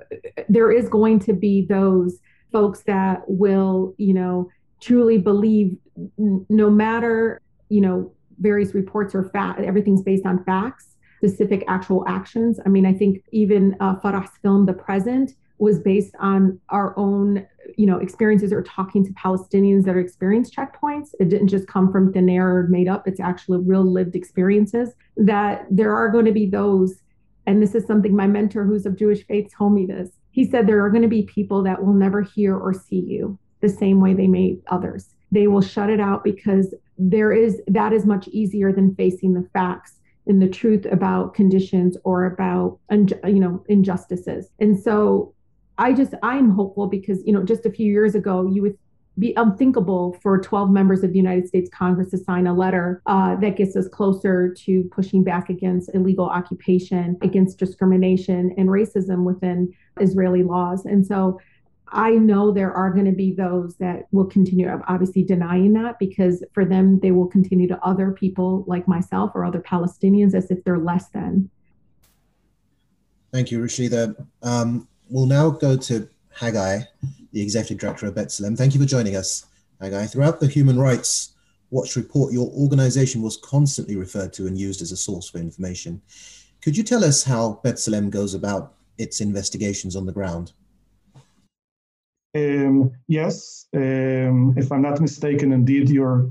there 0.49 0.71
is 0.71 0.89
going 0.89 1.19
to 1.21 1.33
be 1.33 1.67
those 1.67 2.19
folks 2.53 2.83
that 2.83 3.23
will, 3.27 3.95
you 3.99 4.15
know, 4.15 4.49
truly 4.81 5.19
believe 5.19 5.77
no 6.19 6.71
matter, 6.71 7.41
you 7.69 7.81
know, 7.81 8.13
various 8.41 8.75
reports 8.75 9.15
or 9.15 9.25
fact, 9.31 9.61
everything's 9.61 10.03
based 10.03 10.27
on 10.27 10.45
facts, 10.45 10.97
specific 11.19 11.65
actual 11.69 12.05
actions. 12.09 12.61
I 12.67 12.69
mean, 12.69 12.85
I 12.85 12.93
think 12.93 13.23
even 13.31 13.77
uh, 13.81 13.97
Farah's 13.97 14.37
film, 14.43 14.67
The 14.67 14.73
Present, 14.73 15.33
was 15.59 15.79
based 15.79 16.15
on 16.19 16.59
our 16.71 16.93
own, 16.99 17.47
you 17.79 17.87
know, 17.87 17.99
experiences 17.99 18.53
or 18.53 18.63
talking 18.63 19.05
to 19.05 19.13
Palestinians 19.13 19.85
that 19.85 19.95
are 19.95 20.01
experienced 20.01 20.57
checkpoints. 20.57 21.11
It 21.21 21.29
didn't 21.29 21.49
just 21.49 21.69
come 21.69 21.93
from 21.93 22.13
thin 22.13 22.29
air 22.29 22.57
or 22.57 22.67
made 22.67 22.89
up. 22.89 23.07
It's 23.07 23.21
actually 23.21 23.59
real 23.59 23.85
lived 23.85 24.17
experiences 24.17 24.95
that 25.17 25.67
there 25.71 25.95
are 25.95 26.09
going 26.09 26.25
to 26.25 26.33
be 26.33 26.47
those. 26.47 26.97
And 27.47 27.63
this 27.63 27.77
is 27.77 27.87
something 27.87 28.15
my 28.15 28.27
mentor, 28.27 28.65
who's 28.65 28.87
of 28.87 28.97
Jewish 28.97 29.25
faith, 29.25 29.53
told 29.57 29.73
me 29.73 29.87
this 29.87 30.11
he 30.33 30.45
said 30.49 30.67
there 30.67 30.85
are 30.85 30.91
going 30.91 31.03
to 31.03 31.09
be 31.09 31.23
people 31.23 31.63
that 31.63 31.85
will 31.85 31.95
never 31.95 32.23
hear 32.23 32.57
or 32.57 32.75
see 32.75 33.01
you 33.01 33.39
the 33.61 33.69
same 33.69 34.01
way 34.01 34.13
they 34.13 34.27
may 34.27 34.59
others. 34.69 35.15
They 35.31 35.47
will 35.47 35.63
shut 35.63 35.89
it 35.89 36.01
out 36.01 36.25
because 36.25 36.75
there 36.99 37.33
is 37.33 37.63
that 37.69 37.93
is 37.93 38.05
much 38.05 38.29
easier 38.29 38.73
than 38.73 38.95
facing 38.97 39.35
the 39.35 39.49
facts 39.53 40.01
and 40.27 40.41
the 40.41 40.49
truth 40.49 40.87
about 40.91 41.35
conditions 41.35 41.97
or 42.05 42.25
about 42.27 42.79
you 42.91 43.41
know 43.41 43.65
injustices. 43.69 44.51
And 44.59 44.79
so 44.79 45.35
I 45.79 45.93
just 45.93 46.15
I'm 46.23 46.51
hopeful 46.51 46.87
because 46.87 47.23
you 47.25 47.33
know 47.33 47.45
just 47.45 47.65
a 47.65 47.71
few 47.71 47.91
years 47.91 48.15
ago 48.15 48.49
you 48.51 48.63
would 48.63 48.79
be 49.19 49.35
unthinkable 49.37 50.17
for 50.23 50.41
12 50.41 50.71
members 50.71 51.03
of 51.03 51.13
the 51.13 51.19
United 51.19 51.47
States 51.47 51.69
Congress 51.71 52.11
to 52.11 52.19
sign 52.19 52.47
a 52.47 52.55
letter 52.55 53.03
uh, 53.05 53.37
that 53.37 53.57
gets 53.57 53.77
us 53.77 53.87
closer 53.89 54.55
to 54.55 54.85
pushing 54.85 55.23
back 55.23 55.51
against 55.51 55.95
illegal 55.95 56.25
occupation, 56.25 57.19
against 57.21 57.59
discrimination 57.59 58.55
and 58.57 58.71
racism 58.71 59.25
within 59.25 59.71
Israeli 60.01 60.43
laws. 60.43 60.85
And 60.85 61.07
so 61.07 61.41
I 61.89 62.11
know 62.13 62.51
there 62.51 62.73
are 62.73 62.91
going 62.91 63.07
to 63.07 63.13
be 63.13 63.33
those 63.33 63.77
that 63.77 64.07
will 64.13 64.25
continue 64.25 64.69
obviously 64.89 65.23
denying 65.23 65.75
that 65.75 65.99
because 65.99 66.43
for 66.53 66.65
them, 66.65 66.99
they 67.01 67.11
will 67.11 67.27
continue 67.27 67.69
to 67.69 67.79
other 67.85 68.13
people 68.13 68.65
like 68.67 68.89
myself 68.89 69.33
or 69.35 69.45
other 69.45 69.61
Palestinians 69.61 70.35
as 70.35 70.51
if 70.51 70.65
they're 70.65 70.79
less 70.79 71.09
than. 71.09 71.51
Thank 73.33 73.51
you, 73.51 73.61
Rashida. 73.61 74.27
Um, 74.43 74.89
we'll 75.09 75.27
now 75.27 75.51
go 75.51 75.77
to 75.77 76.09
Hagai 76.37 76.87
the 77.33 77.43
Executive 77.43 77.79
Director 77.79 78.07
of 78.07 78.15
B'Tselem. 78.15 78.57
Thank 78.57 78.75
you 78.75 78.81
for 78.81 78.87
joining 78.87 79.17
us, 79.17 79.47
Hagai. 79.81 80.11
Throughout 80.11 80.41
the 80.41 80.49
Human 80.49 80.79
Rights 80.79 81.33
Watch 81.73 81.97
report, 81.97 82.35
your 82.35 82.51
organization 82.51 83.23
was 83.23 83.39
constantly 83.39 83.97
referred 83.97 84.35
to 84.35 84.47
and 84.47 84.59
used 84.59 84.83
as 84.83 84.93
a 84.93 84.97
source 84.97 85.31
for 85.31 85.39
information. 85.39 86.03
Could 86.61 86.77
you 86.77 86.83
tell 86.83 87.03
us 87.03 87.25
how 87.25 87.61
B'Tselem 87.65 88.11
goes 88.11 88.35
about 88.35 88.75
its 88.99 89.21
investigations 89.21 89.97
on 89.97 90.07
the 90.07 90.13
ground? 90.13 90.53
Um, 92.35 92.93
yes, 93.09 93.67
um, 93.75 94.55
if 94.57 94.73
I'm 94.73 94.83
not 94.83 95.01
mistaken, 95.01 95.53
indeed 95.53 95.91
you're 95.91 96.31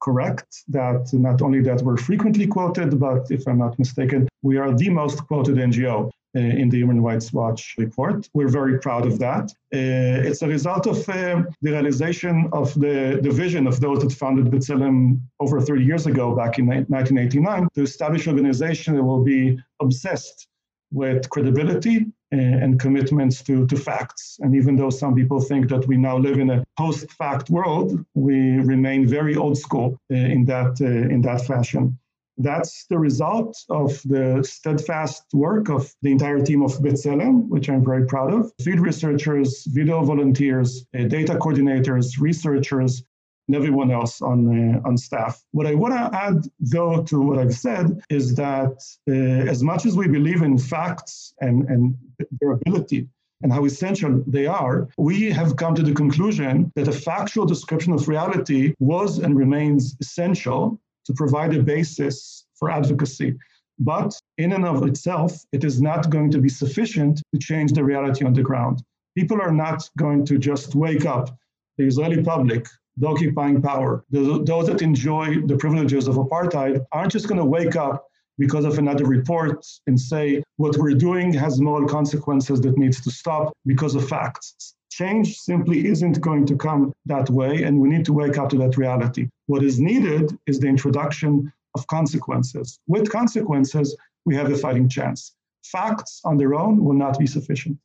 correct 0.00 0.62
that 0.68 1.12
not 1.12 1.42
only 1.42 1.60
that 1.62 1.82
we're 1.82 1.96
frequently 1.96 2.46
quoted, 2.46 2.98
but 2.98 3.30
if 3.30 3.46
I'm 3.46 3.58
not 3.58 3.78
mistaken, 3.78 4.28
we 4.42 4.56
are 4.56 4.72
the 4.74 4.88
most 4.88 5.26
quoted 5.26 5.56
NGO. 5.56 6.10
Uh, 6.34 6.40
in 6.40 6.70
the 6.70 6.78
Human 6.78 7.02
Rights 7.02 7.30
Watch 7.34 7.74
report. 7.76 8.26
We're 8.32 8.48
very 8.48 8.78
proud 8.78 9.04
of 9.04 9.18
that. 9.18 9.50
Uh, 9.70 10.26
it's 10.26 10.40
a 10.40 10.48
result 10.48 10.86
of 10.86 11.06
uh, 11.06 11.42
the 11.60 11.72
realization 11.72 12.48
of 12.54 12.72
the, 12.72 13.20
the 13.22 13.30
vision 13.30 13.66
of 13.66 13.80
those 13.80 14.00
that 14.02 14.14
founded 14.14 14.46
B'Tselem 14.46 15.20
over 15.40 15.60
30 15.60 15.84
years 15.84 16.06
ago, 16.06 16.34
back 16.34 16.58
in 16.58 16.66
1989, 16.66 17.68
to 17.74 17.82
establish 17.82 18.26
an 18.26 18.32
organization 18.32 18.96
that 18.96 19.02
will 19.02 19.22
be 19.22 19.58
obsessed 19.82 20.48
with 20.92 21.28
credibility 21.30 22.06
eh, 22.32 22.36
and 22.36 22.78
commitments 22.78 23.42
to, 23.42 23.66
to 23.66 23.76
facts. 23.76 24.38
And 24.40 24.54
even 24.54 24.76
though 24.76 24.90
some 24.90 25.14
people 25.14 25.40
think 25.40 25.68
that 25.70 25.86
we 25.88 25.96
now 25.96 26.18
live 26.18 26.38
in 26.38 26.50
a 26.50 26.64
post-fact 26.78 27.50
world, 27.50 28.04
we 28.14 28.58
remain 28.58 29.06
very 29.06 29.36
old 29.36 29.58
school 29.58 29.98
eh, 30.10 30.16
in 30.16 30.44
that 30.46 30.80
eh, 30.80 31.14
in 31.14 31.22
that 31.22 31.46
fashion. 31.46 31.98
That's 32.38 32.86
the 32.88 32.98
result 32.98 33.56
of 33.68 34.00
the 34.04 34.42
steadfast 34.42 35.24
work 35.34 35.68
of 35.68 35.92
the 36.00 36.10
entire 36.10 36.40
team 36.40 36.62
of 36.62 36.72
B'Tselem, 36.78 37.46
which 37.48 37.68
I'm 37.68 37.84
very 37.84 38.06
proud 38.06 38.32
of. 38.32 38.50
Field 38.62 38.80
researchers, 38.80 39.64
video 39.66 40.02
volunteers, 40.02 40.86
data 40.92 41.34
coordinators, 41.34 42.18
researchers, 42.18 43.04
and 43.52 43.62
everyone 43.62 43.90
else 43.90 44.22
on, 44.22 44.38
uh, 44.48 44.88
on 44.88 44.96
staff. 44.96 45.42
What 45.50 45.66
I 45.66 45.74
want 45.74 45.92
to 45.92 46.18
add, 46.18 46.48
though, 46.58 47.02
to 47.02 47.20
what 47.20 47.38
I've 47.38 47.54
said 47.54 48.00
is 48.08 48.34
that 48.36 48.82
uh, 49.08 49.50
as 49.50 49.62
much 49.62 49.84
as 49.84 49.94
we 49.94 50.08
believe 50.08 50.40
in 50.40 50.56
facts 50.56 51.34
and, 51.42 51.68
and 51.68 51.94
their 52.40 52.52
ability 52.52 53.08
and 53.42 53.52
how 53.52 53.66
essential 53.66 54.24
they 54.26 54.46
are, 54.46 54.88
we 54.96 55.30
have 55.30 55.56
come 55.56 55.74
to 55.74 55.82
the 55.82 55.92
conclusion 55.92 56.72
that 56.76 56.88
a 56.88 56.92
factual 56.92 57.44
description 57.44 57.92
of 57.92 58.08
reality 58.08 58.74
was 58.78 59.18
and 59.18 59.36
remains 59.36 59.96
essential 60.00 60.80
to 61.04 61.12
provide 61.12 61.54
a 61.54 61.62
basis 61.62 62.46
for 62.54 62.70
advocacy. 62.70 63.36
But 63.78 64.18
in 64.38 64.52
and 64.52 64.64
of 64.64 64.86
itself, 64.86 65.32
it 65.52 65.62
is 65.62 65.82
not 65.82 66.08
going 66.08 66.30
to 66.30 66.38
be 66.38 66.48
sufficient 66.48 67.20
to 67.34 67.38
change 67.38 67.72
the 67.72 67.84
reality 67.84 68.24
on 68.24 68.32
the 68.32 68.42
ground. 68.42 68.82
People 69.14 69.42
are 69.42 69.52
not 69.52 69.90
going 69.98 70.24
to 70.26 70.38
just 70.38 70.74
wake 70.74 71.04
up. 71.04 71.36
The 71.78 71.86
Israeli 71.86 72.22
public, 72.22 72.66
the 72.96 73.06
occupying 73.06 73.62
power, 73.62 74.04
the, 74.10 74.42
those 74.44 74.66
that 74.66 74.82
enjoy 74.82 75.40
the 75.46 75.56
privileges 75.56 76.08
of 76.08 76.16
apartheid 76.16 76.84
aren't 76.92 77.12
just 77.12 77.28
going 77.28 77.38
to 77.38 77.44
wake 77.44 77.76
up 77.76 78.06
because 78.38 78.64
of 78.64 78.78
another 78.78 79.04
report 79.04 79.64
and 79.86 79.98
say 79.98 80.42
what 80.56 80.76
we're 80.76 80.94
doing 80.94 81.32
has 81.32 81.60
moral 81.60 81.88
consequences 81.88 82.60
that 82.60 82.78
needs 82.78 83.00
to 83.00 83.10
stop 83.10 83.52
because 83.66 83.94
of 83.94 84.08
facts. 84.08 84.74
Change 84.90 85.36
simply 85.38 85.86
isn't 85.86 86.20
going 86.20 86.44
to 86.46 86.56
come 86.56 86.92
that 87.06 87.30
way, 87.30 87.62
and 87.62 87.80
we 87.80 87.88
need 87.88 88.04
to 88.04 88.12
wake 88.12 88.36
up 88.36 88.50
to 88.50 88.58
that 88.58 88.76
reality. 88.76 89.28
What 89.46 89.64
is 89.64 89.80
needed 89.80 90.36
is 90.46 90.60
the 90.60 90.66
introduction 90.66 91.52
of 91.74 91.86
consequences. 91.86 92.78
With 92.86 93.10
consequences, 93.10 93.96
we 94.24 94.34
have 94.36 94.50
a 94.52 94.56
fighting 94.56 94.88
chance. 94.88 95.34
Facts 95.64 96.20
on 96.24 96.36
their 96.36 96.54
own 96.54 96.84
will 96.84 96.94
not 96.94 97.18
be 97.18 97.26
sufficient. 97.26 97.78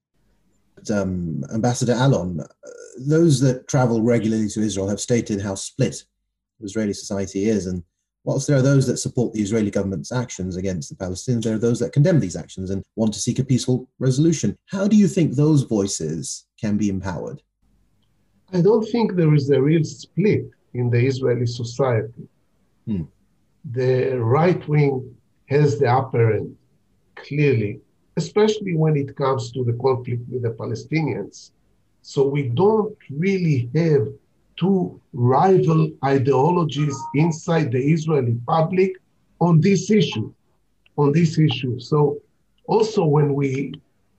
Um, 0.91 1.43
Ambassador 1.53 1.93
Alon, 1.97 2.39
uh, 2.39 2.69
those 2.99 3.39
that 3.41 3.67
travel 3.67 4.01
regularly 4.01 4.47
to 4.49 4.61
Israel 4.61 4.87
have 4.87 5.01
stated 5.01 5.41
how 5.41 5.55
split 5.55 6.03
Israeli 6.61 6.93
society 6.93 7.49
is, 7.49 7.65
and 7.67 7.83
whilst 8.23 8.47
there 8.47 8.57
are 8.57 8.61
those 8.61 8.85
that 8.87 8.97
support 8.97 9.33
the 9.33 9.41
Israeli 9.41 9.71
government's 9.71 10.11
actions 10.11 10.55
against 10.55 10.89
the 10.89 10.95
Palestinians, 10.95 11.43
there 11.43 11.55
are 11.55 11.59
those 11.59 11.79
that 11.79 11.93
condemn 11.93 12.19
these 12.19 12.35
actions 12.35 12.69
and 12.69 12.83
want 12.95 13.13
to 13.13 13.19
seek 13.19 13.39
a 13.39 13.43
peaceful 13.43 13.89
resolution. 13.99 14.55
How 14.65 14.87
do 14.87 14.95
you 14.95 15.07
think 15.07 15.33
those 15.33 15.63
voices 15.63 16.45
can 16.59 16.77
be 16.77 16.89
empowered? 16.89 17.41
I 18.53 18.61
don't 18.61 18.85
think 18.91 19.15
there 19.15 19.33
is 19.33 19.49
a 19.49 19.61
real 19.61 19.83
split 19.83 20.45
in 20.73 20.89
the 20.89 21.05
Israeli 21.05 21.45
society. 21.45 22.27
Hmm. 22.85 23.03
The 23.71 24.17
right 24.19 24.65
wing 24.67 25.15
has 25.47 25.79
the 25.79 25.89
upper 25.89 26.33
end, 26.33 26.55
clearly, 27.15 27.81
especially 28.17 28.75
when 28.75 28.97
it 28.97 29.15
comes 29.15 29.51
to 29.51 29.63
the 29.63 29.73
conflict 29.73 30.23
with 30.29 30.41
the 30.41 30.49
Palestinians. 30.49 31.51
So 32.01 32.27
we 32.27 32.43
don't 32.49 32.97
really 33.09 33.69
have 33.75 34.07
two 34.57 34.99
rival 35.13 35.91
ideologies 36.03 36.97
inside 37.13 37.71
the 37.71 37.83
Israeli 37.95 38.35
public 38.47 38.93
on 39.39 39.61
this 39.61 39.91
issue, 39.91 40.33
on 40.97 41.11
this 41.11 41.37
issue. 41.37 41.79
So 41.79 42.19
also 42.65 43.05
when 43.05 43.35
we 43.35 43.73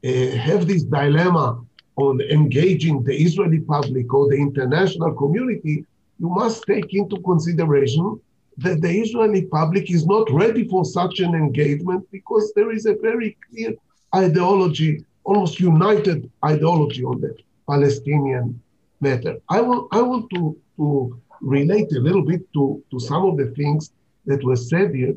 uh, 0.04 0.30
have 0.48 0.68
this 0.68 0.84
dilemma 0.84 1.60
on 1.96 2.20
engaging 2.20 3.02
the 3.02 3.16
Israeli 3.26 3.60
public 3.60 4.14
or 4.14 4.28
the 4.28 4.36
international 4.36 5.12
community, 5.14 5.84
you 6.20 6.28
must 6.28 6.64
take 6.66 6.94
into 6.94 7.20
consideration 7.22 8.20
that 8.58 8.80
the 8.80 8.90
Israeli 9.04 9.42
public 9.46 9.90
is 9.90 10.06
not 10.06 10.30
ready 10.30 10.68
for 10.68 10.84
such 10.84 11.18
an 11.18 11.34
engagement 11.34 12.06
because 12.12 12.52
there 12.54 12.70
is 12.70 12.86
a 12.86 12.94
very 12.94 13.36
clear 13.50 13.72
ideology, 14.14 15.04
almost 15.24 15.60
united 15.60 16.30
ideology 16.44 17.04
on 17.04 17.20
the 17.20 17.36
Palestinian 17.68 18.60
matter. 19.00 19.36
I 19.48 19.60
want 19.60 19.88
I 19.92 20.00
want 20.02 20.30
to, 20.34 20.56
to 20.76 21.20
relate 21.40 21.92
a 21.92 22.00
little 22.00 22.24
bit 22.24 22.42
to, 22.54 22.82
to 22.90 22.98
some 22.98 23.24
of 23.24 23.36
the 23.36 23.50
things 23.54 23.92
that 24.26 24.42
were 24.44 24.56
said 24.56 24.94
here. 24.94 25.14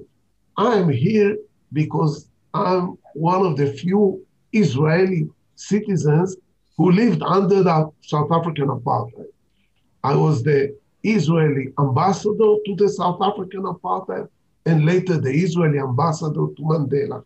I'm 0.58 0.90
here 0.90 1.38
because 1.74 2.28
I'm 2.54 2.98
one 3.14 3.46
of 3.46 3.58
the 3.58 3.74
few 3.74 4.26
Israeli 4.52 5.30
citizens 5.56 6.36
who 6.78 6.92
lived 6.92 7.22
under 7.24 7.64
the 7.64 7.92
South 8.02 8.32
African 8.32 8.68
apartheid. 8.68 9.28
I 10.04 10.16
was 10.16 10.44
the 10.44 10.76
Israeli 11.04 11.74
ambassador 11.80 12.56
to 12.66 12.76
the 12.76 12.90
South 12.90 13.22
African 13.22 13.64
apartheid 13.64 14.28
and 14.66 14.86
later 14.86 15.18
the 15.18 15.32
Israeli 15.32 15.80
ambassador 15.80 16.48
to 16.56 16.62
Mandela. 16.62 17.24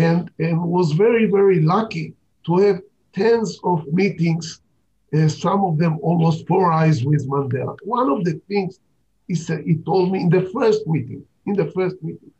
And, 0.00 0.30
and 0.38 0.62
was 0.62 0.92
very, 0.92 1.26
very 1.26 1.60
lucky 1.60 2.14
to 2.46 2.56
have 2.58 2.80
tens 3.12 3.58
of 3.64 3.86
meetings, 3.92 4.60
uh, 5.12 5.28
some 5.28 5.64
of 5.64 5.78
them 5.78 5.98
almost 6.00 6.46
four 6.46 6.70
with 7.04 7.28
Mandela. 7.28 7.76
One 7.84 8.08
of 8.10 8.24
the 8.24 8.40
things 8.48 8.80
he 9.28 9.34
said, 9.34 9.64
he 9.64 9.76
told 9.76 10.12
me 10.12 10.20
in 10.20 10.30
the 10.30 10.42
first 10.54 10.86
meeting, 10.86 11.22
in 11.46 11.54
the 11.54 11.66
first 11.72 11.96
meeting, 12.02 12.32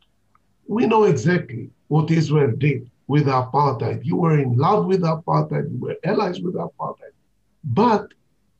we 0.67 0.87
know 0.87 1.03
exactly 1.03 1.69
what 1.89 2.09
Israel 2.11 2.53
did 2.57 2.89
with 3.07 3.25
apartheid. 3.25 4.05
You 4.05 4.15
were 4.15 4.39
in 4.39 4.55
love 4.55 4.85
with 4.85 5.01
apartheid, 5.01 5.69
you 5.71 5.79
were 5.79 5.97
allies 6.03 6.39
with 6.41 6.55
apartheid. 6.55 7.15
But 7.63 8.07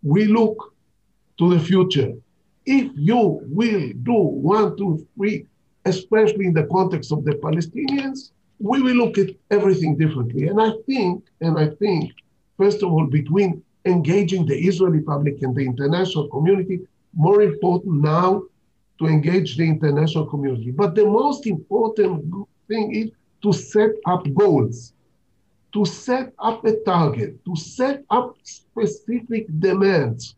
we 0.04 0.26
look 0.26 0.74
to 1.40 1.54
the 1.54 1.60
future. 1.60 2.12
If 2.66 2.92
you 2.96 3.40
will 3.44 3.92
do 4.04 4.14
one, 4.14 4.78
two, 4.78 5.08
three, 5.16 5.46
especially 5.86 6.46
in 6.46 6.54
the 6.54 6.66
context 6.66 7.12
of 7.12 7.24
the 7.24 7.32
Palestinians, 7.32 8.32
we 8.62 8.82
will 8.82 8.96
look 8.96 9.18
at 9.18 9.30
everything 9.50 9.98
differently. 9.98 10.48
And 10.48 10.62
I 10.62 10.72
think, 10.86 11.26
and 11.42 11.58
I 11.58 11.70
think, 11.82 12.12
first 12.58 12.84
of 12.84 12.92
all, 12.92 13.08
between 13.08 13.64
engaging 13.86 14.46
the 14.46 14.56
Israeli 14.56 15.02
public 15.02 15.42
and 15.42 15.56
the 15.56 15.66
international 15.66 16.28
community, 16.28 16.82
more 17.14 17.42
important 17.42 18.02
now 18.02 18.44
to 19.00 19.08
engage 19.08 19.58
the 19.58 19.64
international 19.64 20.28
community. 20.28 20.70
But 20.70 20.94
the 20.94 21.06
most 21.06 21.48
important 21.48 22.48
thing 22.68 22.96
is 22.96 23.10
to 23.42 23.52
set 23.52 23.92
up 24.06 24.32
goals, 24.36 24.94
to 25.74 25.84
set 25.86 26.34
up 26.38 26.64
a 26.66 26.76
target, 26.86 27.44
to 27.46 27.56
set 27.56 28.04
up 28.12 28.36
specific 28.44 29.48
demands. 29.60 30.36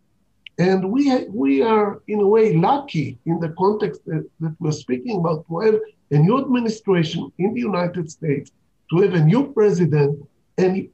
And 0.58 0.92
we, 0.92 1.26
we 1.26 1.62
are, 1.62 2.02
in 2.08 2.22
a 2.22 2.28
way, 2.28 2.56
lucky 2.56 3.18
in 3.26 3.40
the 3.40 3.50
context 3.58 4.06
that, 4.06 4.30
that 4.40 4.56
we're 4.60 4.72
speaking 4.72 5.18
about 5.18 5.46
have 5.50 5.80
a 6.14 6.20
new 6.20 6.38
administration 6.40 7.32
in 7.40 7.54
the 7.54 7.60
United 7.60 8.10
States, 8.10 8.52
to 8.90 9.02
have 9.02 9.14
a 9.16 9.24
new 9.24 9.52
president, 9.52 10.12
and 10.58 10.88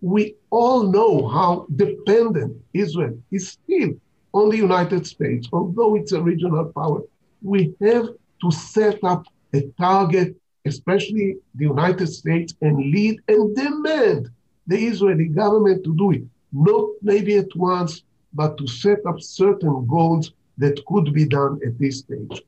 we 0.00 0.34
all 0.50 0.82
know 0.82 1.28
how 1.28 1.66
dependent 1.76 2.52
Israel 2.72 3.16
is 3.30 3.50
still 3.56 3.90
on 4.32 4.50
the 4.50 4.56
United 4.56 5.06
States, 5.06 5.48
although 5.52 5.94
it's 5.94 6.12
a 6.12 6.20
regional 6.20 6.66
power. 6.72 7.02
We 7.40 7.74
have 7.82 8.08
to 8.42 8.50
set 8.50 8.98
up 9.04 9.26
a 9.52 9.60
target, 9.78 10.34
especially 10.64 11.36
the 11.54 11.66
United 11.66 12.08
States, 12.08 12.54
and 12.60 12.76
lead 12.76 13.20
and 13.28 13.54
demand 13.54 14.30
the 14.66 14.78
Israeli 14.90 15.28
government 15.28 15.84
to 15.84 15.94
do 15.94 16.10
it. 16.10 16.24
Not 16.52 16.86
maybe 17.00 17.36
at 17.36 17.54
once, 17.54 18.02
but 18.32 18.58
to 18.58 18.66
set 18.66 19.06
up 19.06 19.20
certain 19.20 19.86
goals 19.86 20.32
that 20.58 20.84
could 20.86 21.12
be 21.12 21.26
done 21.26 21.60
at 21.64 21.78
this 21.78 21.98
stage. 21.98 22.42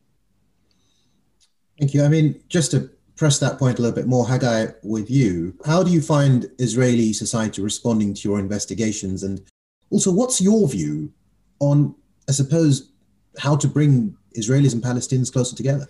Thank 1.79 1.93
you. 1.95 2.05
I 2.05 2.09
mean, 2.09 2.43
just 2.49 2.71
to 2.71 2.91
press 3.17 3.39
that 3.39 3.59
point 3.59 3.79
a 3.79 3.83
little 3.83 3.95
bit 3.95 4.07
more, 4.07 4.27
Hagai, 4.27 4.75
with 4.83 5.11
you, 5.11 5.55
how 5.65 5.83
do 5.83 5.91
you 5.91 6.01
find 6.01 6.51
Israeli 6.59 7.13
society 7.13 7.63
responding 7.63 8.15
to 8.15 8.29
your 8.29 8.39
investigations? 8.39 9.23
And 9.23 9.43
also, 9.91 10.13
what's 10.13 10.41
your 10.41 10.69
view 10.69 11.13
on, 11.61 11.95
I 12.29 12.33
suppose, 12.33 12.93
how 13.39 13.57
to 13.57 13.69
bring 13.69 14.17
Israelis 14.37 14.73
and 14.73 14.83
Palestinians 14.83 15.33
closer 15.33 15.57
together? 15.57 15.87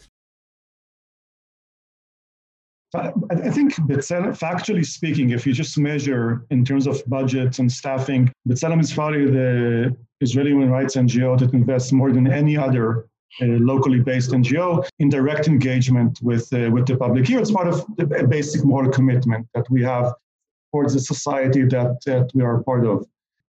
I 2.95 3.51
think 3.51 3.75
B'Tselem, 3.75 4.39
factually 4.39 4.87
speaking, 4.87 5.31
if 5.31 5.47
you 5.47 5.53
just 5.53 5.77
measure 5.77 6.47
in 6.51 6.65
terms 6.65 6.87
of 6.87 7.03
budget 7.07 7.59
and 7.59 7.71
staffing, 7.71 8.33
B'Tselem 8.49 8.81
is 8.81 8.93
probably 8.93 9.27
the 9.27 9.97
Israeli 10.21 10.51
human 10.51 10.71
rights 10.71 10.97
NGO 10.97 11.39
that 11.39 11.53
invests 11.53 11.93
more 11.93 12.11
than 12.11 12.27
any 12.27 12.57
other 12.57 13.07
locally 13.41 14.01
based 14.01 14.31
NGO 14.31 14.87
in 14.99 15.09
direct 15.09 15.49
engagement 15.49 16.19
with 16.23 16.53
uh, 16.53 16.71
with 16.71 16.87
the 16.87 16.97
public. 16.97 17.27
Here, 17.27 17.41
it's 17.41 17.51
part 17.51 17.69
of 17.69 17.85
the 17.97 18.07
basic 18.29 18.65
moral 18.65 18.91
commitment 18.91 19.47
that 19.55 19.69
we 19.71 19.83
have 19.83 20.15
towards 20.73 20.95
the 20.95 21.01
society 21.01 21.63
that, 21.65 21.99
that 22.07 22.31
we 22.35 22.43
are 22.43 22.63
part 22.63 22.87
of. 22.87 23.07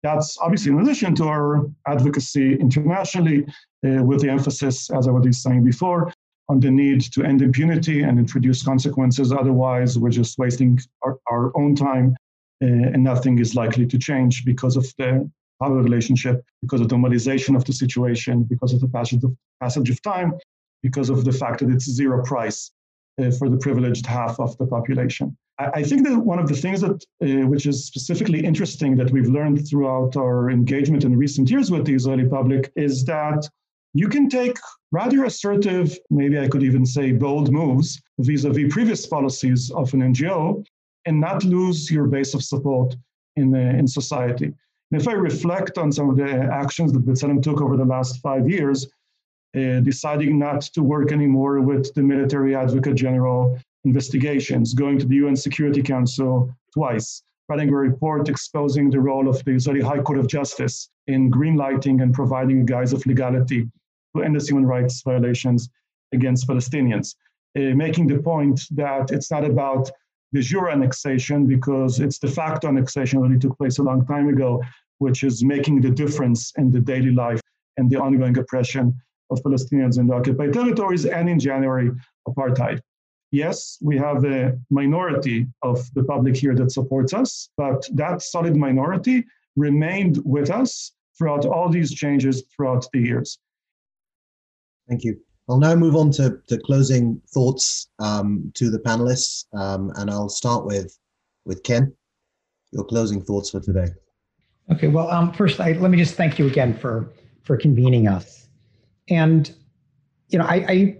That's 0.04 0.38
obviously 0.42 0.72
in 0.72 0.80
addition 0.80 1.14
to 1.16 1.26
our 1.26 1.68
advocacy 1.88 2.56
internationally, 2.56 3.46
uh, 3.86 4.04
with 4.04 4.22
the 4.22 4.30
emphasis, 4.30 4.90
as 4.90 5.08
I 5.08 5.12
was 5.12 5.44
saying 5.44 5.64
before, 5.64 6.12
on 6.50 6.60
the 6.60 6.72
need 6.72 7.02
to 7.14 7.24
end 7.24 7.42
impunity 7.42 8.02
and 8.02 8.18
introduce 8.18 8.64
consequences. 8.64 9.32
Otherwise, 9.32 10.00
we're 10.00 10.10
just 10.10 10.38
wasting 10.40 10.80
our, 11.04 11.20
our 11.30 11.56
own 11.56 11.76
time 11.76 12.16
uh, 12.64 12.66
and 12.94 13.04
nothing 13.04 13.40
is 13.40 13.56
likely 13.56 13.86
to 13.86 13.98
change 13.98 14.46
because 14.46 14.76
of 14.76 14.86
the 14.98 15.30
power 15.62 15.80
relationship, 15.90 16.36
because 16.62 16.82
of 16.82 16.90
the 16.90 16.96
normalization 16.96 17.56
of 17.56 17.64
the 17.66 17.74
situation, 17.84 18.44
because 18.44 18.72
of 18.74 18.80
the 18.80 18.88
passage 18.98 19.24
of, 19.24 19.32
passage 19.62 19.90
of 19.90 20.02
time, 20.02 20.30
because 20.88 21.10
of 21.10 21.20
the 21.26 21.32
fact 21.42 21.60
that 21.60 21.70
it's 21.70 21.88
zero 21.90 22.24
price 22.24 22.72
uh, 23.22 23.32
for 23.38 23.50
the 23.50 23.58
privileged 23.58 24.06
half 24.06 24.40
of 24.40 24.58
the 24.58 24.66
population. 24.66 25.38
I, 25.60 25.66
I 25.80 25.84
think 25.84 26.08
that 26.08 26.18
one 26.18 26.40
of 26.40 26.48
the 26.48 26.56
things 26.56 26.82
that, 26.82 26.98
uh, 27.24 27.48
which 27.48 27.66
is 27.66 27.86
specifically 27.86 28.44
interesting 28.44 28.96
that 28.98 29.12
we've 29.12 29.30
learned 29.30 29.68
throughout 29.68 30.16
our 30.18 30.50
engagement 30.50 31.04
in 31.04 31.18
recent 31.18 31.50
years 31.50 31.70
with 31.72 31.86
the 31.86 31.94
Israeli 31.94 32.28
public 32.28 32.72
is 32.76 33.06
that 33.06 33.48
you 33.94 34.08
can 34.08 34.30
take 34.30 34.58
rather 34.92 35.26
assertive, 35.26 35.98
maybe 36.10 36.40
I 36.40 36.48
could 36.48 36.64
even 36.64 36.86
say 36.86 37.12
bold 37.12 37.52
moves 37.52 38.02
vis 38.20 38.46
a 38.46 38.50
vis 38.50 38.74
previous 38.74 39.06
policies 39.06 39.70
of 39.72 39.94
an 39.94 40.02
NGO 40.14 40.66
and 41.06 41.20
not 41.20 41.44
lose 41.44 41.92
your 41.92 42.08
base 42.08 42.34
of 42.34 42.44
support 42.44 42.96
in, 43.36 43.54
uh, 43.56 43.78
in 43.80 43.88
society. 43.88 44.54
And 44.92 45.02
if 45.02 45.08
I 45.08 45.14
reflect 45.14 45.78
on 45.78 45.92
some 45.92 46.10
of 46.10 46.18
the 46.18 46.30
actions 46.30 46.92
that 46.92 47.06
B'Tselem 47.06 47.42
took 47.42 47.62
over 47.62 47.78
the 47.78 47.86
last 47.86 48.20
five 48.20 48.50
years, 48.50 48.88
uh, 49.56 49.80
deciding 49.82 50.38
not 50.38 50.62
to 50.62 50.84
work 50.84 51.12
anymore 51.12 51.62
with 51.62 51.94
the 51.94 52.04
military 52.04 52.56
advocate 52.56 52.96
general 52.96 53.58
investigations, 53.86 54.74
going 54.74 55.00
to 55.00 55.06
the 55.06 55.16
UN 55.16 55.36
Security 55.36 55.82
Council 55.82 56.54
twice, 56.74 57.24
writing 57.50 57.70
a 57.70 57.76
report 57.76 58.30
exposing 58.30 58.90
the 58.90 59.00
role 59.00 59.28
of 59.28 59.44
the 59.46 59.52
Israeli 59.52 59.82
High 59.82 60.02
Court 60.02 60.20
of 60.20 60.28
Justice 60.28 60.90
in 61.08 61.32
greenlighting 61.32 62.02
and 62.02 62.14
providing 62.14 62.62
a 62.62 62.64
guise 62.66 62.94
of 62.94 63.06
legality 63.06 63.70
to 64.16 64.24
end 64.24 64.40
the 64.40 64.46
human 64.46 64.66
rights 64.66 65.02
violations 65.04 65.70
against 66.14 66.48
Palestinians, 66.48 67.16
uh, 67.58 67.76
making 67.76 68.08
the 68.08 68.20
point 68.20 68.62
that 68.72 69.12
it's 69.12 69.32
not 69.32 69.46
about 69.46 69.90
de 70.34 70.42
jure 70.42 70.70
annexation 70.70 71.46
because 71.46 72.00
it's 72.00 72.20
de 72.20 72.28
facto 72.28 72.68
annexation 72.68 73.22
that 73.22 73.42
took 73.42 73.58
place 73.58 73.80
a 73.80 73.84
long 73.84 74.06
time 74.06 74.30
ago, 74.30 74.62
which 75.02 75.24
is 75.24 75.44
making 75.44 75.82
the 75.82 75.90
difference 75.90 76.54
in 76.58 76.70
the 76.70 76.80
daily 76.80 77.12
life 77.12 77.42
and 77.78 77.90
the 77.90 77.98
ongoing 77.98 78.38
oppression 78.38 78.94
of 79.32 79.42
Palestinians 79.42 79.98
in 79.98 80.06
the 80.06 80.14
occupied 80.14 80.54
territories 80.54 81.06
and 81.08 81.28
in 81.28 81.40
January, 81.40 81.90
apartheid. 82.28 82.80
Yes, 83.32 83.80
we 83.82 83.98
have 83.98 84.24
a 84.26 84.60
minority 84.70 85.48
of 85.64 85.78
the 85.96 86.04
public 86.04 86.36
here 86.38 86.54
that 86.54 86.72
supports 86.72 87.14
us, 87.16 87.50
but 87.58 87.82
that 87.94 88.22
solid 88.22 88.56
minority 88.56 89.26
remained 89.56 90.22
with 90.24 90.52
us 90.52 90.92
throughout 91.18 91.46
all 91.46 91.68
these 91.68 91.92
changes 91.92 92.44
throughout 92.56 92.86
the 92.94 93.00
years. 93.00 93.40
Thank 94.88 95.04
you. 95.04 95.20
I'll 95.50 95.58
now 95.58 95.74
move 95.74 95.96
on 95.96 96.12
to, 96.12 96.38
to 96.48 96.60
closing 96.60 97.20
thoughts 97.34 97.90
um, 97.98 98.52
to 98.54 98.70
the 98.70 98.80
panelists, 98.80 99.46
um, 99.54 99.92
and 99.96 100.12
I'll 100.12 100.30
start 100.30 100.64
with 100.64 100.96
with 101.46 101.64
Ken. 101.64 101.92
Your 102.72 102.86
closing 102.86 103.22
thoughts 103.22 103.50
for 103.50 103.60
today. 103.60 103.90
Okay. 104.72 104.88
Well, 104.88 105.10
um, 105.12 105.34
first, 105.34 105.60
I, 105.60 105.74
let 105.74 105.92
me 105.92 105.98
just 105.98 106.16
thank 106.16 106.40
you 106.40 106.48
again 106.48 106.74
for 106.74 107.12
for 107.44 107.58
convening 107.58 108.08
us, 108.08 108.48
and 109.10 109.54
you 110.30 110.40
know, 110.40 110.46
I 110.46 110.56
I, 110.56 110.98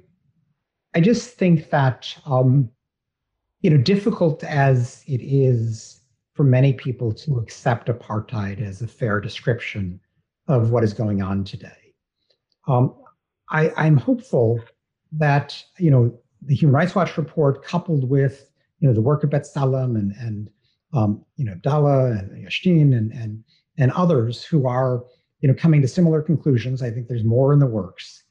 I 0.96 1.02
just 1.02 1.38
think 1.38 1.70
that 1.70 2.14
um, 2.26 2.70
you 3.62 3.70
know, 3.70 3.78
difficult 3.78 4.44
as 4.44 5.04
it 5.08 5.22
is 5.22 6.02
for 6.34 6.44
many 6.44 6.74
people 6.74 7.14
to 7.14 7.38
accept 7.38 7.88
apartheid 7.88 8.62
as 8.62 8.82
a 8.82 8.88
fair 8.88 9.22
description 9.22 10.00
of 10.48 10.72
what 10.72 10.84
is 10.84 10.94
going 10.94 11.22
on 11.22 11.44
today. 11.44 11.94
Um, 12.68 12.96
I, 13.50 13.72
I'm 13.78 13.98
hopeful 13.98 14.60
that 15.14 15.64
you 15.78 15.92
know 15.92 16.14
the 16.42 16.56
Human 16.56 16.76
Rights 16.76 16.94
Watch 16.94 17.18
report, 17.18 17.64
coupled 17.64 18.10
with 18.10 18.50
you 18.80 18.88
know 18.88 18.94
the 18.94 19.02
work 19.02 19.24
of 19.24 19.30
B'Tselem 19.30 19.98
and 19.98 20.14
and 20.20 20.50
um, 20.94 21.24
you 21.38 21.46
know 21.46 21.54
Adalah 21.54 22.12
and 22.12 22.44
Yesh 22.44 22.64
Din 22.64 22.92
and 22.94 23.14
and 23.14 23.44
and 23.78 23.92
others 23.92 24.44
who 24.44 24.68
are 24.68 25.04
you 25.42 25.48
know 25.48 25.56
coming 25.56 25.82
to 25.82 25.88
similar 25.88 26.22
conclusions. 26.22 26.82
I 26.82 26.92
think 26.92 27.08
there's 27.08 27.24
more 27.24 27.54
in 27.54 27.60
the 27.60 27.66
works. 27.66 28.24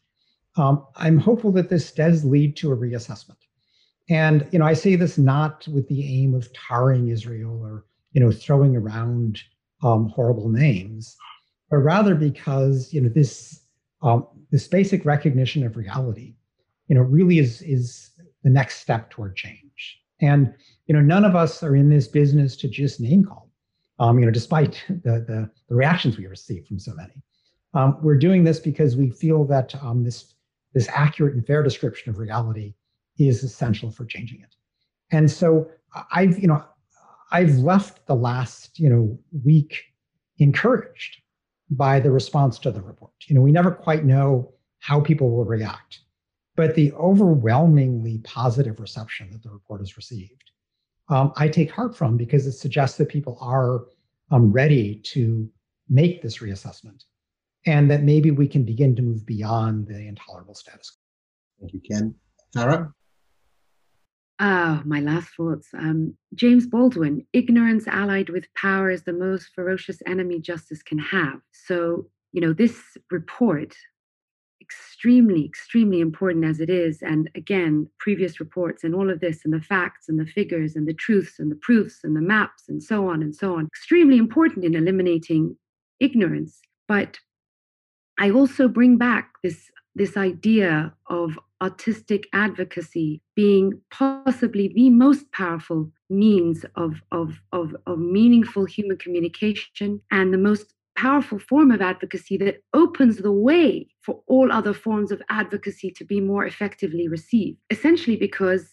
Um, 0.57 0.87
I'm 0.97 1.19
hopeful 1.19 1.53
that 1.53 1.69
this 1.69 1.93
does 1.93 2.25
lead 2.25 2.57
to 2.57 2.73
a 2.73 2.77
reassessment. 2.77 3.37
And 4.09 4.49
you 4.51 4.59
know, 4.59 4.65
I 4.65 4.75
say 4.75 4.97
this 4.97 5.19
not 5.19 5.67
with 5.69 5.89
the 5.89 6.23
aim 6.23 6.35
of 6.35 6.53
tarring 6.53 7.09
Israel 7.09 7.61
or 7.63 7.85
you 8.13 8.21
know 8.21 8.33
throwing 8.33 8.77
around 8.77 9.41
um, 9.83 10.09
horrible 10.09 10.49
names, 10.49 11.17
but 11.71 11.79
rather 11.79 12.15
because 12.15 12.93
you 12.93 13.01
know 13.01 13.09
this 13.09 13.61
um, 14.03 14.27
this 14.51 14.67
basic 14.67 15.05
recognition 15.05 15.65
of 15.65 15.77
reality, 15.77 16.35
you 16.89 16.95
know, 16.95 17.03
really 17.03 17.39
is 17.39 17.63
is 17.63 18.11
the 18.43 18.51
next 18.51 18.81
step 18.81 19.11
toward 19.11 19.37
change. 19.37 20.01
And 20.21 20.55
you 20.87 20.95
know, 20.95 21.01
none 21.01 21.25
of 21.25 21.37
us 21.37 21.63
are 21.63 21.77
in 21.77 21.89
this 21.89 22.09
business 22.09 22.57
to 22.57 22.69
just 22.69 23.01
name 23.01 23.25
call. 23.25 23.50
Um, 24.01 24.19
you 24.19 24.25
know, 24.25 24.33
despite 24.33 24.83
the, 24.89 25.25
the, 25.29 25.51
the 25.69 25.75
reactions 25.75 26.17
we 26.17 26.27
receive 26.27 26.67
from 26.67 26.79
so 26.79 26.95
many. 26.95 27.13
Um, 27.75 27.99
we're 28.03 28.17
doing 28.17 28.43
this 28.43 28.59
because 28.59 28.97
we 28.97 29.11
feel 29.11 29.45
that 29.45 29.75
um, 29.83 30.03
this 30.03 30.35
this 30.73 30.89
accurate 30.93 31.35
and 31.35 31.47
fair 31.47 31.63
description 31.63 32.11
of 32.11 32.19
reality 32.19 32.75
is 33.19 33.45
essential 33.45 33.91
for 33.91 34.05
changing 34.05 34.41
it. 34.41 34.55
And 35.13 35.31
so 35.31 35.71
I've 36.11 36.39
you 36.39 36.49
know 36.49 36.65
I've 37.31 37.59
left 37.59 38.07
the 38.07 38.15
last 38.17 38.79
you 38.79 38.89
know 38.89 39.19
week 39.45 39.85
encouraged 40.39 41.19
by 41.71 42.01
the 42.01 42.11
response 42.11 42.59
to 42.61 42.71
the 42.73 42.83
report. 42.83 43.13
You 43.27 43.37
know, 43.37 43.43
we 43.43 43.53
never 43.53 43.71
quite 43.71 44.05
know 44.05 44.53
how 44.81 45.01
people 45.01 45.31
will 45.31 45.45
react, 45.45 46.01
but 46.57 46.75
the 46.75 46.93
overwhelmingly 46.95 48.19
positive 48.19 48.81
reception 48.81 49.31
that 49.31 49.43
the 49.43 49.51
report 49.51 49.81
has 49.81 49.97
received, 49.97 50.51
um, 51.11 51.33
I 51.37 51.49
take 51.49 51.71
heart 51.71 51.97
from 51.97 52.17
because 52.17 52.47
it 52.47 52.53
suggests 52.53 52.97
that 52.99 53.09
people 53.09 53.37
are 53.41 53.87
um, 54.31 54.53
ready 54.53 55.01
to 55.07 55.51
make 55.89 56.23
this 56.23 56.39
reassessment 56.39 57.05
and 57.67 57.91
that 57.91 58.03
maybe 58.03 58.31
we 58.31 58.49
can 58.49 58.65
begin 58.65 58.97
to 58.97 59.03
move 59.03 59.27
beyond 59.27 59.87
the 59.87 60.07
intolerable 60.07 60.55
status 60.55 60.91
quo. 60.91 61.69
Thank 61.69 61.75
you, 61.75 61.81
Ken. 61.81 62.15
Farah? 62.57 62.93
Ah, 64.39 64.83
my 64.87 65.01
last 65.01 65.29
thoughts. 65.37 65.69
Um, 65.75 66.17
James 66.35 66.67
Baldwin, 66.67 67.27
ignorance 67.35 67.87
allied 67.87 68.31
with 68.31 68.53
power 68.55 68.91
is 68.91 69.03
the 69.03 69.13
most 69.13 69.51
ferocious 69.55 69.99
enemy 70.07 70.41
justice 70.41 70.83
can 70.83 70.99
have. 70.99 71.41
So, 71.53 72.07
you 72.33 72.41
know, 72.41 72.55
this 72.55 72.81
report, 73.11 73.75
extremely, 74.71 75.45
extremely 75.45 76.01
important 76.01 76.45
as 76.45 76.61
it 76.61 76.71
is, 76.71 77.03
and 77.03 77.31
again, 77.35 77.89
previous 77.99 78.39
reports 78.39 78.85
and 78.85 78.95
all 78.95 79.11
of 79.11 79.21
this, 79.21 79.45
and 79.45 79.53
the 79.53 79.61
facts 79.61 80.09
and 80.09 80.19
the 80.19 80.27
figures 80.27 80.77
and 80.77 80.87
the 80.87 80.95
truths 80.95 81.39
and 81.39 81.51
the 81.51 81.57
proofs 81.57 82.01
and 82.05 82.17
the 82.17 82.21
maps 82.21 82.69
and 82.69 82.83
so 82.83 83.09
on 83.09 83.23
and 83.23 83.35
so 83.35 83.57
on, 83.57 83.67
extremely 83.67 84.17
important 84.17 84.65
in 84.65 84.75
eliminating 84.75 85.57
ignorance. 85.99 86.61
But 86.87 87.19
I 88.19 88.31
also 88.31 88.69
bring 88.69 88.97
back 88.97 89.33
this 89.43 89.71
this 89.97 90.17
idea 90.17 90.95
of 91.09 91.37
autistic 91.61 92.25
advocacy 92.33 93.21
being 93.35 93.81
possibly 93.91 94.69
the 94.69 94.89
most 94.89 95.31
powerful 95.33 95.91
means 96.09 96.65
of, 96.77 97.03
of, 97.13 97.41
of, 97.53 97.77
of 97.87 97.99
meaningful 97.99 98.65
human 98.65 98.97
communication 98.97 100.01
and 100.11 100.33
the 100.33 100.39
most 100.39 100.75
powerful 101.01 101.39
form 101.39 101.71
of 101.71 101.81
advocacy 101.81 102.37
that 102.37 102.63
opens 102.75 103.17
the 103.17 103.33
way 103.33 103.89
for 104.03 104.21
all 104.27 104.53
other 104.53 104.75
forms 104.75 105.11
of 105.11 105.23
advocacy 105.31 105.91
to 105.91 106.05
be 106.05 106.21
more 106.21 106.45
effectively 106.45 107.09
received. 107.09 107.59
Essentially, 107.71 108.17
because 108.17 108.73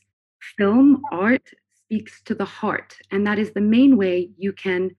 film 0.58 1.02
art 1.12 1.48
speaks 1.84 2.22
to 2.24 2.36
the 2.36 2.50
heart, 2.60 2.96
and 3.12 3.26
that 3.26 3.40
is 3.40 3.52
the 3.52 3.62
main 3.62 3.96
way 3.96 4.30
you 4.38 4.52
can 4.52 4.92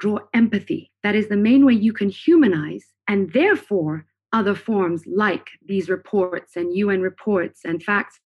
draw 0.00 0.18
empathy. 0.34 0.90
That 1.04 1.14
is 1.14 1.28
the 1.28 1.36
main 1.36 1.64
way 1.64 1.74
you 1.74 1.92
can 1.92 2.10
humanize, 2.10 2.86
and 3.06 3.32
therefore 3.32 4.04
other 4.32 4.56
forms 4.56 5.04
like 5.06 5.46
these 5.64 5.88
reports 5.88 6.56
and 6.56 6.76
UN 6.76 7.00
reports 7.00 7.60
and 7.64 7.80
facts 7.82 8.18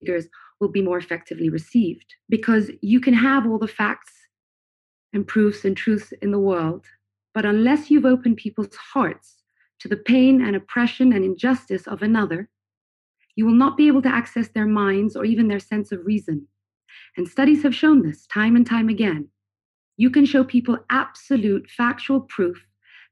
figures 0.00 0.26
will 0.60 0.68
be 0.68 0.82
more 0.82 0.98
effectively 0.98 1.48
received 1.48 2.14
because 2.28 2.70
you 2.82 3.00
can 3.00 3.14
have 3.14 3.46
all 3.46 3.58
the 3.58 3.76
facts 3.82 4.12
and 5.14 5.26
proofs 5.26 5.64
and 5.64 5.76
truths 5.76 6.12
in 6.20 6.30
the 6.30 6.38
world, 6.50 6.84
but 7.34 7.44
unless 7.44 7.90
you've 7.90 8.04
opened 8.04 8.36
people's 8.36 8.74
hearts 8.76 9.42
to 9.80 9.88
the 9.88 9.96
pain 9.96 10.40
and 10.40 10.54
oppression 10.54 11.12
and 11.12 11.24
injustice 11.24 11.86
of 11.86 12.02
another, 12.02 12.48
you 13.34 13.46
will 13.46 13.54
not 13.54 13.76
be 13.76 13.88
able 13.88 14.02
to 14.02 14.14
access 14.14 14.48
their 14.48 14.66
minds 14.66 15.16
or 15.16 15.24
even 15.24 15.48
their 15.48 15.58
sense 15.58 15.92
of 15.92 16.04
reason. 16.04 16.46
And 17.16 17.26
studies 17.26 17.62
have 17.62 17.74
shown 17.74 18.02
this 18.02 18.26
time 18.26 18.56
and 18.56 18.66
time 18.66 18.88
again. 18.88 19.28
You 19.96 20.10
can 20.10 20.24
show 20.24 20.44
people 20.44 20.78
absolute 20.90 21.68
factual 21.70 22.20
proof 22.20 22.64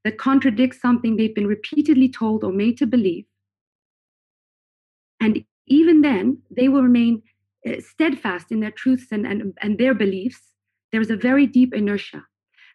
that 0.04 0.18
contradicts 0.18 0.80
something 0.80 1.16
they've 1.16 1.34
been 1.34 1.46
repeatedly 1.46 2.08
told 2.08 2.44
or 2.44 2.52
made 2.52 2.78
to 2.78 2.86
believe. 2.86 3.24
And 5.20 5.44
even 5.66 6.00
then, 6.00 6.38
they 6.50 6.68
will 6.68 6.82
remain 6.82 7.22
uh, 7.66 7.80
steadfast 7.80 8.50
in 8.50 8.60
their 8.60 8.70
truths 8.70 9.08
and, 9.12 9.26
and, 9.26 9.52
and 9.60 9.78
their 9.78 9.94
beliefs. 9.94 10.40
There 10.92 11.00
is 11.00 11.10
a 11.10 11.16
very 11.16 11.46
deep 11.46 11.74
inertia. 11.74 12.24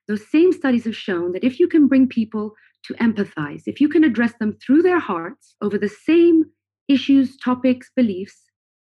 Those 0.07 0.29
same 0.29 0.51
studies 0.51 0.85
have 0.85 0.95
shown 0.95 1.31
that 1.31 1.43
if 1.43 1.59
you 1.59 1.67
can 1.67 1.87
bring 1.87 2.07
people 2.07 2.53
to 2.85 2.93
empathize, 2.95 3.63
if 3.65 3.81
you 3.81 3.89
can 3.89 4.03
address 4.03 4.33
them 4.39 4.53
through 4.53 4.83
their 4.83 4.99
hearts 4.99 5.55
over 5.61 5.77
the 5.77 5.89
same 5.89 6.45
issues, 6.87 7.37
topics, 7.37 7.89
beliefs, 7.95 8.43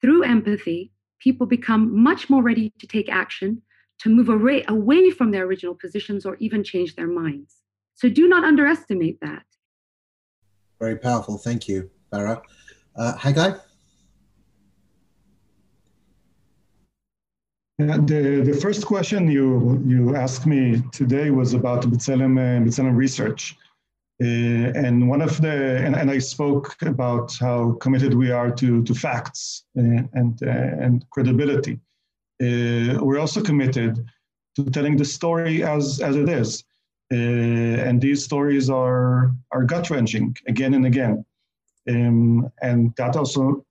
through 0.02 0.24
empathy, 0.24 0.92
people 1.20 1.46
become 1.46 2.02
much 2.02 2.30
more 2.30 2.42
ready 2.42 2.74
to 2.80 2.88
take 2.88 3.10
action, 3.10 3.62
to 4.00 4.10
move 4.10 4.30
away, 4.30 4.64
away 4.68 5.12
from 5.12 5.32
their 5.32 5.46
original 5.46 5.76
positions, 5.76 6.26
or 6.26 6.38
even 6.40 6.64
change 6.64 6.96
their 6.96 7.08
minds. 7.08 7.58
So 7.96 8.10
do 8.10 8.28
not 8.28 8.44
underestimate 8.44 9.20
that. 9.22 9.44
Very 10.80 10.98
powerful. 10.98 11.38
Thank 11.38 11.68
you, 11.68 11.92
Farah. 12.12 12.42
Uh, 12.96 13.14
Hagai? 13.16 13.60
The, 18.08 18.42
the 18.46 18.54
first 18.54 18.86
question 18.86 19.30
you, 19.30 19.82
you 19.86 20.16
asked 20.16 20.46
me 20.46 20.84
today 20.92 21.30
was 21.30 21.54
about 21.54 21.84
B'Tselem, 21.84 22.38
uh, 22.38 22.66
B'Tselem 22.66 22.96
research. 22.96 23.56
Uh, 24.22 24.72
and 24.76 25.10
one 25.10 25.22
of 25.22 25.42
the, 25.42 25.78
and, 25.84 25.96
and 25.96 26.12
I 26.12 26.20
spoke 26.20 26.76
about 26.82 27.36
how 27.40 27.74
committed 27.82 28.14
we 28.14 28.32
are 28.32 28.52
to, 28.52 28.84
to 28.84 28.94
facts 28.94 29.64
uh, 29.78 30.04
and, 30.14 30.42
uh, 30.44 30.50
and 30.50 31.06
credibility. 31.10 31.80
Uh, 32.42 33.04
we're 33.04 33.20
also 33.20 33.42
committed 33.42 34.06
to 34.56 34.66
telling 34.70 34.98
the 34.98 35.06
story 35.06 35.64
as, 35.64 36.02
as 36.02 36.16
it 36.16 36.30
is. 36.30 36.64
Uh, 37.12 37.16
and 37.88 38.00
these 38.00 38.24
stories 38.24 38.70
are, 38.70 39.34
are 39.52 39.64
gut 39.64 39.90
wrenching 39.90 40.36
again 40.48 40.74
and 40.76 40.86
again. 40.86 41.26
Um, 41.90 42.52
and 42.62 42.94
that 42.98 43.16
also 43.16 43.66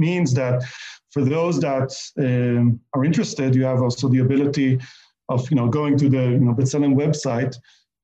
means 0.00 0.34
that 0.34 0.62
for 1.10 1.22
those 1.24 1.60
that 1.60 1.90
um, 2.18 2.80
are 2.94 3.04
interested, 3.04 3.54
you 3.54 3.64
have 3.64 3.82
also 3.82 4.08
the 4.08 4.20
ability 4.20 4.80
of 5.28 5.48
you 5.50 5.56
know 5.56 5.68
going 5.68 5.96
to 5.98 6.08
the 6.08 6.24
you 6.30 6.40
know 6.40 6.54
B'Tselem 6.54 6.94
website 6.94 7.54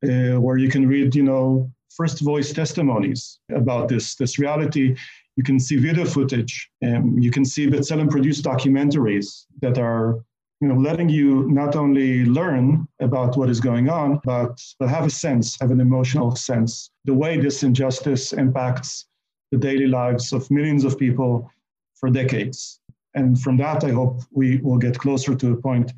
uh, 0.08 0.40
where 0.40 0.58
you 0.58 0.68
can 0.68 0.86
read 0.86 1.14
you 1.14 1.22
know 1.22 1.70
first 1.96 2.20
voice 2.20 2.52
testimonies 2.52 3.40
about 3.54 3.88
this 3.88 4.14
this 4.16 4.38
reality. 4.38 4.94
You 5.36 5.44
can 5.44 5.58
see 5.60 5.76
video 5.76 6.06
footage. 6.06 6.70
Um, 6.86 7.18
you 7.18 7.30
can 7.30 7.44
see 7.44 7.66
B'Tselem 7.66 8.10
produced 8.10 8.44
documentaries 8.44 9.46
that 9.60 9.78
are 9.78 10.24
you 10.60 10.68
know, 10.68 10.74
letting 10.74 11.08
you 11.08 11.46
not 11.50 11.76
only 11.76 12.24
learn 12.24 12.88
about 13.00 13.36
what 13.36 13.50
is 13.50 13.60
going 13.60 13.90
on, 13.90 14.20
but, 14.24 14.58
but 14.78 14.88
have 14.88 15.04
a 15.04 15.10
sense, 15.10 15.56
have 15.60 15.70
an 15.70 15.80
emotional 15.80 16.34
sense, 16.34 16.90
the 17.04 17.12
way 17.12 17.38
this 17.38 17.62
injustice 17.62 18.32
impacts 18.32 19.06
the 19.52 19.58
daily 19.58 19.86
lives 19.86 20.32
of 20.32 20.50
millions 20.50 20.84
of 20.84 20.98
people 20.98 21.50
for 21.98 22.10
decades. 22.10 22.80
And 23.14 23.40
from 23.40 23.56
that, 23.58 23.84
I 23.84 23.90
hope 23.90 24.20
we 24.30 24.58
will 24.58 24.78
get 24.78 24.98
closer 24.98 25.34
to 25.34 25.52
a 25.52 25.56
point 25.56 25.92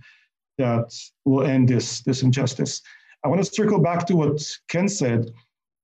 that 0.59 0.95
will 1.25 1.47
end 1.47 1.69
this, 1.69 2.01
this 2.03 2.23
injustice. 2.23 2.81
I 3.25 3.29
want 3.29 3.45
to 3.45 3.51
circle 3.53 3.81
back 3.81 4.07
to 4.07 4.17
what 4.17 4.41
Ken 4.69 4.89
said 4.89 5.31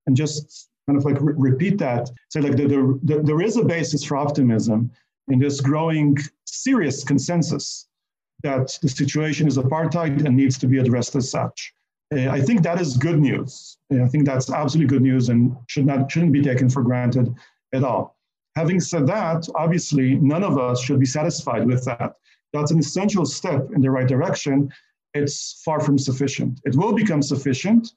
and 0.06 0.16
just 0.16 0.68
kind 0.86 0.96
of 0.96 1.04
like 1.04 1.20
re- 1.20 1.34
repeat 1.36 1.78
that. 1.78 2.10
Say, 2.30 2.40
like, 2.40 2.56
the, 2.56 2.66
the, 2.66 3.00
the, 3.02 3.22
there 3.22 3.40
is 3.40 3.56
a 3.56 3.64
basis 3.64 4.04
for 4.04 4.16
optimism 4.16 4.90
in 5.28 5.38
this 5.38 5.60
growing 5.60 6.16
serious 6.44 7.02
consensus 7.02 7.88
that 8.42 8.78
the 8.82 8.88
situation 8.88 9.48
is 9.48 9.56
apartheid 9.56 10.24
and 10.24 10.36
needs 10.36 10.58
to 10.58 10.66
be 10.66 10.78
addressed 10.78 11.16
as 11.16 11.30
such. 11.30 11.74
Uh, 12.14 12.28
I 12.28 12.40
think 12.40 12.62
that 12.62 12.80
is 12.80 12.96
good 12.96 13.18
news. 13.18 13.78
Uh, 13.92 14.02
I 14.04 14.08
think 14.08 14.26
that's 14.26 14.50
absolutely 14.50 14.94
good 14.94 15.02
news 15.02 15.30
and 15.30 15.56
should 15.66 15.86
not 15.86 16.10
shouldn't 16.10 16.32
be 16.32 16.42
taken 16.42 16.68
for 16.68 16.82
granted 16.82 17.34
at 17.72 17.82
all. 17.82 18.16
Having 18.56 18.80
said 18.80 19.06
that, 19.08 19.48
obviously 19.56 20.14
none 20.16 20.44
of 20.44 20.58
us 20.58 20.82
should 20.82 21.00
be 21.00 21.06
satisfied 21.06 21.66
with 21.66 21.84
that. 21.86 22.14
That's 22.52 22.70
an 22.70 22.78
essential 22.78 23.26
step 23.26 23.68
in 23.74 23.80
the 23.80 23.90
right 23.90 24.06
direction. 24.06 24.70
It's 25.12 25.60
far 25.64 25.80
from 25.80 25.98
sufficient. 25.98 26.60
It 26.64 26.76
will 26.76 26.92
become 26.92 27.22
sufficient 27.22 27.88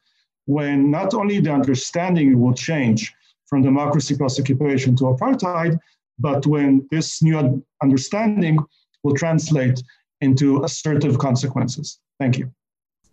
when 0.46 0.90
not 0.90 1.14
only 1.14 1.40
the 1.40 1.54
understanding 1.54 2.40
will 2.40 2.54
change 2.54 3.14
from 3.46 3.62
democracy 3.62 4.16
plus 4.16 4.40
occupation 4.40 4.96
to 4.96 5.06
apartheid, 5.06 5.78
but 6.20 6.46
when 6.48 6.88
this 6.90 7.22
new 7.22 7.64
understanding 7.84 8.58
will 9.04 9.14
translate 9.14 9.82
into 10.22 10.64
assertive 10.64 11.20
consequences. 11.20 12.00
Thank 12.20 12.38
you. 12.40 12.52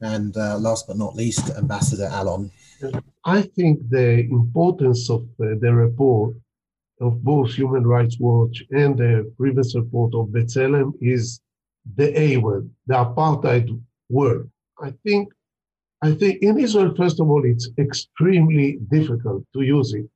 And 0.00 0.36
uh, 0.36 0.58
last 0.58 0.86
but 0.86 0.96
not 0.96 1.14
least, 1.14 1.50
Ambassador 1.50 2.08
Alon. 2.10 2.50
I 3.24 3.42
think 3.42 3.88
the 3.90 4.20
importance 4.20 5.10
of 5.10 5.22
uh, 5.40 5.54
the 5.60 5.72
report 5.72 6.34
of 7.00 7.22
both 7.22 7.52
Human 7.52 7.86
Rights 7.86 8.18
Watch 8.18 8.62
and 8.70 8.96
the 8.96 9.32
previous 9.36 9.74
report 9.74 10.14
of 10.14 10.28
B'Tselem 10.28 10.92
is 11.00 11.40
the 11.96 12.18
A 12.18 12.36
word, 12.38 12.70
the 12.86 12.94
apartheid 12.94 13.68
word. 14.08 14.50
I 14.80 14.92
think, 15.04 15.32
I 16.02 16.12
think 16.12 16.42
in 16.42 16.58
Israel, 16.58 16.94
first 16.96 17.20
of 17.20 17.28
all, 17.28 17.44
it's 17.44 17.68
extremely 17.78 18.78
difficult 18.90 19.44
to 19.54 19.62
use 19.62 19.92
it. 19.94 20.06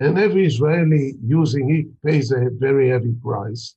And 0.00 0.18
every 0.18 0.46
Israeli 0.46 1.14
using 1.22 1.74
it 1.74 1.86
pays 2.04 2.32
a 2.32 2.50
very 2.50 2.88
heavy 2.88 3.14
price 3.22 3.76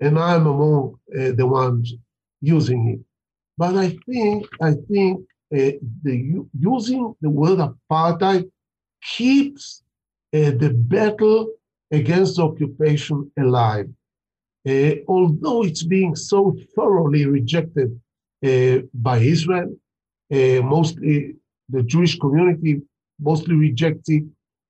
and 0.00 0.18
I'm 0.18 0.46
among 0.46 0.98
uh, 1.18 1.32
the 1.32 1.46
ones 1.46 1.94
using 2.40 2.88
it. 2.88 3.00
But 3.56 3.76
I 3.76 3.96
think 4.06 4.46
I 4.62 4.74
think 4.90 5.20
uh, 5.52 5.78
the 6.02 6.44
using 6.58 7.14
the 7.20 7.30
word 7.30 7.58
apartheid 7.58 8.50
keeps 9.02 9.82
uh, 10.34 10.52
the 10.62 10.72
battle 10.74 11.48
against 11.90 12.38
occupation 12.38 13.30
alive. 13.38 13.88
Uh, 14.68 14.92
although 15.06 15.62
it's 15.64 15.82
being 15.82 16.14
so 16.14 16.56
thoroughly 16.74 17.24
rejected 17.26 17.98
uh, 18.44 18.78
by 18.92 19.18
Israel, 19.18 19.74
uh, 20.32 20.60
mostly 20.62 21.36
the 21.68 21.82
Jewish 21.82 22.18
community 22.18 22.82
mostly 23.20 23.54
rejects 23.54 24.08
it. 24.08 24.24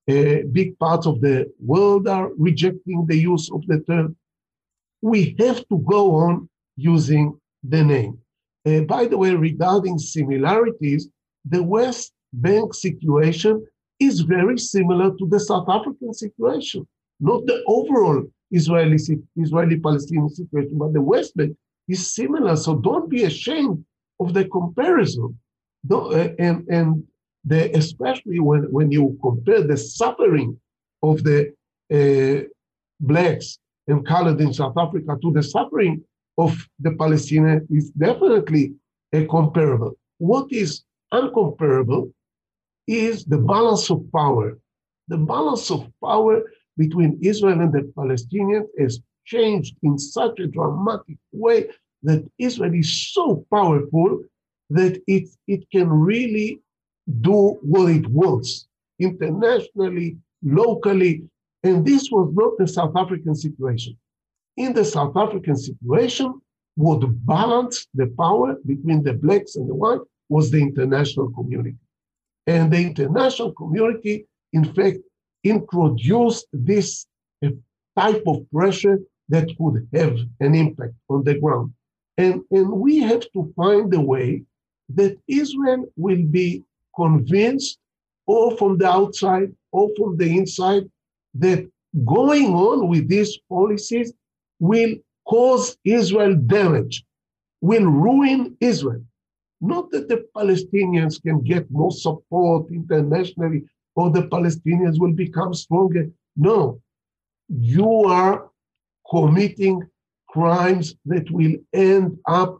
Uh, 0.08 0.46
big 0.52 0.78
parts 0.78 1.06
of 1.06 1.20
the 1.20 1.52
world 1.60 2.08
are 2.08 2.30
rejecting 2.38 3.04
the 3.06 3.16
use 3.16 3.50
of 3.50 3.66
the 3.66 3.80
term. 3.80 4.16
We 5.02 5.36
have 5.38 5.66
to 5.68 5.78
go 5.78 6.14
on 6.14 6.48
using 6.76 7.38
the 7.62 7.84
name. 7.84 8.18
Uh, 8.66 8.80
by 8.80 9.06
the 9.06 9.18
way, 9.18 9.34
regarding 9.34 9.98
similarities, 9.98 11.08
the 11.44 11.62
West 11.62 12.12
Bank 12.32 12.74
situation 12.74 13.66
is 13.98 14.20
very 14.20 14.58
similar 14.58 15.10
to 15.16 15.26
the 15.28 15.40
South 15.40 15.68
African 15.68 16.14
situation, 16.14 16.86
not 17.20 17.46
the 17.46 17.62
overall 17.66 18.24
Israeli 18.50 18.98
Israeli 19.36 19.78
Palestinian 19.78 20.30
situation, 20.30 20.78
but 20.78 20.92
the 20.92 21.02
West 21.02 21.36
Bank 21.36 21.56
is 21.88 22.14
similar. 22.14 22.56
So 22.56 22.76
don't 22.76 23.10
be 23.10 23.24
ashamed 23.24 23.84
of 24.20 24.34
the 24.34 24.44
comparison. 24.46 25.38
Don't, 25.86 26.14
uh, 26.14 26.34
and 26.38 26.66
and 26.68 27.04
the, 27.44 27.70
especially 27.76 28.40
when, 28.40 28.62
when 28.70 28.90
you 28.90 29.18
compare 29.22 29.62
the 29.62 29.76
suffering 29.76 30.58
of 31.02 31.22
the 31.24 31.52
uh, 31.92 32.46
blacks 33.00 33.58
and 33.86 34.06
colored 34.06 34.40
in 34.40 34.52
South 34.52 34.76
Africa 34.76 35.16
to 35.22 35.32
the 35.32 35.42
suffering 35.42 36.02
of 36.36 36.66
the 36.80 36.90
Palestinians 36.90 37.66
is 37.70 37.90
definitely 37.90 38.74
a 39.12 39.24
comparable. 39.26 39.96
What 40.18 40.52
is 40.52 40.82
uncomparable 41.12 42.12
is 42.86 43.24
the 43.24 43.38
balance 43.38 43.90
of 43.90 44.04
power. 44.12 44.58
The 45.08 45.16
balance 45.16 45.70
of 45.70 45.90
power 46.04 46.42
between 46.78 47.18
Israel 47.20 47.60
and 47.60 47.72
the 47.72 47.92
Palestinians 47.96 48.68
has 48.78 49.00
changed 49.26 49.76
in 49.82 49.98
such 49.98 50.38
a 50.38 50.46
dramatic 50.46 51.18
way 51.32 51.68
that 52.04 52.24
Israel 52.38 52.72
is 52.72 53.12
so 53.12 53.44
powerful 53.52 54.22
that 54.70 55.02
it, 55.06 55.28
it 55.46 55.68
can 55.70 55.90
really 55.90 56.60
do 57.20 57.58
what 57.62 57.90
it 57.90 58.06
wants 58.08 58.68
internationally, 58.98 60.16
locally. 60.42 61.24
And 61.64 61.84
this 61.84 62.10
was 62.10 62.30
not 62.32 62.52
the 62.58 62.68
South 62.68 62.94
African 62.96 63.34
situation. 63.34 63.96
In 64.56 64.72
the 64.72 64.84
South 64.84 65.16
African 65.16 65.56
situation, 65.56 66.40
what 66.76 67.00
balanced 67.26 67.88
the 67.94 68.06
power 68.18 68.56
between 68.64 69.02
the 69.02 69.14
blacks 69.14 69.56
and 69.56 69.68
the 69.68 69.74
white 69.74 70.00
was 70.28 70.50
the 70.50 70.60
international 70.60 71.30
community. 71.30 71.74
And 72.46 72.72
the 72.72 72.78
international 72.78 73.52
community, 73.52 74.26
in 74.52 74.64
fact, 74.74 74.98
introduced 75.50 76.46
this 76.52 77.06
uh, 77.44 77.48
type 77.96 78.22
of 78.26 78.46
pressure 78.52 78.98
that 79.28 79.48
could 79.58 79.86
have 79.92 80.16
an 80.40 80.54
impact 80.54 80.94
on 81.08 81.24
the 81.24 81.38
ground. 81.38 81.72
And, 82.16 82.42
and 82.50 82.70
we 82.70 82.98
have 82.98 83.24
to 83.34 83.52
find 83.56 83.92
a 83.94 84.00
way 84.00 84.42
that 84.94 85.18
Israel 85.28 85.84
will 85.96 86.24
be 86.24 86.64
convinced, 86.96 87.78
or 88.26 88.56
from 88.56 88.78
the 88.78 88.88
outside, 88.88 89.54
or 89.72 89.90
from 89.96 90.16
the 90.16 90.36
inside, 90.36 90.84
that 91.34 91.68
going 92.04 92.54
on 92.54 92.88
with 92.88 93.08
these 93.08 93.38
policies 93.48 94.12
will 94.58 94.94
cause 95.26 95.76
Israel 95.84 96.34
damage, 96.34 97.04
will 97.60 97.84
ruin 97.84 98.56
Israel. 98.60 99.02
Not 99.60 99.90
that 99.90 100.08
the 100.08 100.24
Palestinians 100.36 101.20
can 101.22 101.42
get 101.42 101.70
more 101.70 101.92
support 101.92 102.70
internationally 102.70 103.64
or 103.98 104.10
the 104.10 104.22
Palestinians 104.34 104.96
will 105.00 105.16
become 105.24 105.52
stronger. 105.52 106.04
No, 106.36 106.80
you 107.48 107.90
are 108.04 108.48
committing 109.10 109.76
crimes 110.28 110.86
that 111.06 111.28
will 111.36 111.56
end 111.72 112.16
up, 112.28 112.50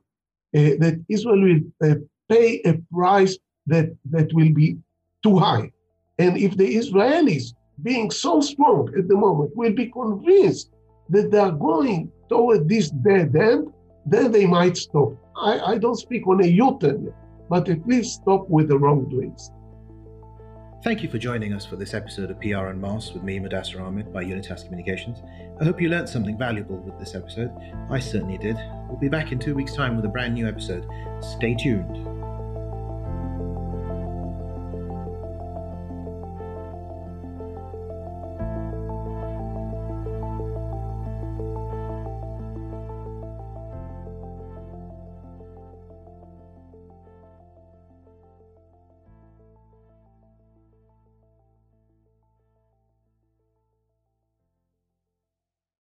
uh, 0.59 0.75
that 0.83 0.97
Israel 1.09 1.43
will 1.49 1.63
uh, 1.89 1.95
pay 2.29 2.61
a 2.71 2.73
price 2.93 3.39
that, 3.67 3.87
that 4.15 4.29
will 4.33 4.53
be 4.63 4.79
too 5.23 5.37
high. 5.39 5.71
And 6.19 6.37
if 6.37 6.57
the 6.57 6.69
Israelis, 6.83 7.55
being 7.85 8.11
so 8.11 8.41
strong 8.41 8.93
at 8.99 9.07
the 9.07 9.19
moment, 9.27 9.55
will 9.55 9.75
be 9.83 9.87
convinced 10.01 10.73
that 11.11 11.31
they 11.31 11.39
are 11.39 11.53
going 11.53 12.11
toward 12.29 12.69
this 12.69 12.91
dead 12.91 13.37
end, 13.37 13.69
then 14.05 14.33
they 14.33 14.47
might 14.47 14.77
stop. 14.77 15.11
I, 15.37 15.53
I 15.73 15.79
don't 15.79 16.03
speak 16.07 16.27
on 16.27 16.43
a 16.43 16.49
U-turn, 16.49 17.15
but 17.49 17.69
at 17.69 17.87
least 17.87 18.23
stop 18.23 18.49
with 18.49 18.67
the 18.71 18.79
wrongdoings. 18.83 19.53
Thank 20.81 21.03
you 21.03 21.09
for 21.09 21.19
joining 21.19 21.55
us 21.55 21.67
for 21.67 21.75
this 21.75 21.93
episode 21.93 22.31
of 22.31 22.41
PR 22.41 22.67
Unmasked 22.67 23.13
with 23.13 23.25
me, 23.25 23.41
Mudassar 23.41 23.81
Ahmed, 23.81 24.13
by 24.13 24.23
Unitas 24.23 24.63
Communications. 24.63 25.25
I 25.61 25.65
hope 25.65 25.81
you 25.81 25.89
learned 25.89 26.09
something 26.09 26.39
valuable 26.39 26.77
with 26.77 26.97
this 27.01 27.17
episode. 27.17 27.51
I 27.91 27.99
certainly 27.99 28.39
did. 28.39 28.57
We'll 28.89 28.97
be 28.97 29.09
back 29.09 29.33
in 29.33 29.41
two 29.41 29.57
weeks' 29.57 29.75
time 29.75 29.97
with 29.97 30.05
a 30.05 30.09
brand 30.09 30.35
new 30.35 30.47
episode. 30.47 30.87
Stay 31.21 31.57
tuned. 31.57 32.18